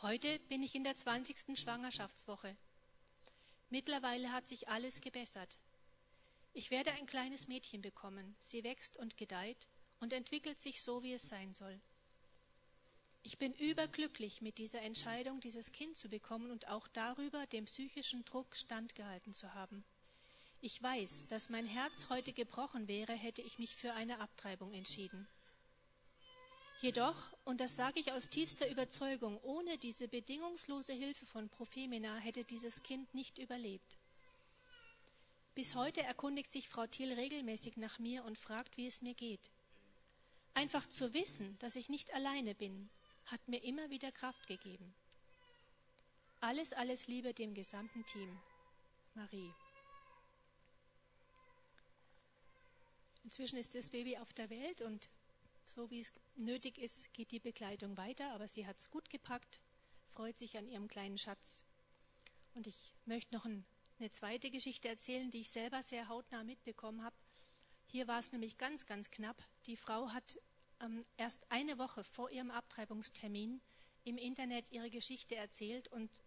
Heute 0.00 0.38
bin 0.48 0.62
ich 0.62 0.74
in 0.74 0.82
der 0.82 0.96
20. 0.96 1.58
Schwangerschaftswoche. 1.58 2.56
Mittlerweile 3.68 4.32
hat 4.32 4.48
sich 4.48 4.66
alles 4.68 5.02
gebessert. 5.02 5.58
Ich 6.54 6.70
werde 6.70 6.90
ein 6.92 7.04
kleines 7.04 7.48
Mädchen 7.48 7.82
bekommen. 7.82 8.34
Sie 8.40 8.64
wächst 8.64 8.96
und 8.96 9.18
gedeiht 9.18 9.68
und 10.00 10.14
entwickelt 10.14 10.58
sich 10.58 10.80
so, 10.80 11.02
wie 11.02 11.12
es 11.12 11.28
sein 11.28 11.52
soll. 11.52 11.78
Ich 13.24 13.36
bin 13.36 13.52
überglücklich 13.52 14.40
mit 14.40 14.56
dieser 14.56 14.80
Entscheidung, 14.80 15.40
dieses 15.40 15.72
Kind 15.72 15.98
zu 15.98 16.08
bekommen 16.08 16.50
und 16.50 16.68
auch 16.68 16.88
darüber, 16.88 17.46
dem 17.48 17.66
psychischen 17.66 18.24
Druck 18.24 18.56
standgehalten 18.56 19.34
zu 19.34 19.52
haben. 19.52 19.84
Ich 20.60 20.82
weiß, 20.82 21.28
dass 21.28 21.50
mein 21.50 21.66
Herz 21.66 22.08
heute 22.08 22.32
gebrochen 22.32 22.88
wäre, 22.88 23.12
hätte 23.12 23.42
ich 23.42 23.60
mich 23.60 23.76
für 23.76 23.92
eine 23.94 24.18
Abtreibung 24.18 24.72
entschieden. 24.72 25.28
Jedoch, 26.80 27.32
und 27.44 27.60
das 27.60 27.76
sage 27.76 28.00
ich 28.00 28.12
aus 28.12 28.28
tiefster 28.28 28.68
Überzeugung, 28.68 29.38
ohne 29.42 29.78
diese 29.78 30.08
bedingungslose 30.08 30.92
Hilfe 30.92 31.26
von 31.26 31.48
Prophemina 31.48 32.16
hätte 32.16 32.44
dieses 32.44 32.82
Kind 32.82 33.14
nicht 33.14 33.38
überlebt. 33.38 33.96
Bis 35.54 35.74
heute 35.74 36.02
erkundigt 36.02 36.50
sich 36.50 36.68
Frau 36.68 36.86
Thiel 36.86 37.12
regelmäßig 37.12 37.76
nach 37.76 37.98
mir 37.98 38.24
und 38.24 38.38
fragt, 38.38 38.76
wie 38.76 38.86
es 38.86 39.02
mir 39.02 39.14
geht. 39.14 39.50
Einfach 40.54 40.88
zu 40.88 41.14
wissen, 41.14 41.56
dass 41.58 41.76
ich 41.76 41.88
nicht 41.88 42.12
alleine 42.14 42.54
bin, 42.54 42.90
hat 43.26 43.46
mir 43.46 43.62
immer 43.62 43.90
wieder 43.90 44.10
Kraft 44.10 44.46
gegeben. 44.46 44.94
Alles, 46.40 46.72
alles 46.72 47.06
Liebe 47.06 47.34
dem 47.34 47.54
gesamten 47.54 48.04
Team. 48.06 48.40
Marie. 49.14 49.52
Inzwischen 53.28 53.58
ist 53.58 53.74
das 53.74 53.90
Baby 53.90 54.16
auf 54.16 54.32
der 54.32 54.48
Welt 54.48 54.80
und 54.80 55.10
so 55.66 55.90
wie 55.90 56.00
es 56.00 56.14
nötig 56.36 56.78
ist, 56.78 57.12
geht 57.12 57.30
die 57.30 57.38
Begleitung 57.38 57.94
weiter, 57.98 58.32
aber 58.32 58.48
sie 58.48 58.66
hat 58.66 58.78
es 58.78 58.88
gut 58.88 59.10
gepackt, 59.10 59.60
freut 60.06 60.38
sich 60.38 60.56
an 60.56 60.66
ihrem 60.66 60.88
kleinen 60.88 61.18
Schatz. 61.18 61.60
Und 62.54 62.66
ich 62.66 62.94
möchte 63.04 63.34
noch 63.34 63.44
ein, 63.44 63.66
eine 63.98 64.10
zweite 64.10 64.50
Geschichte 64.50 64.88
erzählen, 64.88 65.30
die 65.30 65.42
ich 65.42 65.50
selber 65.50 65.82
sehr 65.82 66.08
hautnah 66.08 66.42
mitbekommen 66.42 67.04
habe. 67.04 67.14
Hier 67.84 68.08
war 68.08 68.18
es 68.18 68.32
nämlich 68.32 68.56
ganz, 68.56 68.86
ganz 68.86 69.10
knapp. 69.10 69.36
Die 69.66 69.76
Frau 69.76 70.08
hat 70.08 70.38
ähm, 70.80 71.04
erst 71.18 71.44
eine 71.50 71.76
Woche 71.76 72.04
vor 72.04 72.30
ihrem 72.30 72.50
Abtreibungstermin 72.50 73.60
im 74.04 74.16
Internet 74.16 74.72
ihre 74.72 74.88
Geschichte 74.88 75.36
erzählt 75.36 75.88
und 75.88 76.22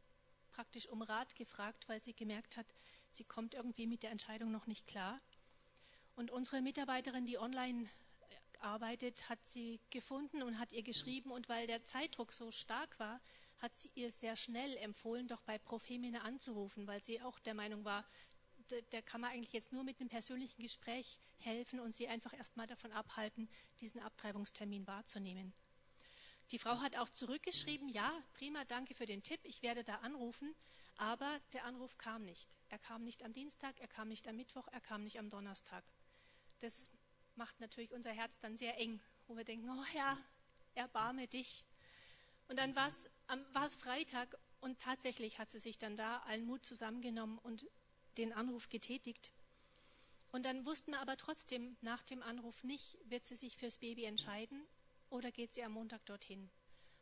praktisch 0.52 0.88
um 0.88 1.02
Rat 1.02 1.34
gefragt, 1.34 1.90
weil 1.90 2.04
sie 2.04 2.14
gemerkt 2.14 2.58
hat, 2.58 2.76
sie 3.12 3.24
kommt 3.24 3.56
irgendwie 3.56 3.88
mit 3.88 4.04
der 4.04 4.12
Entscheidung 4.12 4.52
noch 4.52 4.68
nicht 4.68 4.86
klar. 4.86 5.20
Und 6.15 6.32
unsere 6.32 6.62
Mitarbeiterin, 6.62 7.26
die 7.26 7.38
online 7.38 7.88
arbeitet, 8.60 9.30
hat 9.30 9.39
sie 9.45 9.80
gefunden 9.89 10.43
und 10.43 10.60
hat 10.60 10.74
ihr 10.74 10.84
geschrieben. 10.84 11.32
Und 11.32 11.50
weil 11.50 11.67
der 11.67 11.84
Zeitdruck 11.84 12.32
so 12.32 12.52
stark 12.52 13.00
war, 13.00 13.21
hat 13.58 13.78
sie 13.78 13.91
ihr 13.95 14.12
sehr 14.12 14.36
schnell 14.36 14.76
empfohlen, 14.78 15.28
doch 15.28 15.41
bei 15.41 15.58
Profemine 15.58 16.24
anzurufen, 16.24 16.88
weil 16.88 17.04
sie 17.04 17.21
auch 17.21 17.39
der 17.39 17.54
Meinung 17.54 17.86
war, 17.86 18.06
der 18.91 19.02
kann 19.02 19.21
man 19.21 19.32
eigentlich 19.32 19.54
jetzt 19.54 19.74
nur 19.74 19.84
mit 19.84 20.00
einem 20.00 20.10
persönlichen 20.10 20.62
Gespräch 20.62 21.19
helfen 21.39 21.80
und 21.80 21.93
sie 21.93 22.08
einfach 22.08 22.34
erstmal 22.34 22.67
davon 22.67 22.91
abhalten, 22.91 23.50
diesen 23.80 24.02
Abtreibungstermin 24.02 24.88
wahrzunehmen. 24.88 25.54
Die 26.52 26.60
Frau 26.60 26.80
hat 26.80 26.97
auch 26.97 27.10
zurückgeschrieben, 27.10 27.89
ja, 27.89 28.12
prima, 28.34 28.65
danke 28.65 28.93
für 28.93 29.06
den 29.06 29.24
Tipp, 29.24 29.39
ich 29.43 29.62
werde 29.62 29.84
da 29.84 29.95
anrufen, 29.97 30.54
aber 30.97 31.39
der 31.54 31.65
Anruf 31.65 31.97
kam 31.97 32.24
nicht. 32.24 32.58
Er 32.69 32.80
kam 32.80 33.04
nicht 33.04 33.24
am 33.24 33.34
Dienstag, 33.34 33.80
er 33.80 33.88
kam 33.88 34.10
nicht 34.10 34.28
am 34.28 34.36
Mittwoch, 34.36 34.67
er 34.71 34.82
kam 34.82 35.04
nicht 35.04 35.19
am 35.19 35.30
Donnerstag. 35.30 35.84
Das 36.62 36.89
macht 37.36 37.60
natürlich 37.60 37.93
unser 37.93 38.12
Herz 38.12 38.39
dann 38.39 38.56
sehr 38.56 38.78
eng, 38.78 39.00
wo 39.28 39.36
wir 39.36 39.43
denken, 39.43 39.69
oh 39.69 39.84
Herr, 39.93 40.17
erbarme 40.76 41.28
dich. 41.28 41.65
Und 42.47 42.58
dann 42.58 42.76
war 42.76 42.88
es 42.88 43.76
Freitag 43.76 44.38
und 44.60 44.80
tatsächlich 44.80 45.39
hat 45.39 45.50
sie 45.50 45.60
sich 45.60 45.78
dann 45.80 45.95
da 45.95 46.19
allen 46.19 46.45
Mut 46.45 46.63
zusammengenommen 46.65 47.39
und 47.39 47.65
den 48.17 48.32
Anruf 48.34 48.69
getätigt. 48.69 49.32
Und 50.32 50.45
dann 50.45 50.65
wussten 50.65 50.91
wir 50.91 51.00
aber 51.00 51.17
trotzdem 51.17 51.76
nach 51.82 52.04
dem 52.04 52.21
Anruf 52.21 52.63
nicht, 52.63 52.97
wird 53.10 53.26
sie 53.26 53.36
sich 53.36 53.58
fürs 53.58 53.78
Baby 53.78 54.06
entscheiden 54.06 54.62
oder 55.10 55.32
geht 55.32 55.54
sie 55.54 55.63
am 55.63 55.74
Montag 55.74 56.06
dorthin. 56.06 56.50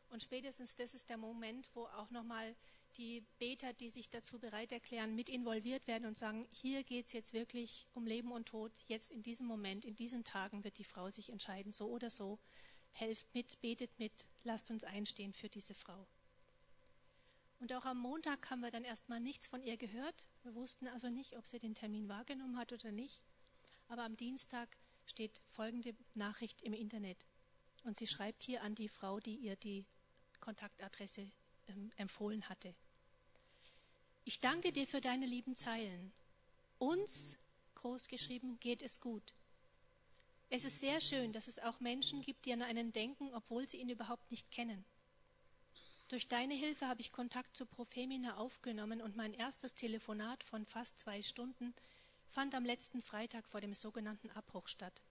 Und 0.08 0.22
spätestens 0.22 0.74
das 0.74 0.94
ist 0.94 1.10
der 1.10 1.18
Moment, 1.18 1.68
wo 1.74 1.84
auch 1.84 2.10
nochmal 2.10 2.56
die 2.96 3.24
Beter, 3.38 3.72
die 3.72 3.90
sich 3.90 4.10
dazu 4.10 4.38
bereit 4.38 4.72
erklären, 4.72 5.14
mit 5.14 5.28
involviert 5.28 5.86
werden 5.86 6.06
und 6.06 6.18
sagen, 6.18 6.46
hier 6.50 6.84
geht 6.84 7.06
es 7.06 7.12
jetzt 7.12 7.32
wirklich 7.32 7.86
um 7.94 8.06
Leben 8.06 8.32
und 8.32 8.48
Tod. 8.48 8.72
Jetzt 8.86 9.10
in 9.10 9.22
diesem 9.22 9.46
Moment, 9.46 9.84
in 9.84 9.96
diesen 9.96 10.24
Tagen 10.24 10.64
wird 10.64 10.78
die 10.78 10.84
Frau 10.84 11.10
sich 11.10 11.30
entscheiden, 11.30 11.72
so 11.72 11.88
oder 11.88 12.10
so. 12.10 12.38
Helft 12.92 13.32
mit, 13.34 13.60
betet 13.60 13.98
mit, 13.98 14.26
lasst 14.42 14.70
uns 14.70 14.84
einstehen 14.84 15.32
für 15.32 15.48
diese 15.48 15.74
Frau. 15.74 16.06
Und 17.60 17.72
auch 17.74 17.84
am 17.84 17.98
Montag 17.98 18.50
haben 18.50 18.60
wir 18.60 18.70
dann 18.70 18.84
erstmal 18.84 19.20
nichts 19.20 19.46
von 19.46 19.62
ihr 19.62 19.76
gehört. 19.76 20.26
Wir 20.42 20.54
wussten 20.54 20.88
also 20.88 21.10
nicht, 21.10 21.36
ob 21.36 21.46
sie 21.46 21.58
den 21.58 21.74
Termin 21.74 22.08
wahrgenommen 22.08 22.56
hat 22.56 22.72
oder 22.72 22.90
nicht. 22.90 23.22
Aber 23.88 24.04
am 24.04 24.16
Dienstag 24.16 24.76
steht 25.04 25.42
folgende 25.48 25.94
Nachricht 26.14 26.62
im 26.62 26.72
Internet. 26.72 27.26
Und 27.84 27.98
sie 27.98 28.06
schreibt 28.06 28.42
hier 28.42 28.62
an 28.62 28.74
die 28.74 28.88
Frau, 28.88 29.20
die 29.20 29.36
ihr 29.36 29.56
die 29.56 29.84
Kontaktadresse 30.40 31.30
empfohlen 31.96 32.48
hatte. 32.48 32.74
Ich 34.24 34.40
danke 34.40 34.72
dir 34.72 34.86
für 34.86 35.00
deine 35.00 35.26
lieben 35.26 35.56
Zeilen. 35.56 36.12
Uns, 36.78 37.36
groß 37.74 38.08
geschrieben, 38.08 38.58
geht 38.60 38.82
es 38.82 39.00
gut. 39.00 39.34
Es 40.50 40.64
ist 40.64 40.80
sehr 40.80 41.00
schön, 41.00 41.32
dass 41.32 41.48
es 41.48 41.58
auch 41.58 41.80
Menschen 41.80 42.22
gibt, 42.22 42.44
die 42.44 42.52
an 42.52 42.62
einen 42.62 42.92
denken, 42.92 43.32
obwohl 43.34 43.68
sie 43.68 43.78
ihn 43.78 43.88
überhaupt 43.88 44.30
nicht 44.30 44.50
kennen. 44.50 44.84
Durch 46.08 46.26
deine 46.26 46.54
Hilfe 46.54 46.88
habe 46.88 47.00
ich 47.00 47.12
Kontakt 47.12 47.56
zu 47.56 47.66
Profemina 47.66 48.36
aufgenommen 48.36 49.00
und 49.00 49.16
mein 49.16 49.32
erstes 49.32 49.76
Telefonat 49.76 50.42
von 50.42 50.66
fast 50.66 50.98
zwei 50.98 51.22
Stunden 51.22 51.72
fand 52.28 52.54
am 52.56 52.64
letzten 52.64 53.00
Freitag 53.00 53.48
vor 53.48 53.60
dem 53.60 53.74
sogenannten 53.74 54.28
Abbruch 54.30 54.66
statt. 54.66 55.02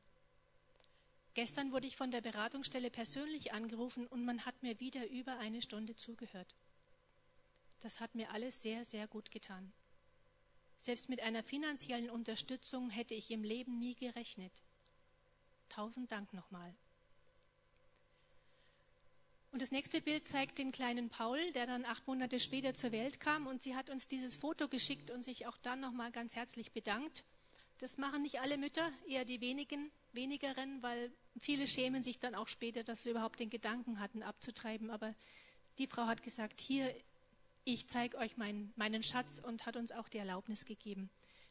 Gestern 1.33 1.71
wurde 1.71 1.87
ich 1.87 1.95
von 1.95 2.11
der 2.11 2.21
Beratungsstelle 2.21 2.89
persönlich 2.89 3.53
angerufen 3.53 4.07
und 4.07 4.25
man 4.25 4.45
hat 4.45 4.61
mir 4.63 4.79
wieder 4.79 5.09
über 5.09 5.37
eine 5.39 5.61
Stunde 5.61 5.95
zugehört. 5.95 6.55
Das 7.79 7.99
hat 7.99 8.15
mir 8.15 8.31
alles 8.31 8.61
sehr, 8.61 8.83
sehr 8.83 9.07
gut 9.07 9.31
getan. 9.31 9.71
Selbst 10.77 11.09
mit 11.09 11.21
einer 11.21 11.43
finanziellen 11.43 12.09
Unterstützung 12.09 12.89
hätte 12.89 13.13
ich 13.13 13.31
im 13.31 13.43
Leben 13.43 13.79
nie 13.79 13.95
gerechnet. 13.95 14.63
Tausend 15.69 16.11
Dank 16.11 16.33
nochmal. 16.33 16.73
Und 19.51 19.61
das 19.61 19.71
nächste 19.71 20.01
Bild 20.01 20.27
zeigt 20.27 20.57
den 20.57 20.71
kleinen 20.71 21.09
Paul, 21.09 21.51
der 21.53 21.65
dann 21.65 21.85
acht 21.85 22.05
Monate 22.07 22.39
später 22.39 22.73
zur 22.75 22.91
Welt 22.91 23.19
kam. 23.19 23.47
Und 23.47 23.63
sie 23.63 23.75
hat 23.75 23.89
uns 23.89 24.07
dieses 24.07 24.35
Foto 24.35 24.67
geschickt 24.67 25.09
und 25.09 25.23
sich 25.23 25.47
auch 25.47 25.57
dann 25.57 25.79
nochmal 25.79 26.11
ganz 26.11 26.35
herzlich 26.35 26.71
bedankt. 26.71 27.23
Das 27.79 27.97
machen 27.97 28.21
nicht 28.21 28.41
alle 28.41 28.57
Mütter, 28.57 28.91
eher 29.07 29.25
die 29.25 29.41
wenigen, 29.41 29.91
wenigeren, 30.11 30.83
weil 30.83 31.11
viele 31.39 31.67
schämen 31.67 32.04
sich 32.04 32.19
dann 32.19 32.36
auch 32.36 32.47
später, 32.47 32.84
dass 32.84 33.04
sie 33.04 33.12
überhaupt 33.12 33.39
den 33.39 33.49
Gedanken 33.49 33.99
hatten, 33.99 34.23
abzutreiben. 34.23 34.89
Aber 34.91 35.13
die 35.78 35.88
Frau 35.88 36.06
hat 36.08 36.23
gesagt, 36.23 36.62
hier, 36.62 36.93
ich 37.63 37.88
zeige 37.88 38.17
euch 38.17 38.38
mein, 38.38 38.73
meinen 38.75 39.04
Schatz 39.04 39.39
und 39.39 39.65
hat 39.65 39.75
uns 39.75 39.91
auch 39.91 40.10
die 40.10 40.17
Erlaubnis 40.17 40.65
gegeben, 40.65 41.10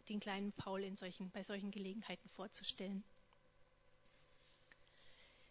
den 0.09 0.21
kleinen 0.21 0.53
Paul 0.53 0.83
in 0.83 0.97
solchen, 0.97 1.31
bei 1.31 1.43
solchen 1.43 1.71
Gelegenheiten 1.71 2.29
vorzustellen. 2.29 3.05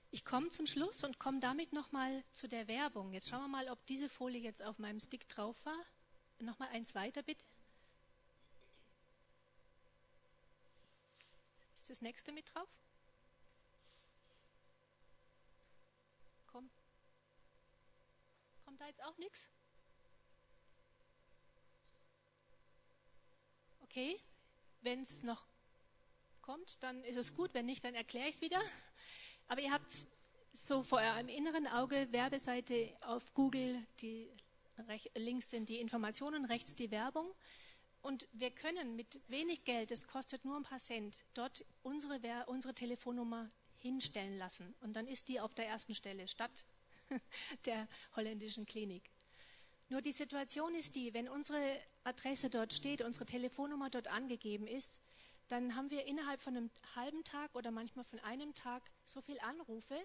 Ich 0.09 0.25
komme 0.25 0.49
zum 0.49 0.65
Schluss 0.65 1.03
und 1.03 1.19
komme 1.19 1.39
damit 1.39 1.73
nochmal 1.73 2.23
zu 2.31 2.47
der 2.47 2.67
Werbung. 2.67 3.13
Jetzt 3.13 3.29
schauen 3.29 3.41
wir 3.41 3.47
mal, 3.49 3.69
ob 3.69 3.85
diese 3.85 4.09
Folie 4.09 4.41
jetzt 4.41 4.63
auf 4.63 4.79
meinem 4.79 4.99
Stick 4.99 5.27
drauf 5.29 5.65
war. 5.65 5.77
Nochmal 6.39 6.69
eins 6.69 6.95
weiter, 6.95 7.23
bitte. 7.23 7.45
Ist 11.75 11.89
das 11.89 12.01
nächste 12.01 12.31
mit 12.31 12.53
drauf? 12.53 12.69
Kommt 18.77 18.81
da 18.81 18.87
jetzt 18.89 19.03
auch 19.05 19.17
nichts? 19.17 19.49
Okay, 23.81 24.19
wenn 24.81 25.01
es 25.01 25.23
noch 25.23 25.47
kommt, 26.41 26.83
dann 26.83 27.03
ist 27.03 27.17
es 27.17 27.33
gut. 27.33 27.55
Wenn 27.55 27.65
nicht, 27.65 27.83
dann 27.83 27.95
erkläre 27.95 28.29
ich 28.29 28.35
es 28.35 28.41
wieder. 28.41 28.61
Aber 29.47 29.61
ihr 29.61 29.71
habt 29.71 29.91
so 30.53 30.83
vor 30.83 30.99
eurem 30.99 31.27
inneren 31.27 31.65
Auge 31.65 32.11
Werbeseite 32.11 32.95
auf 33.01 33.33
Google, 33.33 33.83
die 33.99 34.31
links 35.15 35.49
sind 35.49 35.69
die 35.69 35.79
Informationen, 35.79 36.45
rechts 36.45 36.75
die 36.75 36.91
Werbung. 36.91 37.33
Und 38.03 38.27
wir 38.31 38.51
können 38.51 38.95
mit 38.95 39.21
wenig 39.27 39.63
Geld, 39.63 39.91
es 39.91 40.05
kostet 40.05 40.45
nur 40.45 40.55
ein 40.55 40.63
paar 40.63 40.79
Cent, 40.79 41.23
dort 41.33 41.65
unsere, 41.81 42.45
unsere 42.45 42.75
Telefonnummer 42.75 43.49
hinstellen 43.77 44.37
lassen. 44.37 44.75
Und 44.81 44.93
dann 44.93 45.07
ist 45.07 45.29
die 45.29 45.39
auf 45.39 45.55
der 45.55 45.67
ersten 45.67 45.95
Stelle 45.95 46.27
statt 46.27 46.63
der 47.65 47.87
holländischen 48.15 48.65
Klinik. 48.65 49.09
Nur 49.89 50.01
die 50.01 50.11
Situation 50.11 50.75
ist 50.75 50.95
die, 50.95 51.13
wenn 51.13 51.29
unsere 51.29 51.79
Adresse 52.03 52.49
dort 52.49 52.73
steht, 52.73 53.01
unsere 53.01 53.25
Telefonnummer 53.25 53.89
dort 53.89 54.09
angegeben 54.09 54.67
ist, 54.67 54.99
dann 55.47 55.75
haben 55.75 55.89
wir 55.89 56.05
innerhalb 56.05 56.41
von 56.41 56.57
einem 56.57 56.69
halben 56.95 57.23
Tag 57.23 57.55
oder 57.55 57.71
manchmal 57.71 58.03
von 58.03 58.19
einem 58.19 58.53
Tag 58.53 58.91
so 59.05 59.21
viele 59.21 59.41
Anrufe, 59.43 59.95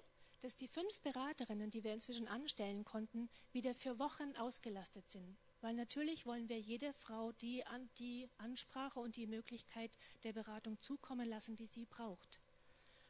dass 0.40 0.56
die 0.56 0.68
fünf 0.68 1.00
Beraterinnen, 1.02 1.70
die 1.70 1.84
wir 1.84 1.92
inzwischen 1.92 2.28
anstellen 2.28 2.84
konnten, 2.84 3.28
wieder 3.52 3.74
für 3.74 3.98
Wochen 3.98 4.36
ausgelastet 4.36 5.08
sind. 5.08 5.36
Weil 5.60 5.74
natürlich 5.74 6.26
wollen 6.26 6.48
wir 6.48 6.58
jede 6.58 6.92
Frau 6.92 7.32
die, 7.32 7.62
die 7.98 8.28
Ansprache 8.38 8.98
und 8.98 9.16
die 9.16 9.26
Möglichkeit 9.26 9.96
der 10.24 10.32
Beratung 10.32 10.80
zukommen 10.80 11.28
lassen, 11.28 11.54
die 11.56 11.66
sie 11.66 11.86
braucht. 11.86 12.40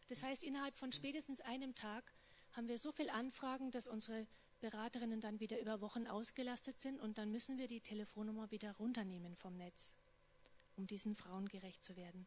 Das 0.09 0.23
heißt, 0.23 0.45
innerhalb 0.45 0.77
von 0.77 0.93
spätestens 0.93 1.41
einem 1.41 1.75
Tag 1.75 2.13
haben 2.53 2.69
wir 2.69 2.79
so 2.79 2.93
viele 2.93 3.13
Anfragen, 3.13 3.71
dass 3.71 3.87
unsere 3.87 4.27
Beraterinnen 4.61 5.21
dann 5.21 5.41
wieder 5.41 5.61
über 5.61 5.81
Wochen 5.81 6.07
ausgelastet 6.07 6.81
sind 6.81 7.01
und 7.01 7.19
dann 7.19 7.31
müssen 7.31 7.59
wir 7.59 7.67
die 7.67 7.81
Telefonnummer 7.81 8.51
wieder 8.51 8.73
runternehmen 8.73 9.37
vom 9.37 9.57
Netz, 9.57 9.93
um 10.77 10.87
diesen 10.87 11.15
Frauen 11.15 11.49
gerecht 11.49 11.83
zu 11.83 11.97
werden. 11.97 12.27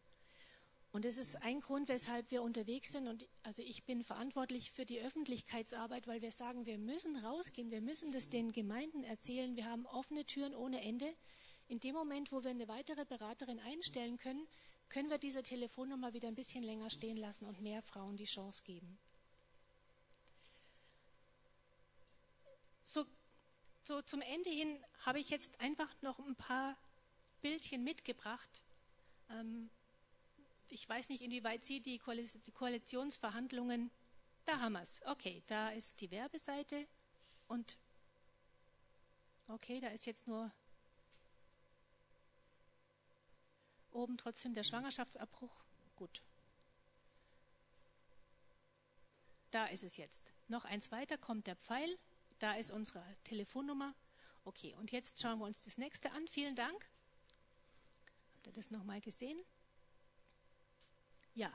Und 0.92 1.04
das 1.04 1.18
ist 1.18 1.42
ein 1.44 1.60
Grund, 1.60 1.90
weshalb 1.90 2.32
wir 2.32 2.42
unterwegs 2.42 2.94
sind. 2.94 3.10
Und 3.10 3.28
also 3.44 3.62
ich 3.62 3.84
bin 3.84 4.02
verantwortlich 4.02 4.72
für 4.72 4.86
die 4.86 5.02
Öffentlichkeitsarbeit, 5.02 6.08
weil 6.08 6.22
wir 6.22 6.32
sagen, 6.32 6.66
wir 6.66 6.78
müssen 6.78 7.18
rausgehen, 7.18 7.70
wir 7.70 7.82
müssen 7.82 8.14
das 8.14 8.30
den 8.30 8.54
Gemeinden 8.54 9.04
erzählen. 9.04 9.58
Wir 9.58 9.66
haben 9.66 9.86
offene 9.88 10.26
Türen 10.26 10.56
ohne 10.56 10.82
Ende. 10.82 11.14
In 11.68 11.82
dem 11.82 11.96
Moment, 11.96 12.32
wo 12.32 12.44
wir 12.46 12.52
eine 12.52 12.70
weitere 12.70 13.04
Beraterin 13.04 13.60
einstellen 13.60 14.16
können, 14.16 14.48
können 14.88 15.10
wir 15.10 15.18
diese 15.18 15.44
Telefonnummer 15.44 16.14
wieder 16.14 16.30
ein 16.30 16.36
bisschen 16.36 16.64
länger 16.64 16.90
stehen 16.90 17.18
lassen 17.18 17.46
und 17.46 17.60
mehr 17.60 17.82
Frauen 17.82 18.16
die 18.16 18.24
Chance 18.24 18.64
geben. 18.64 18.98
So, 22.86 23.04
so 23.84 24.02
zum 24.04 24.22
Ende 24.22 24.52
hin 24.52 24.80
habe 25.06 25.20
ich 25.20 25.30
jetzt 25.30 25.60
einfach 25.60 25.90
noch 26.02 26.20
ein 26.20 26.36
paar 26.36 26.78
Bildchen 27.42 27.84
mitgebracht. 27.84 28.62
Ähm, 29.30 29.72
ich 30.70 30.88
weiß 30.88 31.10
nicht, 31.10 31.22
inwieweit 31.22 31.66
Sie 31.66 31.82
die 31.82 32.00
Koalitionsverhandlungen, 32.00 33.90
da 34.46 34.60
haben 34.60 34.74
wir 34.74 34.84
es. 34.84 35.02
Okay, 35.06 35.42
da 35.48 35.70
ist 35.70 36.00
die 36.00 36.12
Werbeseite 36.12 36.88
und 37.48 37.80
okay, 39.48 39.80
da 39.80 39.88
ist 39.88 40.06
jetzt 40.06 40.28
nur 40.28 40.52
oben 43.92 44.16
trotzdem 44.18 44.54
der 44.54 44.64
Schwangerschaftsabbruch. 44.64 45.64
Gut. 45.96 46.22
Da 49.50 49.66
ist 49.68 49.84
es 49.84 49.98
jetzt. 49.98 50.34
Noch 50.50 50.66
eins 50.66 50.92
weiter 50.92 51.18
kommt 51.18 51.48
der 51.48 51.56
Pfeil. 51.56 51.98
Da 52.46 52.54
ist 52.54 52.70
unsere 52.70 53.04
Telefonnummer. 53.24 53.96
Okay, 54.44 54.76
und 54.78 54.92
jetzt 54.92 55.20
schauen 55.20 55.40
wir 55.40 55.46
uns 55.46 55.64
das 55.64 55.80
nächste 55.80 56.12
an. 56.12 56.28
Vielen 56.28 56.56
Dank. 56.56 56.88
Habt 58.36 58.46
ihr 58.46 58.54
das 58.54 58.70
nochmal 58.70 59.02
gesehen? 59.02 59.40
Ja, 61.34 61.52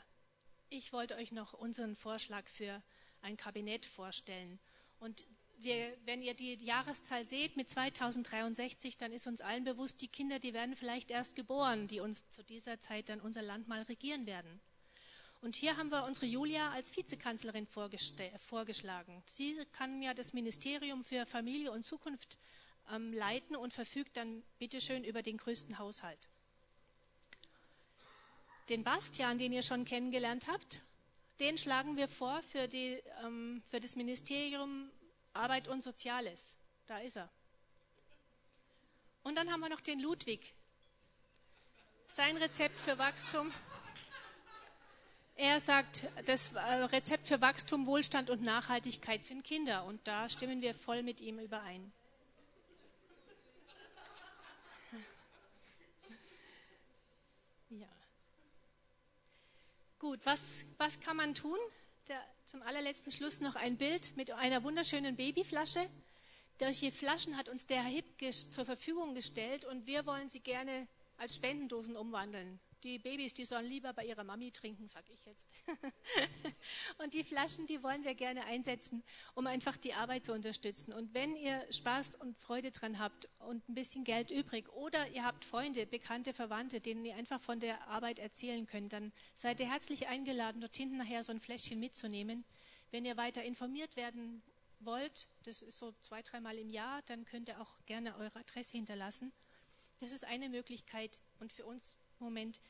ich 0.69 0.93
wollte 0.93 1.15
euch 1.15 1.31
noch 1.31 1.53
unseren 1.53 1.95
Vorschlag 1.95 2.45
für 2.49 2.83
ein 3.23 3.37
Kabinett 3.37 3.87
vorstellen. 3.87 4.59
Und 4.99 5.25
wir, 5.59 5.97
wenn 6.07 6.23
ihr 6.23 6.35
die 6.35 6.55
Jahreszahl 6.55 7.25
seht 7.25 7.57
mit 7.57 7.71
2063, 7.71 8.97
dann 8.97 9.13
ist 9.13 9.29
uns 9.29 9.43
allen 9.43 9.63
bewusst, 9.63 10.01
die 10.03 10.09
Kinder, 10.09 10.41
die 10.41 10.55
werden 10.55 10.75
vielleicht 10.75 11.13
erst 11.13 11.37
geboren, 11.37 11.87
die 11.87 12.01
uns 12.01 12.29
zu 12.31 12.43
dieser 12.43 12.81
Zeit 12.81 13.11
dann 13.11 13.21
unser 13.21 13.43
Land 13.43 13.69
mal 13.69 13.83
regieren 13.83 14.27
werden. 14.27 14.61
Und 15.43 15.57
hier 15.57 15.77
haben 15.77 15.91
wir 15.91 16.05
unsere 16.05 16.27
Julia 16.27 16.71
als 16.71 16.95
Vizekanzlerin 16.97 17.67
vorgeschlagen. 17.67 19.23
Sie 19.25 19.57
kann 19.73 20.03
ja 20.03 20.13
das 20.13 20.33
Ministerium 20.33 21.03
für 21.03 21.25
Familie 21.25 21.73
und 21.73 21.83
Zukunft 21.83 22.39
ähm, 22.93 23.13
leiten 23.13 23.57
und 23.57 23.73
verfügt 23.73 24.17
dann 24.17 24.43
bitteschön 24.59 25.05
über 25.05 25.23
den 25.23 25.39
größten 25.39 25.79
Haushalt 25.79 26.29
den 28.71 28.85
Bastian, 28.85 29.37
den 29.37 29.53
ihr 29.53 29.63
schon 29.63 29.85
kennengelernt 29.85 30.47
habt, 30.47 30.81
den 31.41 31.59
schlagen 31.59 31.97
wir 31.97 32.09
vor 32.09 32.41
für, 32.43 32.69
die, 32.69 33.03
ähm, 33.25 33.63
für 33.69 33.81
das 33.81 33.97
Ministerium 33.97 34.91
Arbeit 35.33 35.69
und 35.69 35.83
Soziales. 35.83 36.55
Da 36.87 36.99
ist 36.99 37.17
er. 37.17 37.29
Und 39.23 39.35
dann 39.35 39.53
haben 39.53 39.61
wir 39.61 39.69
noch 39.69 39.81
den 39.81 40.01
Ludwig. 40.01 40.55
Sein 42.09 42.37
Rezept 42.37 42.81
für 42.81 42.97
Wachstum. 42.99 43.53
Er 45.43 45.59
sagt, 45.59 46.07
das 46.27 46.53
äh, 46.53 46.59
Rezept 46.59 47.27
für 47.27 47.41
Wachstum, 47.41 47.87
Wohlstand 47.87 48.29
und 48.29 48.43
Nachhaltigkeit 48.43 49.25
sind 49.25 49.43
Kinder. 49.43 49.87
Und 49.87 50.07
da 50.07 50.29
stimmen 50.29 50.61
wir 50.61 50.75
voll 50.75 51.03
mit 51.03 51.23
ihm 51.23 51.39
überein. 51.39 51.91
Ja. 57.71 57.89
Gut, 59.99 60.21
was, 60.25 60.67
was 60.77 61.01
kann 61.01 61.17
man 61.17 61.35
tun? 61.35 61.59
Der, 62.09 62.23
zum 62.45 62.61
allerletzten 62.61 63.11
Schluss 63.11 63.41
noch 63.41 63.57
ein 63.57 63.79
Bild 63.79 64.15
mit 64.19 64.33
einer 64.33 64.63
wunderschönen 64.63 65.17
Babyflasche. 65.17 65.89
Solche 66.59 66.93
Flaschen 66.93 67.39
hat 67.39 67.49
uns 67.49 67.67
der 67.67 67.83
Herr 67.83 67.91
Hipp 67.91 68.05
zur 68.53 68.67
Verfügung 68.67 69.15
gestellt 69.15 69.65
und 69.65 69.87
wir 69.87 70.05
wollen 70.05 70.29
sie 70.29 70.41
gerne 70.41 70.87
als 71.17 71.37
Spendendosen 71.37 71.97
umwandeln. 71.97 72.61
Die 72.83 72.99
Babys, 72.99 73.35
die 73.35 73.45
sollen 73.45 73.67
lieber 73.67 73.93
bei 73.93 74.05
ihrer 74.05 74.25
Mami 74.25 74.51
trinken, 74.53 74.87
sag 74.87 75.05
ich 75.11 75.25
jetzt. 75.27 75.49
und 76.99 77.13
die 77.13 77.23
Flaschen, 77.23 77.67
die 77.67 77.83
wollen 77.83 78.05
wir 78.05 78.15
gerne 78.15 78.45
einsetzen, 78.45 79.03
um 79.35 79.47
einfach 79.47 79.77
die 79.77 79.93
Arbeit 79.93 80.25
zu 80.25 80.33
unterstützen. 80.33 80.95
Und 80.95 81.13
wenn 81.13 81.37
ihr 81.37 81.67
Spaß 81.71 82.17
und 82.17 82.39
Freude 82.39 82.71
dran 82.71 82.99
habt 82.99 83.29
und 83.41 83.69
ein 83.69 83.75
bisschen 83.75 84.05
Geld 84.05 84.31
übrig 84.31 84.71
oder 84.71 85.09
ihr 85.09 85.25
habt 85.25 85.45
Freunde, 85.45 85.85
bekannte 85.85 86.33
Verwandte, 86.33 86.81
denen 86.81 87.05
ihr 87.05 87.17
einfach 87.17 87.41
von 87.41 87.61
der 87.61 87.87
Arbeit 87.89 88.19
erzählen 88.19 88.67
könnt, 88.67 88.95
dann 88.95 89.13
seid 89.35 89.61
ihr 89.61 89.71
herzlich 89.71 90.09
eingeladen, 90.09 90.63
dort 90.63 90.77
hinten 90.77 90.97
nachher 90.97 91.23
so 91.23 91.33
ein 91.33 91.41
Fläschchen 91.41 91.79
mitzunehmen. 91.79 92.45
Wenn 92.91 93.05
ihr 93.05 93.19
weiter 93.19 93.43
informiert 93.43 93.97
werden 93.97 94.43
wollt, 94.81 95.29
das 95.43 95.63
ist 95.63 95.79
so 95.79 95.93
zwei, 96.01 96.23
dreimal 96.23 96.57
im 96.57 96.71
Jahr, 96.71 97.03
dann 97.03 97.27
könnt 97.27 97.49
ihr 97.49 97.61
auch 97.61 97.75
gerne 97.85 98.17
eure 98.17 98.39
Adresse 98.39 98.79
hinterlassen. 98.79 99.33
Das 100.01 100.13
ist 100.13 100.25
eine 100.25 100.49
Möglichkeit 100.49 101.21
und 101.41 101.53
für 101.53 101.67
uns 101.67 101.99
Moment 102.21 102.61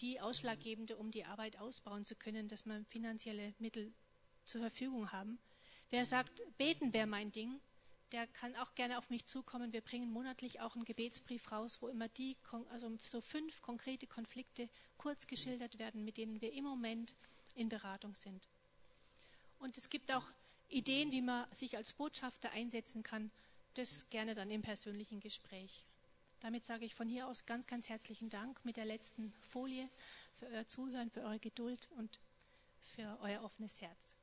die 0.00 0.20
ausschlaggebende, 0.20 0.96
um 0.96 1.10
die 1.10 1.24
Arbeit 1.24 1.58
ausbauen 1.58 2.04
zu 2.04 2.16
können, 2.16 2.48
dass 2.48 2.66
wir 2.66 2.84
finanzielle 2.84 3.54
Mittel 3.58 3.92
zur 4.44 4.60
Verfügung 4.60 5.12
haben. 5.12 5.38
Wer 5.90 6.04
sagt, 6.04 6.42
beten 6.58 6.92
wäre 6.92 7.06
mein 7.06 7.32
Ding, 7.32 7.60
der 8.12 8.26
kann 8.26 8.54
auch 8.56 8.74
gerne 8.74 8.98
auf 8.98 9.10
mich 9.10 9.26
zukommen. 9.26 9.72
Wir 9.72 9.80
bringen 9.80 10.10
monatlich 10.10 10.60
auch 10.60 10.74
einen 10.74 10.84
Gebetsbrief 10.84 11.50
raus, 11.50 11.78
wo 11.80 11.88
immer 11.88 12.08
die, 12.08 12.36
also 12.70 12.94
so 12.98 13.20
fünf 13.20 13.62
konkrete 13.62 14.06
Konflikte 14.06 14.68
kurz 14.96 15.26
geschildert 15.26 15.78
werden, 15.78 16.04
mit 16.04 16.16
denen 16.16 16.40
wir 16.40 16.52
im 16.52 16.64
Moment 16.64 17.14
in 17.54 17.68
Beratung 17.68 18.14
sind. 18.14 18.48
Und 19.58 19.76
es 19.76 19.90
gibt 19.90 20.12
auch 20.12 20.30
Ideen, 20.68 21.10
wie 21.12 21.22
man 21.22 21.52
sich 21.52 21.76
als 21.76 21.92
Botschafter 21.92 22.50
einsetzen 22.52 23.02
kann. 23.02 23.30
Das 23.74 24.08
gerne 24.08 24.34
dann 24.34 24.50
im 24.50 24.62
persönlichen 24.62 25.20
Gespräch. 25.20 25.86
Damit 26.40 26.64
sage 26.64 26.84
ich 26.84 26.94
von 26.94 27.08
hier 27.08 27.28
aus 27.28 27.46
ganz, 27.46 27.66
ganz 27.66 27.88
herzlichen 27.88 28.28
Dank 28.28 28.64
mit 28.64 28.76
der 28.76 28.84
letzten 28.84 29.32
Folie 29.40 29.88
für 30.34 30.46
euer 30.46 30.66
Zuhören, 30.68 31.10
für 31.10 31.22
eure 31.22 31.38
Geduld 31.38 31.88
und 31.92 32.20
für 32.82 33.18
euer 33.22 33.42
offenes 33.42 33.80
Herz. 33.80 34.15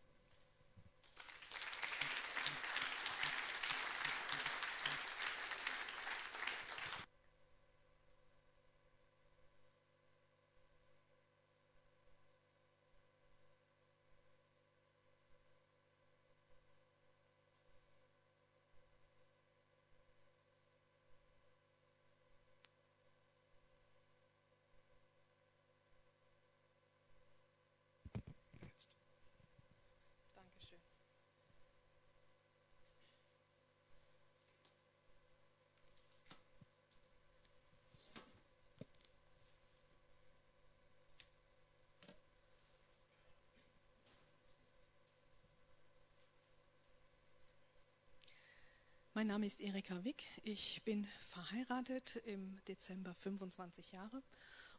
Mein 49.24 49.30
Name 49.30 49.45
ist 49.45 49.61
Erika 49.61 50.03
Wick. 50.03 50.21
Ich 50.43 50.82
bin 50.84 51.07
verheiratet 51.30 52.17
im 52.26 52.57
Dezember 52.67 53.13
25 53.13 53.93
Jahre 53.93 54.21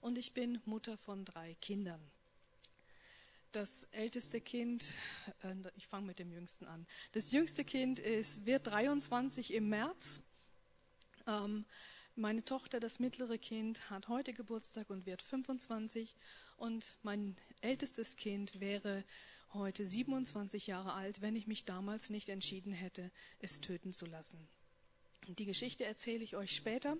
und 0.03 0.19
ich 0.19 0.35
bin 0.35 0.61
Mutter 0.67 0.99
von 0.99 1.25
drei 1.25 1.55
Kindern. 1.63 1.99
Das 3.53 3.85
älteste 3.93 4.43
Kind, 4.43 4.87
äh, 5.45 5.55
ich 5.77 5.87
fange 5.87 6.09
mit 6.09 6.19
dem 6.19 6.31
jüngsten 6.31 6.67
an. 6.67 6.87
Das 7.13 7.33
jüngste 7.33 7.65
Kind 7.65 8.01
ist, 8.01 8.45
wird 8.45 8.67
23 8.67 9.55
im 9.55 9.71
März. 9.71 10.21
Ähm, 11.27 11.65
meine 12.15 12.45
Tochter, 12.45 12.81
das 12.81 12.99
mittlere 12.99 13.39
Kind, 13.39 13.89
hat 13.89 14.09
heute 14.09 14.35
Geburtstag 14.35 14.91
und 14.91 15.07
wird 15.07 15.23
25. 15.23 16.15
Und 16.59 16.99
mein 17.03 17.35
ältestes 17.63 18.17
Kind 18.17 18.61
wäre 18.61 19.05
heute 19.55 19.87
27 19.87 20.67
Jahre 20.67 20.93
alt, 20.93 21.23
wenn 21.23 21.37
ich 21.37 21.47
mich 21.47 21.65
damals 21.65 22.11
nicht 22.11 22.29
entschieden 22.29 22.73
hätte, 22.73 23.11
es 23.39 23.61
töten 23.61 23.93
zu 23.93 24.07
lassen. 24.07 24.49
Die 25.29 25.47
Geschichte 25.47 25.85
erzähle 25.85 26.23
ich 26.25 26.37
euch 26.37 26.55
später. 26.55 26.97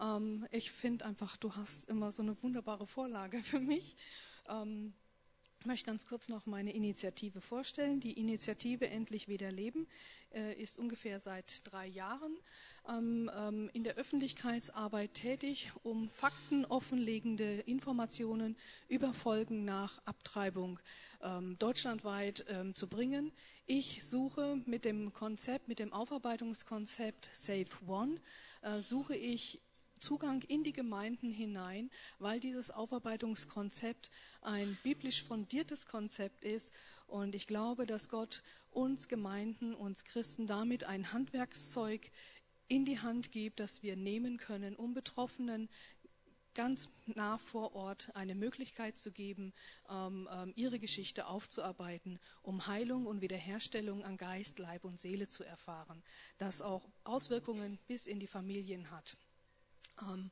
Ähm, 0.00 0.46
ich 0.50 0.72
finde 0.72 1.04
einfach, 1.04 1.36
du 1.36 1.54
hast 1.54 1.88
immer 1.88 2.10
so 2.10 2.22
eine 2.22 2.40
wunderbare 2.42 2.86
Vorlage 2.86 3.42
für 3.42 3.60
mich. 3.60 3.96
Ähm, 4.48 4.94
Ich 5.62 5.66
möchte 5.66 5.86
ganz 5.86 6.04
kurz 6.06 6.28
noch 6.28 6.44
meine 6.44 6.72
Initiative 6.72 7.40
vorstellen. 7.40 8.00
Die 8.00 8.18
Initiative 8.18 8.88
Endlich 8.88 9.28
wieder 9.28 9.52
leben 9.52 9.86
äh, 10.34 10.60
ist 10.60 10.76
ungefähr 10.76 11.20
seit 11.20 11.62
drei 11.62 11.86
Jahren 11.86 12.36
ähm, 12.88 13.30
ähm, 13.32 13.70
in 13.72 13.84
der 13.84 13.94
Öffentlichkeitsarbeit 13.94 15.14
tätig, 15.14 15.70
um 15.84 16.08
faktenoffenlegende 16.08 17.60
Informationen 17.60 18.56
über 18.88 19.14
Folgen 19.14 19.64
nach 19.64 20.04
Abtreibung 20.04 20.80
ähm, 21.22 21.56
deutschlandweit 21.60 22.44
zu 22.74 22.88
bringen. 22.88 23.30
Ich 23.66 24.04
suche 24.04 24.60
mit 24.66 24.84
dem 24.84 25.12
Konzept, 25.12 25.68
mit 25.68 25.78
dem 25.78 25.92
Aufarbeitungskonzept 25.92 27.30
Save 27.32 27.68
One, 27.86 28.20
äh, 28.62 28.80
suche 28.80 29.14
ich 29.14 29.60
Zugang 30.02 30.42
in 30.42 30.64
die 30.64 30.72
Gemeinden 30.72 31.30
hinein, 31.30 31.90
weil 32.18 32.40
dieses 32.40 32.70
Aufarbeitungskonzept 32.70 34.10
ein 34.40 34.76
biblisch 34.82 35.22
fundiertes 35.22 35.86
Konzept 35.86 36.44
ist. 36.44 36.72
Und 37.06 37.34
ich 37.34 37.46
glaube, 37.46 37.86
dass 37.86 38.08
Gott 38.08 38.42
uns 38.70 39.08
Gemeinden, 39.08 39.74
uns 39.74 40.04
Christen 40.04 40.46
damit 40.46 40.84
ein 40.84 41.12
Handwerkszeug 41.12 42.10
in 42.68 42.84
die 42.84 42.98
Hand 42.98 43.32
gibt, 43.32 43.60
das 43.60 43.82
wir 43.82 43.96
nehmen 43.96 44.38
können, 44.38 44.74
um 44.76 44.92
Betroffenen 44.92 45.68
ganz 46.54 46.88
nah 47.06 47.38
vor 47.38 47.74
Ort 47.74 48.10
eine 48.14 48.34
Möglichkeit 48.34 48.96
zu 48.96 49.12
geben, 49.12 49.52
ähm, 49.88 50.28
ähm, 50.32 50.52
ihre 50.56 50.78
Geschichte 50.78 51.26
aufzuarbeiten, 51.26 52.18
um 52.42 52.66
Heilung 52.66 53.06
und 53.06 53.20
Wiederherstellung 53.20 54.04
an 54.04 54.16
Geist, 54.16 54.58
Leib 54.58 54.84
und 54.84 55.00
Seele 55.00 55.28
zu 55.28 55.44
erfahren, 55.44 56.02
das 56.38 56.60
auch 56.62 56.88
Auswirkungen 57.04 57.78
bis 57.86 58.06
in 58.06 58.20
die 58.20 58.26
Familien 58.26 58.90
hat. 58.90 59.16
Ähm, 60.00 60.30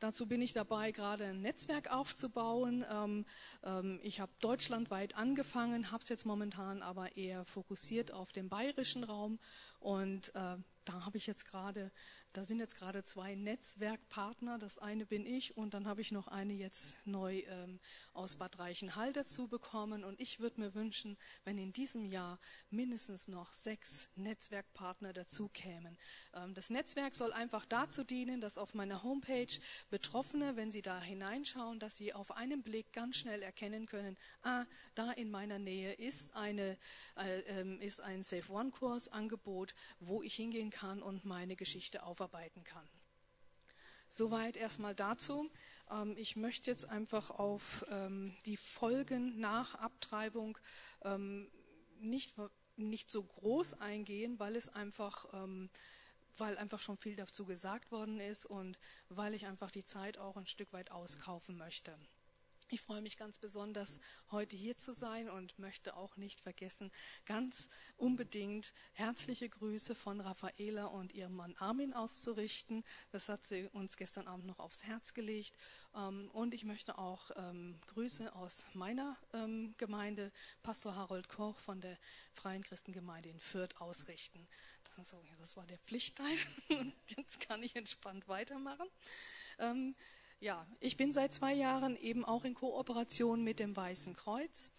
dazu 0.00 0.26
bin 0.26 0.40
ich 0.42 0.52
dabei, 0.52 0.92
gerade 0.92 1.26
ein 1.26 1.40
Netzwerk 1.40 1.90
aufzubauen. 1.90 2.84
Ähm, 2.90 3.24
ähm, 3.64 4.00
ich 4.02 4.20
habe 4.20 4.32
deutschlandweit 4.40 5.16
angefangen, 5.16 5.90
habe 5.90 6.02
es 6.02 6.08
jetzt 6.08 6.26
momentan 6.26 6.82
aber 6.82 7.16
eher 7.16 7.44
fokussiert 7.44 8.12
auf 8.12 8.32
den 8.32 8.48
bayerischen 8.48 9.04
Raum. 9.04 9.38
Und 9.78 10.34
äh, 10.34 10.56
da 10.84 11.04
habe 11.04 11.16
ich 11.16 11.26
jetzt 11.26 11.44
gerade 11.44 11.92
da 12.32 12.44
sind 12.44 12.60
jetzt 12.60 12.76
gerade 12.76 13.04
zwei 13.04 13.34
Netzwerkpartner. 13.34 14.58
Das 14.58 14.78
eine 14.78 15.06
bin 15.06 15.24
ich 15.24 15.56
und 15.56 15.74
dann 15.74 15.86
habe 15.86 16.00
ich 16.00 16.12
noch 16.12 16.28
eine 16.28 16.52
jetzt 16.52 16.98
neu 17.06 17.42
ähm, 17.48 17.80
aus 18.12 18.36
Bad 18.36 18.58
Reichenhall 18.58 19.12
dazu 19.12 19.48
bekommen. 19.48 20.04
Und 20.04 20.20
ich 20.20 20.38
würde 20.38 20.60
mir 20.60 20.74
wünschen, 20.74 21.16
wenn 21.44 21.58
in 21.58 21.72
diesem 21.72 22.04
Jahr 22.04 22.38
mindestens 22.70 23.28
noch 23.28 23.52
sechs 23.52 24.10
Netzwerkpartner 24.16 25.12
dazu 25.12 25.48
kämen. 25.48 25.96
Ähm, 26.34 26.54
das 26.54 26.68
Netzwerk 26.68 27.14
soll 27.14 27.32
einfach 27.32 27.64
dazu 27.64 28.04
dienen, 28.04 28.40
dass 28.40 28.58
auf 28.58 28.74
meiner 28.74 29.02
Homepage 29.02 29.58
Betroffene, 29.90 30.56
wenn 30.56 30.70
sie 30.70 30.82
da 30.82 31.00
hineinschauen, 31.00 31.78
dass 31.78 31.96
sie 31.96 32.12
auf 32.12 32.32
einen 32.32 32.62
Blick 32.62 32.92
ganz 32.92 33.16
schnell 33.16 33.42
erkennen 33.42 33.86
können, 33.86 34.16
ah, 34.42 34.64
da 34.94 35.12
in 35.12 35.30
meiner 35.30 35.58
Nähe 35.58 35.94
ist, 35.94 36.36
eine, 36.36 36.76
äh, 37.16 37.40
äh, 37.40 37.84
ist 37.84 38.00
ein 38.00 38.22
Safe 38.22 38.52
One 38.52 38.70
Kurs 38.70 39.08
Angebot, 39.08 39.74
wo 39.98 40.22
ich 40.22 40.34
hingehen 40.34 40.70
kann 40.70 41.02
und 41.02 41.24
meine 41.24 41.56
Geschichte 41.56 42.02
auf 42.02 42.17
aufarbeiten 42.18 42.64
kann. 42.64 42.88
Soweit 44.08 44.56
erstmal 44.56 44.94
dazu. 44.94 45.50
Ähm, 45.90 46.16
ich 46.16 46.34
möchte 46.36 46.70
jetzt 46.70 46.88
einfach 46.88 47.30
auf 47.30 47.84
ähm, 47.90 48.34
die 48.46 48.56
Folgen 48.56 49.38
nach 49.38 49.74
Abtreibung 49.76 50.58
ähm, 51.02 51.48
nicht, 52.00 52.34
nicht 52.76 53.10
so 53.10 53.22
groß 53.22 53.80
eingehen, 53.80 54.38
weil 54.38 54.56
es 54.56 54.68
einfach 54.68 55.26
weil 56.36 56.56
einfach 56.56 56.78
schon 56.78 56.96
viel 56.96 57.16
dazu 57.16 57.44
gesagt 57.44 57.90
worden 57.90 58.20
ist 58.20 58.46
und 58.46 58.78
weil 59.08 59.34
ich 59.34 59.46
einfach 59.46 59.72
die 59.72 59.84
Zeit 59.84 60.18
auch 60.18 60.36
ein 60.36 60.46
Stück 60.46 60.72
weit 60.72 60.92
auskaufen 60.92 61.56
möchte. 61.58 61.98
Ich 62.70 62.82
freue 62.82 63.00
mich 63.00 63.16
ganz 63.16 63.38
besonders, 63.38 63.98
heute 64.30 64.54
hier 64.54 64.76
zu 64.76 64.92
sein 64.92 65.30
und 65.30 65.58
möchte 65.58 65.96
auch 65.96 66.18
nicht 66.18 66.38
vergessen, 66.42 66.92
ganz 67.24 67.70
unbedingt 67.96 68.74
herzliche 68.92 69.48
Grüße 69.48 69.94
von 69.94 70.20
Raffaela 70.20 70.84
und 70.84 71.14
ihrem 71.14 71.34
Mann 71.34 71.56
Armin 71.56 71.94
auszurichten. 71.94 72.84
Das 73.10 73.30
hat 73.30 73.46
sie 73.46 73.68
uns 73.68 73.96
gestern 73.96 74.26
Abend 74.26 74.44
noch 74.44 74.58
aufs 74.58 74.84
Herz 74.84 75.14
gelegt. 75.14 75.56
Ähm, 75.94 76.30
und 76.34 76.52
ich 76.52 76.64
möchte 76.64 76.98
auch 76.98 77.30
ähm, 77.36 77.80
Grüße 77.86 78.34
aus 78.34 78.66
meiner 78.74 79.16
ähm, 79.32 79.74
Gemeinde, 79.78 80.30
Pastor 80.62 80.94
Harold 80.94 81.30
Koch 81.30 81.58
von 81.58 81.80
der 81.80 81.96
Freien 82.34 82.62
Christengemeinde 82.62 83.30
in 83.30 83.40
Fürth 83.40 83.80
ausrichten. 83.80 84.46
Das, 85.38 85.56
war 85.56 85.64
der 85.66 85.78
Pflichtteil. 85.78 86.36
Jetzt 87.06 87.38
kann 87.40 87.62
ich 87.62 87.76
entspannt 87.76 88.26
weitermachen. 88.26 88.88
Ja, 90.40 90.64
ich 90.78 90.96
bin 90.96 91.10
seit 91.10 91.34
zwei 91.34 91.52
Jahren 91.52 91.96
eben 91.96 92.24
auch 92.24 92.44
in 92.44 92.54
Kooperation 92.54 93.42
mit 93.42 93.58
dem 93.58 93.74
Weißen 93.74 94.14
Kreuz 94.14 94.70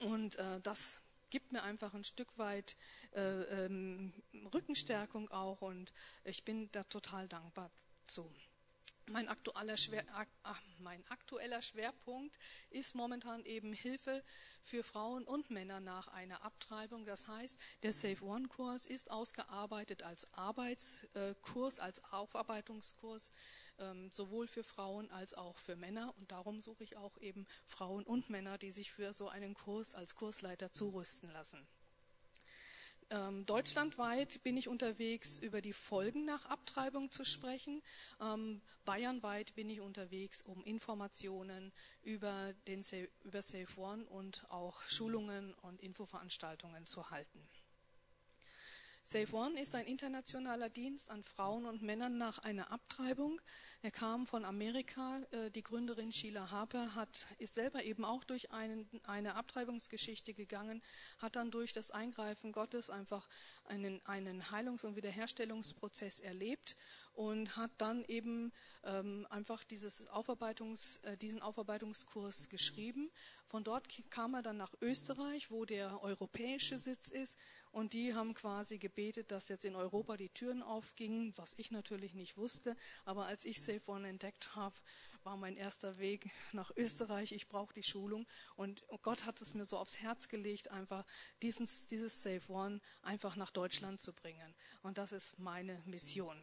und 0.00 0.36
äh, 0.36 0.60
das 0.62 1.02
gibt 1.28 1.52
mir 1.52 1.62
einfach 1.62 1.92
ein 1.92 2.04
Stück 2.04 2.38
weit 2.38 2.74
äh, 3.14 3.20
ähm, 3.20 4.14
Rückenstärkung 4.54 5.30
auch 5.30 5.60
und 5.60 5.92
ich 6.24 6.44
bin 6.44 6.70
da 6.72 6.84
total 6.84 7.28
dankbar 7.28 7.70
zu. 8.06 8.30
Mein 9.06 9.28
aktueller, 9.28 9.76
Schwer, 9.76 10.04
ach, 10.42 10.62
mein 10.78 11.04
aktueller, 11.08 11.60
Schwerpunkt 11.60 12.38
ist 12.70 12.94
momentan 12.94 13.44
eben 13.44 13.74
Hilfe 13.74 14.24
für 14.62 14.82
Frauen 14.82 15.24
und 15.24 15.50
Männer 15.50 15.80
nach 15.80 16.08
einer 16.08 16.42
Abtreibung. 16.44 17.04
Das 17.04 17.28
heißt, 17.28 17.60
der 17.82 17.92
Safe 17.92 18.24
One 18.24 18.48
Kurs 18.48 18.86
ist 18.86 19.10
ausgearbeitet 19.10 20.02
als 20.02 20.32
Arbeitskurs, 20.32 21.78
als 21.78 22.02
Aufarbeitungskurs 22.12 23.32
sowohl 24.10 24.46
für 24.46 24.64
Frauen 24.64 25.10
als 25.10 25.34
auch 25.34 25.58
für 25.58 25.76
Männer. 25.76 26.14
Und 26.18 26.30
darum 26.30 26.60
suche 26.60 26.84
ich 26.84 26.96
auch 26.96 27.18
eben 27.18 27.46
Frauen 27.64 28.04
und 28.04 28.30
Männer, 28.30 28.58
die 28.58 28.70
sich 28.70 28.92
für 28.92 29.12
so 29.12 29.28
einen 29.28 29.54
Kurs 29.54 29.94
als 29.94 30.14
Kursleiter 30.14 30.70
zurüsten 30.70 31.30
lassen. 31.30 31.66
Ähm, 33.12 33.44
deutschlandweit 33.44 34.42
bin 34.42 34.56
ich 34.56 34.68
unterwegs, 34.68 35.38
über 35.38 35.60
die 35.60 35.74
Folgen 35.74 36.24
nach 36.24 36.46
Abtreibung 36.46 37.10
zu 37.10 37.26
sprechen. 37.26 37.82
Ähm, 38.22 38.62
bayernweit 38.86 39.54
bin 39.54 39.68
ich 39.68 39.82
unterwegs, 39.82 40.40
um 40.40 40.64
Informationen 40.64 41.72
über, 42.02 42.54
den, 42.66 42.82
über 43.22 43.42
Safe 43.42 43.68
One 43.76 44.06
und 44.06 44.46
auch 44.48 44.80
Schulungen 44.84 45.52
und 45.60 45.82
Infoveranstaltungen 45.82 46.86
zu 46.86 47.10
halten. 47.10 47.46
Save 49.04 49.34
One 49.34 49.60
ist 49.60 49.74
ein 49.74 49.86
internationaler 49.86 50.68
Dienst 50.68 51.10
an 51.10 51.24
Frauen 51.24 51.66
und 51.66 51.82
Männern 51.82 52.18
nach 52.18 52.38
einer 52.38 52.70
Abtreibung. 52.70 53.40
Er 53.82 53.90
kam 53.90 54.26
von 54.26 54.44
Amerika. 54.44 55.20
Äh, 55.32 55.50
die 55.50 55.64
Gründerin 55.64 56.12
Sheila 56.12 56.52
Harper 56.52 56.94
hat, 56.94 57.26
ist 57.38 57.54
selber 57.54 57.82
eben 57.82 58.04
auch 58.04 58.22
durch 58.22 58.52
einen, 58.52 58.88
eine 59.02 59.34
Abtreibungsgeschichte 59.34 60.34
gegangen, 60.34 60.82
hat 61.18 61.34
dann 61.34 61.50
durch 61.50 61.72
das 61.72 61.90
Eingreifen 61.90 62.52
Gottes 62.52 62.90
einfach 62.90 63.28
einen, 63.64 64.00
einen 64.06 64.52
Heilungs- 64.52 64.84
und 64.84 64.94
Wiederherstellungsprozess 64.94 66.20
erlebt 66.20 66.76
und 67.12 67.56
hat 67.56 67.72
dann 67.78 68.04
eben 68.04 68.52
ähm, 68.84 69.26
einfach 69.30 69.64
dieses 69.64 70.06
Aufarbeitungs, 70.08 70.98
äh, 70.98 71.16
diesen 71.16 71.42
Aufarbeitungskurs 71.42 72.48
geschrieben. 72.48 73.10
Von 73.46 73.64
dort 73.64 73.88
kam 74.10 74.34
er 74.34 74.42
dann 74.42 74.56
nach 74.56 74.72
Österreich, 74.80 75.50
wo 75.50 75.64
der 75.64 76.02
europäische 76.02 76.78
Sitz 76.78 77.08
ist 77.08 77.36
und 77.72 77.94
die 77.94 78.14
haben 78.14 78.34
quasi 78.34 78.78
gebetet, 78.78 79.30
dass 79.30 79.48
jetzt 79.48 79.64
in 79.64 79.74
Europa 79.74 80.18
die 80.18 80.28
Türen 80.28 80.62
aufgingen, 80.62 81.32
was 81.36 81.54
ich 81.58 81.70
natürlich 81.70 82.12
nicht 82.12 82.36
wusste. 82.36 82.76
Aber 83.06 83.26
als 83.26 83.46
ich 83.46 83.62
Safe 83.62 83.80
One 83.86 84.06
entdeckt 84.06 84.54
habe, 84.54 84.76
war 85.24 85.38
mein 85.38 85.56
erster 85.56 85.98
Weg 85.98 86.30
nach 86.52 86.70
Österreich. 86.76 87.32
Ich 87.32 87.48
brauche 87.48 87.72
die 87.72 87.82
Schulung. 87.82 88.26
Und 88.56 88.84
Gott 89.00 89.24
hat 89.24 89.40
es 89.40 89.54
mir 89.54 89.64
so 89.64 89.78
aufs 89.78 89.98
Herz 89.98 90.28
gelegt, 90.28 90.68
einfach 90.68 91.06
dieses, 91.40 91.86
dieses 91.86 92.22
Safe 92.22 92.52
One 92.52 92.80
einfach 93.00 93.36
nach 93.36 93.50
Deutschland 93.50 94.02
zu 94.02 94.12
bringen. 94.12 94.54
Und 94.82 94.98
das 94.98 95.12
ist 95.12 95.38
meine 95.38 95.82
Mission. 95.86 96.36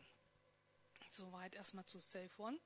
Soweit 1.12 1.56
erstmal 1.56 1.86
zu 1.86 2.00
Safe 2.00 2.32
One. 2.38 2.60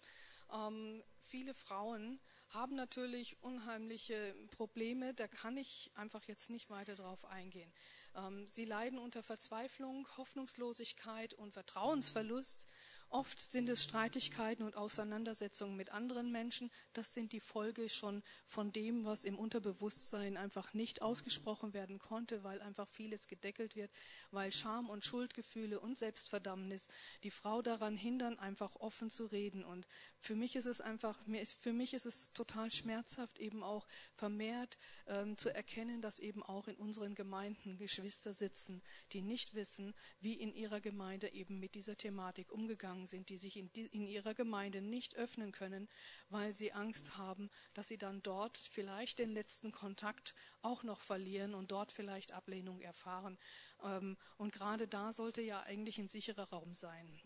Ähm, 0.54 1.04
viele 1.18 1.54
Frauen 1.54 2.22
haben 2.54 2.76
natürlich 2.76 3.38
unheimliche 3.42 4.36
Probleme, 4.52 5.14
da 5.14 5.28
kann 5.28 5.58
ich 5.58 5.92
einfach 5.96 6.24
jetzt 6.26 6.50
nicht 6.50 6.70
weiter 6.70 6.96
drauf 6.96 7.26
eingehen. 7.26 7.72
Ähm, 8.16 8.48
sie 8.48 8.66
leiden 8.66 9.00
unter 9.00 9.24
Verzweiflung, 9.24 10.08
Hoffnungslosigkeit 10.18 11.34
und 11.34 11.54
Vertrauensverlust. 11.54 12.68
Oft 13.14 13.40
sind 13.40 13.70
es 13.70 13.84
Streitigkeiten 13.84 14.64
und 14.66 14.76
Auseinandersetzungen 14.76 15.78
mit 15.78 15.92
anderen 15.92 16.32
Menschen. 16.32 16.72
Das 16.94 17.14
sind 17.14 17.32
die 17.32 17.40
Folge 17.40 17.88
schon 17.88 18.24
von 18.48 18.72
dem, 18.72 19.06
was 19.06 19.24
im 19.24 19.38
Unterbewusstsein 19.38 20.36
einfach 20.36 20.74
nicht 20.74 21.04
ausgesprochen 21.04 21.76
werden 21.76 22.00
konnte, 22.00 22.44
weil 22.44 22.60
einfach 22.64 22.88
vieles 22.88 23.28
gedeckelt 23.28 23.76
wird, 23.76 23.92
weil 24.32 24.52
Scham 24.52 24.90
und 24.90 25.06
Schuldgefühle 25.06 25.80
und 25.80 25.96
Selbstverdammnis 26.00 26.90
die 27.22 27.30
Frau 27.30 27.62
daran 27.62 27.98
hindern, 27.98 28.40
einfach 28.40 28.76
offen 28.78 29.12
zu 29.12 29.28
reden. 29.28 29.64
Und 29.64 29.86
für 30.20 30.34
mich 30.34 30.56
ist 30.56 30.66
es 30.66 30.82
einfach 30.82 31.20
für 31.60 31.74
mich 31.74 31.94
ist 31.94 32.08
es 32.08 32.34
total 32.34 32.72
schmerzhaft, 32.72 33.38
eben 33.38 33.62
auch 33.62 33.86
vermehrt 34.16 34.80
ähm, 35.06 35.38
zu 35.38 35.54
erkennen, 35.54 36.02
dass 36.02 36.18
eben 36.18 36.42
auch 36.42 36.68
in 36.68 36.78
unseren 36.78 37.14
Gemeinden 37.14 37.78
Geschwister 37.78 38.34
sitzen, 38.34 38.82
die 39.12 39.22
nicht 39.22 39.54
wissen, 39.54 39.94
wie 40.20 40.34
in 40.34 40.52
ihrer 40.56 40.82
Gemeinde 40.82 41.32
eben 41.32 41.60
mit 41.60 41.76
dieser 41.76 41.96
Thematik 41.96 42.52
umgegangen 42.52 43.03
sind, 43.08 43.30
die 43.30 43.38
sich 43.38 43.58
in, 43.58 43.70
in 43.70 44.08
ihrer 44.08 44.34
Gemeinde 44.34 44.82
nicht 44.82 45.16
öffnen 45.16 45.52
können, 45.52 45.90
weil 46.30 46.54
sie 46.54 46.74
Angst 46.74 47.18
haben, 47.18 47.50
dass 47.74 47.88
sie 47.88 47.98
dann 47.98 48.22
dort 48.22 48.58
vielleicht 48.58 49.20
den 49.20 49.32
letzten 49.32 49.72
Kontakt 49.72 50.34
auch 50.62 50.84
noch 50.84 51.02
verlieren 51.02 51.54
und 51.54 51.72
dort 51.72 51.92
vielleicht 51.92 52.32
Ablehnung 52.32 52.82
erfahren. 52.82 53.38
Ähm, 53.84 54.18
und 54.38 54.54
gerade 54.54 54.88
da 54.88 55.12
sollte 55.12 55.42
ja 55.42 55.62
eigentlich 55.62 55.98
ein 56.00 56.10
sicherer 56.10 56.50
Raum 56.50 56.74
sein. 56.74 57.20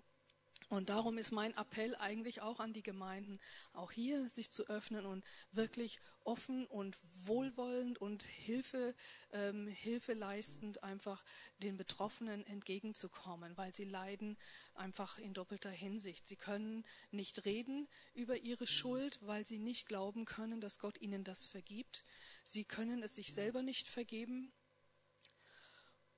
Und 0.70 0.90
darum 0.90 1.18
ist 1.18 1.32
mein 1.32 1.56
Appell 1.56 1.96
eigentlich 1.96 2.42
auch 2.42 2.60
an 2.60 2.74
die 2.74 2.84
Gemeinden, 2.84 3.40
auch 3.72 3.92
hier 3.92 4.28
sich 4.28 4.52
zu 4.52 4.68
öffnen 4.68 5.06
und 5.06 5.24
wirklich 5.52 6.00
offen 6.26 6.66
und 6.66 6.98
wohlwollend 7.26 8.00
und 8.00 8.24
Hilfe, 8.24 8.94
ähm, 9.32 9.68
Hilfe 9.68 10.14
leistend 10.14 10.84
einfach 10.84 11.24
den 11.60 11.78
Betroffenen 11.78 12.46
entgegenzukommen, 12.46 13.56
weil 13.56 13.74
sie 13.74 13.86
leiden 13.86 14.38
einfach 14.74 15.18
in 15.20 15.34
doppelter 15.34 15.72
Hinsicht. 15.72 16.28
Sie 16.28 16.36
können 16.36 16.84
nicht 17.12 17.46
reden 17.46 17.88
über 18.14 18.36
ihre 18.36 18.68
Schuld, 18.68 19.20
weil 19.22 19.48
sie 19.48 19.60
nicht 19.60 19.88
glauben 19.88 20.26
können, 20.26 20.60
dass 20.60 20.80
Gott 20.80 21.00
ihnen 21.00 21.24
das 21.24 21.46
vergibt. 21.46 22.04
Sie 22.44 22.66
können 22.66 23.04
es 23.04 23.16
sich 23.16 23.34
selber 23.34 23.62
nicht 23.62 23.88
vergeben, 23.88 24.52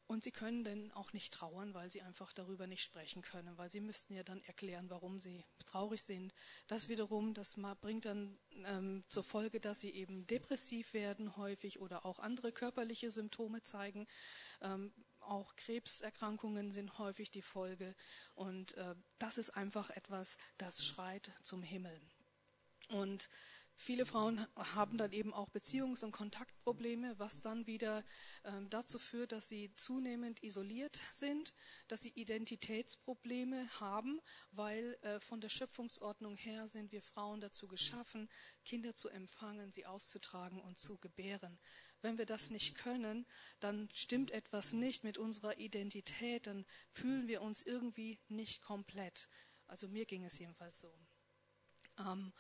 und 0.10 0.24
sie 0.24 0.32
können 0.32 0.64
dann 0.64 0.92
auch 0.94 1.14
nicht 1.14 1.32
trauern, 1.32 1.76
weil 1.76 1.92
sie 1.92 2.02
einfach 2.02 2.34
darüber 2.34 2.66
nicht 2.66 2.82
sprechen 2.82 3.22
können, 3.22 3.56
weil 3.60 3.70
sie 3.70 3.80
müssten 3.80 4.16
ja 4.16 4.24
dann 4.24 4.42
erklären, 4.42 4.90
warum 4.90 5.20
sie 5.20 5.46
traurig 5.68 6.02
sind. 6.02 6.34
Das 6.66 6.90
wiederum, 6.90 7.36
das 7.36 7.58
bringt 7.80 8.06
dann 8.06 8.36
ähm, 8.66 9.04
zur 9.08 9.24
Folge, 9.24 9.60
dass 9.60 9.82
sie 9.82 9.92
eben 9.92 10.26
depressiv 10.26 10.96
werden 10.96 11.38
häufig 11.38 11.80
oder 11.80 12.08
auch 12.08 12.18
andere 12.18 12.52
körperliche 12.52 13.12
Symptome 13.12 13.62
zeigen. 13.62 14.08
Ähm, 14.62 14.92
auch 15.20 15.56
Krebserkrankungen 15.56 16.72
sind 16.72 16.98
häufig 16.98 17.30
die 17.30 17.44
Folge. 17.44 17.96
Und 18.34 18.74
äh, 18.78 18.96
das 19.20 19.38
ist 19.38 19.52
einfach 19.52 19.92
etwas, 19.92 20.40
das 20.58 20.84
schreit 20.84 21.32
zum 21.44 21.62
Himmel. 21.62 22.02
Und 22.88 23.30
Viele 23.82 24.06
Frauen 24.06 24.46
haben 24.58 24.98
dann 24.98 25.14
eben 25.14 25.34
auch 25.34 25.50
Beziehungs- 25.52 26.04
und 26.04 26.12
Kontaktprobleme, 26.12 27.18
was 27.18 27.40
dann 27.40 27.66
wieder 27.66 28.04
ähm, 28.44 28.70
dazu 28.70 29.00
führt, 29.00 29.32
dass 29.32 29.48
sie 29.48 29.74
zunehmend 29.78 30.44
isoliert 30.44 31.00
sind, 31.12 31.54
dass 31.88 32.02
sie 32.02 32.10
Identitätsprobleme 32.10 33.70
haben, 33.80 34.20
weil 34.52 34.98
äh, 35.02 35.22
von 35.22 35.40
der 35.40 35.48
Schöpfungsordnung 35.48 36.36
her 36.36 36.68
sind 36.68 36.92
wir 36.92 37.02
Frauen 37.02 37.40
dazu 37.40 37.70
geschaffen, 37.70 38.28
Kinder 38.66 38.98
zu 38.98 39.08
empfangen, 39.08 39.72
sie 39.72 39.86
auszutragen 39.86 40.60
und 40.60 40.78
zu 40.78 40.98
gebären. 40.98 41.58
Wenn 42.02 42.18
wir 42.18 42.26
das 42.26 42.50
nicht 42.50 42.76
können, 42.76 43.26
dann 43.62 43.90
stimmt 43.94 44.32
etwas 44.32 44.74
nicht 44.74 45.06
mit 45.06 45.18
unserer 45.18 45.58
Identität, 45.58 46.48
dann 46.48 46.66
fühlen 46.92 47.30
wir 47.30 47.42
uns 47.42 47.64
irgendwie 47.64 48.20
nicht 48.28 48.62
komplett. 48.62 49.30
Also 49.68 49.88
mir 49.88 50.06
ging 50.06 50.26
es 50.26 50.38
jedenfalls 50.38 50.82
so. 50.82 50.94
Ähm, 51.98 52.34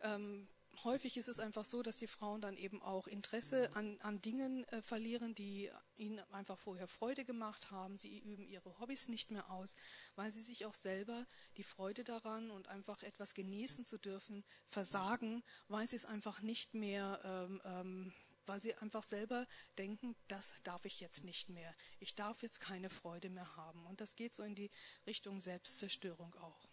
ähm, 0.00 0.48
häufig 0.84 1.16
ist 1.16 1.28
es 1.28 1.40
einfach 1.40 1.64
so, 1.64 1.82
dass 1.82 1.98
die 1.98 2.06
Frauen 2.06 2.40
dann 2.40 2.56
eben 2.56 2.82
auch 2.82 3.06
Interesse 3.06 3.70
an, 3.74 3.98
an 4.00 4.22
Dingen 4.22 4.64
äh, 4.68 4.82
verlieren, 4.82 5.34
die 5.34 5.70
ihnen 5.96 6.18
einfach 6.32 6.58
vorher 6.58 6.86
Freude 6.86 7.24
gemacht 7.24 7.70
haben. 7.70 7.98
Sie 7.98 8.18
üben 8.18 8.46
ihre 8.46 8.78
Hobbys 8.78 9.08
nicht 9.08 9.30
mehr 9.30 9.50
aus, 9.50 9.74
weil 10.16 10.30
sie 10.30 10.40
sich 10.40 10.66
auch 10.66 10.74
selber 10.74 11.26
die 11.56 11.62
Freude 11.62 12.04
daran 12.04 12.50
und 12.50 12.68
einfach 12.68 13.02
etwas 13.02 13.34
genießen 13.34 13.84
zu 13.84 13.98
dürfen 13.98 14.44
versagen, 14.64 15.42
weil 15.68 15.88
sie 15.88 15.96
es 15.96 16.06
einfach 16.06 16.40
nicht 16.40 16.74
mehr, 16.74 17.20
ähm, 17.24 17.60
ähm, 17.64 18.12
weil 18.46 18.62
sie 18.62 18.74
einfach 18.74 19.02
selber 19.02 19.46
denken, 19.78 20.16
das 20.28 20.54
darf 20.64 20.84
ich 20.84 21.00
jetzt 21.00 21.24
nicht 21.24 21.50
mehr. 21.50 21.74
Ich 21.98 22.14
darf 22.14 22.42
jetzt 22.42 22.60
keine 22.60 22.90
Freude 22.90 23.28
mehr 23.28 23.56
haben. 23.56 23.86
Und 23.86 24.00
das 24.00 24.16
geht 24.16 24.32
so 24.32 24.42
in 24.42 24.54
die 24.54 24.70
Richtung 25.06 25.40
Selbstzerstörung 25.40 26.34
auch. 26.36 26.68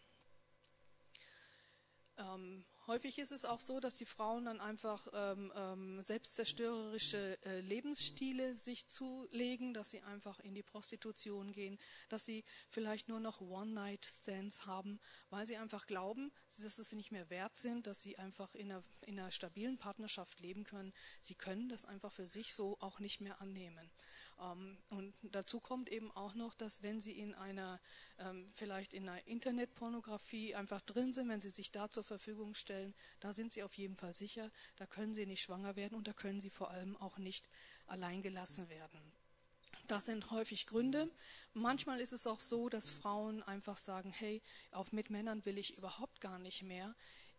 Ähm, 2.17 2.65
Häufig 2.87 3.19
ist 3.19 3.33
es 3.33 3.43
auch 3.43 3.59
so, 3.59 3.81
dass 3.81 3.97
die 3.97 4.05
Frauen 4.05 4.45
dann 4.45 4.61
einfach 4.61 5.09
ähm, 5.11 5.51
ähm, 5.57 6.01
selbstzerstörerische 6.05 7.37
äh, 7.45 7.59
Lebensstile 7.59 8.55
sich 8.55 8.87
zulegen, 8.87 9.73
dass 9.73 9.89
sie 9.89 10.01
einfach 10.03 10.39
in 10.39 10.55
die 10.55 10.63
Prostitution 10.63 11.51
gehen, 11.51 11.77
dass 12.07 12.23
sie 12.23 12.45
vielleicht 12.69 13.09
nur 13.09 13.19
noch 13.19 13.41
One-Night-Stands 13.41 14.65
haben, 14.65 15.01
weil 15.29 15.45
sie 15.45 15.57
einfach 15.57 15.85
glauben, 15.85 16.31
dass 16.63 16.77
sie 16.77 16.95
nicht 16.95 17.11
mehr 17.11 17.29
wert 17.29 17.57
sind, 17.57 17.87
dass 17.87 18.01
sie 18.01 18.17
einfach 18.17 18.55
in 18.55 18.71
einer, 18.71 18.83
in 19.01 19.19
einer 19.19 19.31
stabilen 19.31 19.77
Partnerschaft 19.77 20.39
leben 20.39 20.63
können. 20.63 20.93
Sie 21.19 21.35
können 21.35 21.67
das 21.67 21.83
einfach 21.83 22.13
für 22.13 22.27
sich 22.27 22.53
so 22.53 22.77
auch 22.79 23.01
nicht 23.01 23.19
mehr 23.19 23.41
annehmen. 23.41 23.91
Ähm, 24.39 24.77
und 24.89 25.13
dazu 25.23 25.59
kommt 25.59 25.89
eben 25.89 26.11
auch 26.11 26.33
noch, 26.33 26.53
dass 26.53 26.83
wenn 26.83 27.01
Sie 27.01 27.13
in 27.13 27.33
einer, 27.33 27.79
ähm, 28.19 28.47
vielleicht 28.55 28.93
in 28.93 29.07
einer 29.07 29.25
Internetpornografie 29.27 30.55
einfach 30.55 30.81
drin 30.81 31.13
sind, 31.13 31.29
wenn 31.29 31.41
Sie 31.41 31.49
sich 31.49 31.71
da 31.71 31.89
zur 31.89 32.03
Verfügung 32.03 32.53
stellen, 32.53 32.93
da 33.19 33.33
sind 33.33 33.51
Sie 33.51 33.63
auf 33.63 33.73
jeden 33.75 33.95
Fall 33.95 34.15
sicher, 34.15 34.51
da 34.75 34.85
können 34.85 35.13
Sie 35.13 35.25
nicht 35.25 35.41
schwanger 35.41 35.75
werden 35.75 35.95
und 35.95 36.07
da 36.07 36.13
können 36.13 36.39
Sie 36.39 36.49
vor 36.49 36.71
allem 36.71 36.95
auch 36.97 37.17
nicht 37.17 37.47
allein 37.87 38.21
gelassen 38.21 38.69
werden. 38.69 38.99
Das 39.87 40.05
sind 40.05 40.31
häufig 40.31 40.67
Gründe. 40.67 41.09
Manchmal 41.53 42.01
ist 42.01 42.11
es 42.11 42.27
auch 42.27 42.41
so, 42.41 42.67
dass 42.67 42.89
Frauen 42.89 43.41
einfach 43.43 43.77
sagen, 43.77 44.11
hey, 44.11 44.41
auch 44.71 44.91
mit 44.91 45.09
Männern 45.09 45.45
will 45.45 45.57
ich 45.57 45.77
überhaupt 45.77 46.19
gar 46.19 46.39
nicht 46.39 46.63
mehr. 46.63 46.93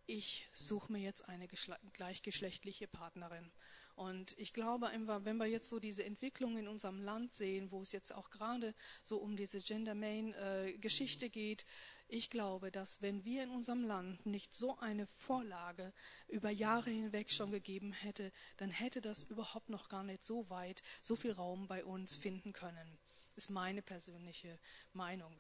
Ich 0.07 0.49
suche 0.53 0.91
mir 0.91 1.01
jetzt 1.01 1.29
eine 1.29 1.47
gleichgeschlechtliche 1.93 2.89
Partnerin. 2.89 3.51
Und 3.99 4.39
ich 4.39 4.53
glaube, 4.53 4.89
wenn 5.25 5.39
wir 5.39 5.47
jetzt 5.47 5.69
so 5.69 5.81
diese 5.81 6.05
Entwicklung 6.05 6.57
in 6.57 6.69
unserem 6.69 7.03
Land 7.03 7.35
sehen, 7.35 7.73
wo 7.73 7.83
es 7.83 7.91
jetzt 7.91 8.15
auch 8.15 8.31
gerade 8.31 8.73
so 9.03 9.17
um 9.17 9.37
diese 9.37 9.59
Gender 9.59 9.97
Main 9.97 10.35
äh, 10.35 10.75
Geschichte 10.75 11.29
geht, 11.29 11.67
ich 12.07 12.31
glaube, 12.31 12.71
dass 12.71 13.03
wenn 13.03 13.25
wir 13.25 13.43
in 13.43 13.51
unserem 13.51 13.83
Land 13.83 14.25
nicht 14.25 14.55
so 14.55 14.79
eine 14.79 15.09
Vorlage 15.09 15.93
über 16.29 16.49
Jahre 16.49 16.91
hinweg 16.91 17.33
schon 17.33 17.51
gegeben 17.51 17.93
hätte, 17.93 18.31
dann 18.59 18.71
hätte 18.71 19.01
das 19.01 19.25
überhaupt 19.25 19.69
noch 19.69 19.89
gar 19.89 20.05
nicht 20.05 20.23
so 20.23 20.49
weit, 20.49 20.81
so 21.03 21.17
viel 21.17 21.33
Raum 21.33 21.67
bei 21.67 21.85
uns 21.85 22.15
finden 22.15 22.53
können. 22.53 22.99
Das 23.35 23.47
ist 23.47 23.51
meine 23.51 23.83
persönliche 23.83 24.61
Meinung. 24.93 25.35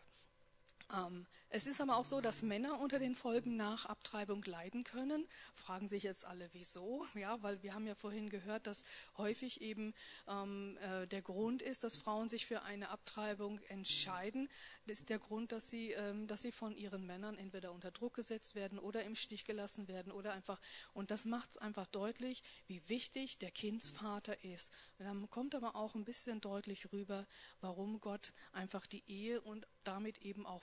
Ähm, 0.92 1.28
es 1.50 1.66
ist 1.66 1.80
aber 1.80 1.96
auch 1.96 2.04
so, 2.04 2.20
dass 2.20 2.42
Männer 2.42 2.78
unter 2.78 2.98
den 2.98 3.14
Folgen 3.14 3.56
nach 3.56 3.86
Abtreibung 3.86 4.42
leiden 4.44 4.84
können. 4.84 5.26
Fragen 5.54 5.88
sich 5.88 6.02
jetzt 6.02 6.26
alle, 6.26 6.50
wieso? 6.52 7.06
Ja, 7.14 7.42
weil 7.42 7.62
wir 7.62 7.72
haben 7.72 7.86
ja 7.86 7.94
vorhin 7.94 8.28
gehört, 8.28 8.66
dass 8.66 8.84
häufig 9.16 9.62
eben 9.62 9.94
ähm, 10.26 10.76
äh, 10.82 11.06
der 11.06 11.22
Grund 11.22 11.62
ist, 11.62 11.84
dass 11.84 11.96
Frauen 11.96 12.28
sich 12.28 12.44
für 12.44 12.62
eine 12.62 12.90
Abtreibung 12.90 13.60
entscheiden. 13.68 14.50
Das 14.86 14.98
ist 14.98 15.08
der 15.08 15.18
Grund, 15.18 15.52
dass 15.52 15.70
sie, 15.70 15.92
ähm, 15.92 16.26
dass 16.26 16.42
sie 16.42 16.52
von 16.52 16.76
ihren 16.76 17.06
Männern 17.06 17.38
entweder 17.38 17.72
unter 17.72 17.92
Druck 17.92 18.14
gesetzt 18.14 18.54
werden 18.54 18.78
oder 18.78 19.04
im 19.04 19.14
Stich 19.14 19.46
gelassen 19.46 19.88
werden 19.88 20.12
oder 20.12 20.34
einfach. 20.34 20.60
Und 20.92 21.10
das 21.10 21.24
macht 21.24 21.52
es 21.52 21.56
einfach 21.56 21.86
deutlich, 21.86 22.42
wie 22.66 22.86
wichtig 22.90 23.38
der 23.38 23.50
Kindsvater 23.50 24.44
ist. 24.44 24.70
Und 24.98 25.06
dann 25.06 25.30
kommt 25.30 25.54
aber 25.54 25.76
auch 25.76 25.94
ein 25.94 26.04
bisschen 26.04 26.42
deutlich 26.42 26.92
rüber, 26.92 27.26
warum 27.62 28.00
Gott 28.00 28.34
einfach 28.52 28.86
die 28.86 29.02
Ehe 29.06 29.40
und 29.40 29.66
damit 29.84 30.18
eben 30.18 30.44
auch 30.44 30.62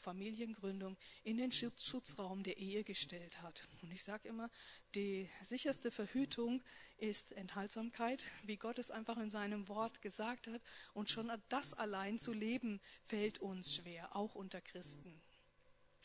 Familiengründung 0.75 0.97
in 1.23 1.37
den 1.37 1.51
Schutzraum 1.51 2.43
der 2.43 2.57
Ehe 2.57 2.83
gestellt 2.83 3.41
hat. 3.41 3.63
Und 3.81 3.91
ich 3.91 4.03
sage 4.03 4.27
immer, 4.27 4.49
die 4.93 5.29
sicherste 5.43 5.91
Verhütung 5.91 6.61
ist 6.97 7.31
Enthaltsamkeit, 7.33 8.25
wie 8.43 8.57
Gott 8.57 8.79
es 8.79 8.91
einfach 8.91 9.17
in 9.17 9.29
seinem 9.29 9.67
Wort 9.67 10.01
gesagt 10.01 10.47
hat. 10.47 10.61
Und 10.93 11.09
schon 11.09 11.31
das 11.49 11.73
allein 11.73 12.19
zu 12.19 12.33
leben, 12.33 12.79
fällt 13.05 13.39
uns 13.39 13.73
schwer, 13.73 14.15
auch 14.15 14.35
unter 14.35 14.61
Christen. 14.61 15.21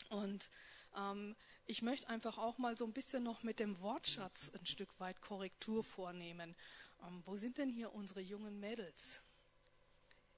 Und 0.09 0.49
ähm, 0.97 1.35
ich 1.67 1.81
möchte 1.81 2.09
einfach 2.09 2.37
auch 2.37 2.57
mal 2.57 2.77
so 2.77 2.85
ein 2.85 2.93
bisschen 2.93 3.23
noch 3.23 3.43
mit 3.43 3.59
dem 3.59 3.79
Wortschatz 3.79 4.51
ein 4.57 4.65
Stück 4.65 4.99
weit 4.99 5.21
Korrektur 5.21 5.83
vornehmen. 5.83 6.55
Ähm, 7.07 7.21
wo 7.25 7.37
sind 7.37 7.57
denn 7.57 7.69
hier 7.69 7.93
unsere 7.93 8.21
jungen 8.21 8.59
Mädels? 8.59 9.21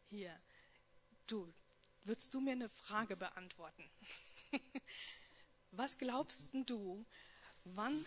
Hier. 0.09 0.37
Du, 1.25 1.51
würdest 2.05 2.33
du 2.33 2.41
mir 2.41 2.51
eine 2.51 2.69
Frage 2.69 3.15
beantworten? 3.15 3.89
Was 5.71 5.97
glaubst 5.97 6.53
du, 6.65 7.05
wann 7.63 8.05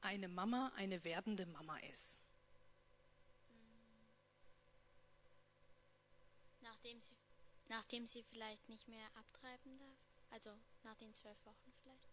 eine 0.00 0.28
Mama 0.28 0.72
eine 0.76 1.02
werdende 1.04 1.46
Mama 1.46 1.76
ist? 1.78 2.18
Nachdem 6.60 7.00
sie, 7.00 7.16
nachdem 7.68 8.06
sie 8.06 8.22
vielleicht 8.22 8.68
nicht 8.68 8.88
mehr 8.88 9.06
abtreiben 9.16 9.78
darf? 9.78 9.98
Also 10.30 10.56
nach 10.84 10.94
den 10.96 11.12
zwölf 11.14 11.44
Wochen 11.44 11.72
vielleicht? 11.82 12.08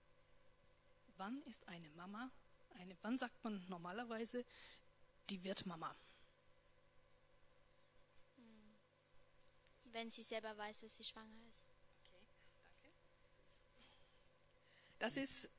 Wann 1.18 1.42
ist 1.44 1.68
eine 1.68 1.90
Mama, 1.92 2.32
eine, 2.76 2.98
wann 3.02 3.18
sagt 3.18 3.44
man 3.44 3.64
normalerweise, 3.70 4.46
die 5.30 5.44
wird 5.44 5.66
Mama? 5.66 5.96
Wenn 9.94 10.10
sie 10.12 10.24
selber 10.24 10.58
weiß, 10.58 10.82
dass 10.82 10.96
sie 10.96 11.04
schwanger 11.04 11.40
ist. 11.50 11.66
Okay, 12.06 12.22
danke. 12.64 12.94
Das 15.00 15.18
ist 15.18 15.50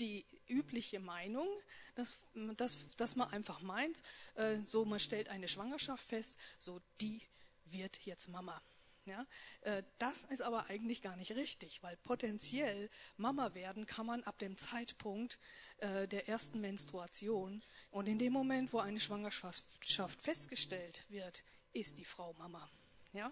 die 0.00 0.24
übliche 0.48 1.00
Meinung, 1.00 1.48
dass, 1.94 2.18
dass, 2.56 2.78
dass 2.96 3.16
man 3.16 3.30
einfach 3.30 3.60
meint, 3.60 4.02
äh, 4.34 4.58
so 4.66 4.84
man 4.84 5.00
stellt 5.00 5.28
eine 5.28 5.48
Schwangerschaft 5.48 6.04
fest, 6.04 6.38
so 6.58 6.80
die 7.00 7.20
wird 7.66 7.98
jetzt 8.04 8.28
Mama. 8.28 8.60
Ja, 9.06 9.26
äh, 9.60 9.82
das 9.98 10.22
ist 10.24 10.40
aber 10.40 10.66
eigentlich 10.70 11.02
gar 11.02 11.14
nicht 11.16 11.32
richtig, 11.32 11.82
weil 11.82 11.94
potenziell 11.98 12.88
Mama 13.18 13.54
werden 13.54 13.86
kann 13.86 14.06
man 14.06 14.22
ab 14.22 14.38
dem 14.38 14.56
Zeitpunkt 14.56 15.38
äh, 15.78 16.08
der 16.08 16.26
ersten 16.28 16.62
Menstruation 16.62 17.62
und 17.90 18.08
in 18.08 18.18
dem 18.18 18.32
Moment, 18.32 18.72
wo 18.72 18.78
eine 18.78 18.98
Schwangerschaft 18.98 20.22
festgestellt 20.22 21.04
wird, 21.10 21.42
ist 21.74 21.98
die 21.98 22.06
Frau 22.06 22.32
Mama. 22.38 22.66
Ja? 23.12 23.30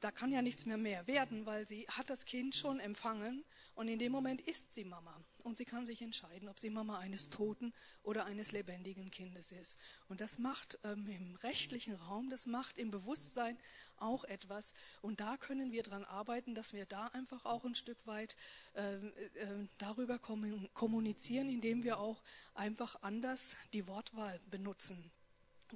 Da 0.00 0.12
kann 0.12 0.30
ja 0.30 0.42
nichts 0.42 0.64
mehr 0.64 0.76
mehr 0.76 1.06
werden, 1.08 1.44
weil 1.44 1.66
sie 1.66 1.86
hat 1.88 2.08
das 2.08 2.24
Kind 2.24 2.54
schon 2.54 2.78
empfangen 2.78 3.44
und 3.74 3.88
in 3.88 3.98
dem 3.98 4.12
Moment 4.12 4.40
ist 4.40 4.72
sie 4.72 4.84
Mama 4.84 5.20
und 5.42 5.58
sie 5.58 5.64
kann 5.64 5.86
sich 5.86 6.02
entscheiden, 6.02 6.48
ob 6.48 6.60
sie 6.60 6.70
Mama 6.70 6.98
eines 6.98 7.30
toten 7.30 7.72
oder 8.04 8.24
eines 8.24 8.52
lebendigen 8.52 9.10
Kindes 9.10 9.50
ist. 9.50 9.76
Und 10.08 10.20
das 10.20 10.38
macht 10.38 10.78
ähm, 10.84 11.08
im 11.08 11.34
rechtlichen 11.36 11.94
Raum, 11.94 12.30
das 12.30 12.46
macht 12.46 12.78
im 12.78 12.90
Bewusstsein 12.90 13.58
auch 13.96 14.24
etwas. 14.24 14.72
Und 15.02 15.20
da 15.20 15.36
können 15.36 15.72
wir 15.72 15.82
daran 15.82 16.04
arbeiten, 16.04 16.54
dass 16.54 16.72
wir 16.72 16.86
da 16.86 17.08
einfach 17.08 17.44
auch 17.44 17.64
ein 17.64 17.74
Stück 17.74 18.06
weit 18.06 18.36
äh, 18.74 18.94
äh, 18.94 19.68
darüber 19.78 20.18
kommunizieren, 20.18 21.48
indem 21.48 21.82
wir 21.82 21.98
auch 21.98 22.22
einfach 22.54 23.02
anders 23.02 23.56
die 23.72 23.86
Wortwahl 23.88 24.40
benutzen. 24.50 25.10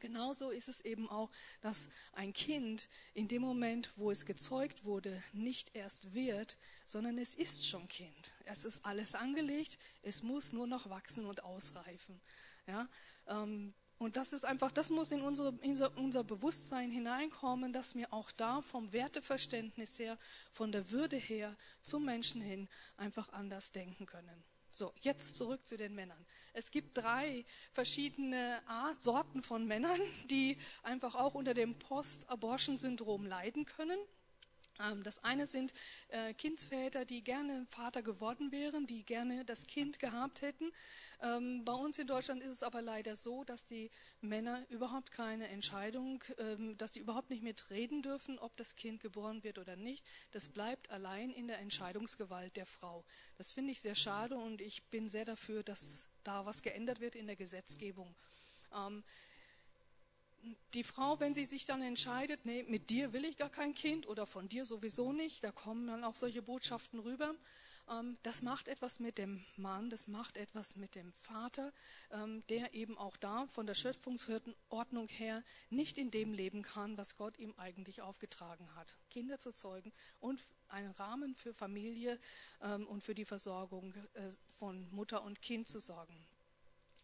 Genauso 0.01 0.51
ist 0.51 0.69
es 0.69 0.81
eben 0.81 1.09
auch, 1.09 1.31
dass 1.61 1.89
ein 2.13 2.33
Kind 2.33 2.89
in 3.15 3.29
dem 3.29 3.43
Moment, 3.43 3.93
wo 3.97 4.11
es 4.11 4.25
gezeugt 4.25 4.85
wurde, 4.85 5.23
nicht 5.33 5.75
erst 5.75 6.15
wird, 6.15 6.57
sondern 6.87 7.19
es 7.19 7.35
ist 7.35 7.67
schon 7.67 7.89
Kind. 7.89 8.33
Es 8.45 8.65
ist 8.65 8.85
alles 8.85 9.15
angelegt, 9.15 9.79
es 10.03 10.23
muss 10.23 10.53
nur 10.53 10.67
noch 10.67 10.89
wachsen 10.89 11.27
und 11.27 11.45
ausreifen. 11.45 12.21
Ja, 12.67 12.89
ähm, 13.27 13.75
und 14.03 14.17
das 14.17 14.33
ist 14.33 14.45
einfach, 14.45 14.73
das 14.73 14.91
muss 14.91 15.13
in, 15.13 15.23
unsere, 15.23 15.55
in 15.63 15.81
unser 15.95 16.25
Bewusstsein 16.25 16.91
hineinkommen, 16.91 17.73
dass 17.73 17.95
wir 17.95 18.13
auch 18.13 18.33
da 18.33 18.61
vom 18.61 18.93
Werteverständnis 18.93 19.97
her, 20.01 20.19
von 20.51 20.73
der 20.73 20.91
Würde 20.91 21.17
her 21.17 21.57
zum 21.85 22.05
Menschen 22.05 22.43
hin 22.43 22.69
einfach 22.97 23.33
anders 23.33 23.71
denken 23.71 24.07
können. 24.07 24.43
So, 24.73 24.93
jetzt 25.03 25.37
zurück 25.37 25.65
zu 25.69 25.77
den 25.77 25.95
Männern. 25.95 26.27
Es 26.53 26.71
gibt 26.71 26.99
drei 26.99 27.45
verschiedene 27.73 28.61
Art, 28.67 29.03
Sorten 29.03 29.43
von 29.43 29.67
Männern, 29.67 30.01
die 30.31 30.59
einfach 30.83 31.15
auch 31.15 31.35
unter 31.35 31.55
dem 31.55 31.79
Post-Abortion-Syndrom 31.79 33.27
leiden 33.27 33.65
können. 33.65 33.99
Ähm, 34.81 35.03
das 35.03 35.23
eine 35.25 35.47
sind 35.47 35.73
äh, 36.09 36.35
Kindsväter, 36.35 37.05
die 37.05 37.23
gerne 37.23 37.67
Vater 37.71 38.03
geworden 38.03 38.53
wären, 38.53 38.87
die 38.87 39.05
gerne 39.05 39.45
das 39.45 39.67
Kind 39.67 39.99
gehabt 39.99 40.43
hätten. 40.43 40.73
Ähm, 41.23 41.65
bei 41.65 41.73
uns 41.73 41.99
in 41.99 42.07
Deutschland 42.07 42.43
ist 42.43 42.51
es 42.51 42.63
aber 42.63 42.83
leider 42.83 43.17
so, 43.17 43.45
dass 43.45 43.67
die 43.67 43.91
Männer 44.21 44.65
überhaupt 44.71 45.11
keine 45.13 45.49
Entscheidung, 45.49 46.25
ähm, 46.39 46.77
dass 46.79 46.95
sie 46.95 47.01
überhaupt 47.01 47.31
nicht 47.31 47.43
mitreden 47.43 48.03
dürfen, 48.03 48.39
ob 48.39 48.57
das 48.57 48.77
Kind 48.77 49.01
geboren 49.01 49.45
wird 49.45 49.59
oder 49.59 49.77
nicht. 49.77 50.05
Das 50.33 50.49
bleibt 50.49 50.91
allein 50.91 51.31
in 51.31 51.49
der 51.49 51.59
Entscheidungsgewalt 51.59 52.57
der 52.57 52.67
Frau. 52.67 53.05
Das 53.37 53.51
finde 53.51 53.73
ich 53.73 53.81
sehr 53.81 53.95
schade 53.95 54.37
und 54.37 54.61
ich 54.61 54.85
bin 54.91 55.09
sehr 55.09 55.25
dafür, 55.25 55.63
dass 55.63 56.09
da 56.25 56.47
was 56.47 56.63
geändert 56.63 57.01
wird 57.01 57.15
in 57.15 57.27
der 57.27 57.37
Gesetzgebung. 57.37 58.15
Ähm, 58.75 59.03
die 60.75 60.85
Frau, 60.85 61.21
wenn 61.21 61.35
sie 61.35 61.45
sich 61.45 61.67
dann 61.67 61.83
entscheidet, 61.83 62.45
nee, 62.45 62.65
mit 62.65 62.91
dir 62.91 63.13
will 63.13 63.25
ich 63.25 63.37
gar 63.37 63.51
kein 63.51 63.75
Kind 63.75 64.09
oder 64.09 64.27
von 64.27 64.49
dir 64.49 64.67
sowieso 64.67 65.13
nicht, 65.13 65.45
da 65.45 65.53
kommen 65.53 65.87
dann 65.87 66.05
auch 66.05 66.17
solche 66.17 66.43
Botschaften 66.43 66.99
rüber. 66.99 67.35
Ähm, 67.89 68.19
das 68.23 68.43
macht 68.43 68.69
etwas 68.69 68.99
mit 68.99 69.19
dem 69.19 69.45
Mann, 69.57 69.91
das 69.91 70.09
macht 70.09 70.37
etwas 70.37 70.77
mit 70.77 70.95
dem 70.95 71.13
Vater, 71.13 71.73
ähm, 72.11 72.43
der 72.49 72.75
eben 72.75 72.99
auch 72.99 73.17
da 73.17 73.47
von 73.49 73.67
der 73.67 73.75
Schöpfungsordnung 73.75 75.09
her 75.09 75.43
nicht 75.71 75.99
in 75.99 76.11
dem 76.11 76.33
leben 76.33 76.63
kann, 76.63 76.97
was 76.97 77.17
Gott 77.17 77.39
ihm 77.39 77.55
eigentlich 77.57 78.03
aufgetragen 78.03 78.75
hat. 78.75 78.97
Kinder 79.11 79.39
zu 79.39 79.53
zeugen 79.53 79.93
und 80.21 80.45
einen 80.73 80.91
Rahmen 80.93 81.35
für 81.35 81.55
Familie 81.55 82.19
ähm, 82.63 82.87
und 82.87 83.03
für 83.03 83.15
die 83.15 83.25
Versorgung 83.25 83.95
äh, 84.15 84.31
von 84.59 84.89
Mutter 84.91 85.23
und 85.23 85.43
Kind 85.43 85.69
zu 85.69 85.81
sorgen 85.81 86.27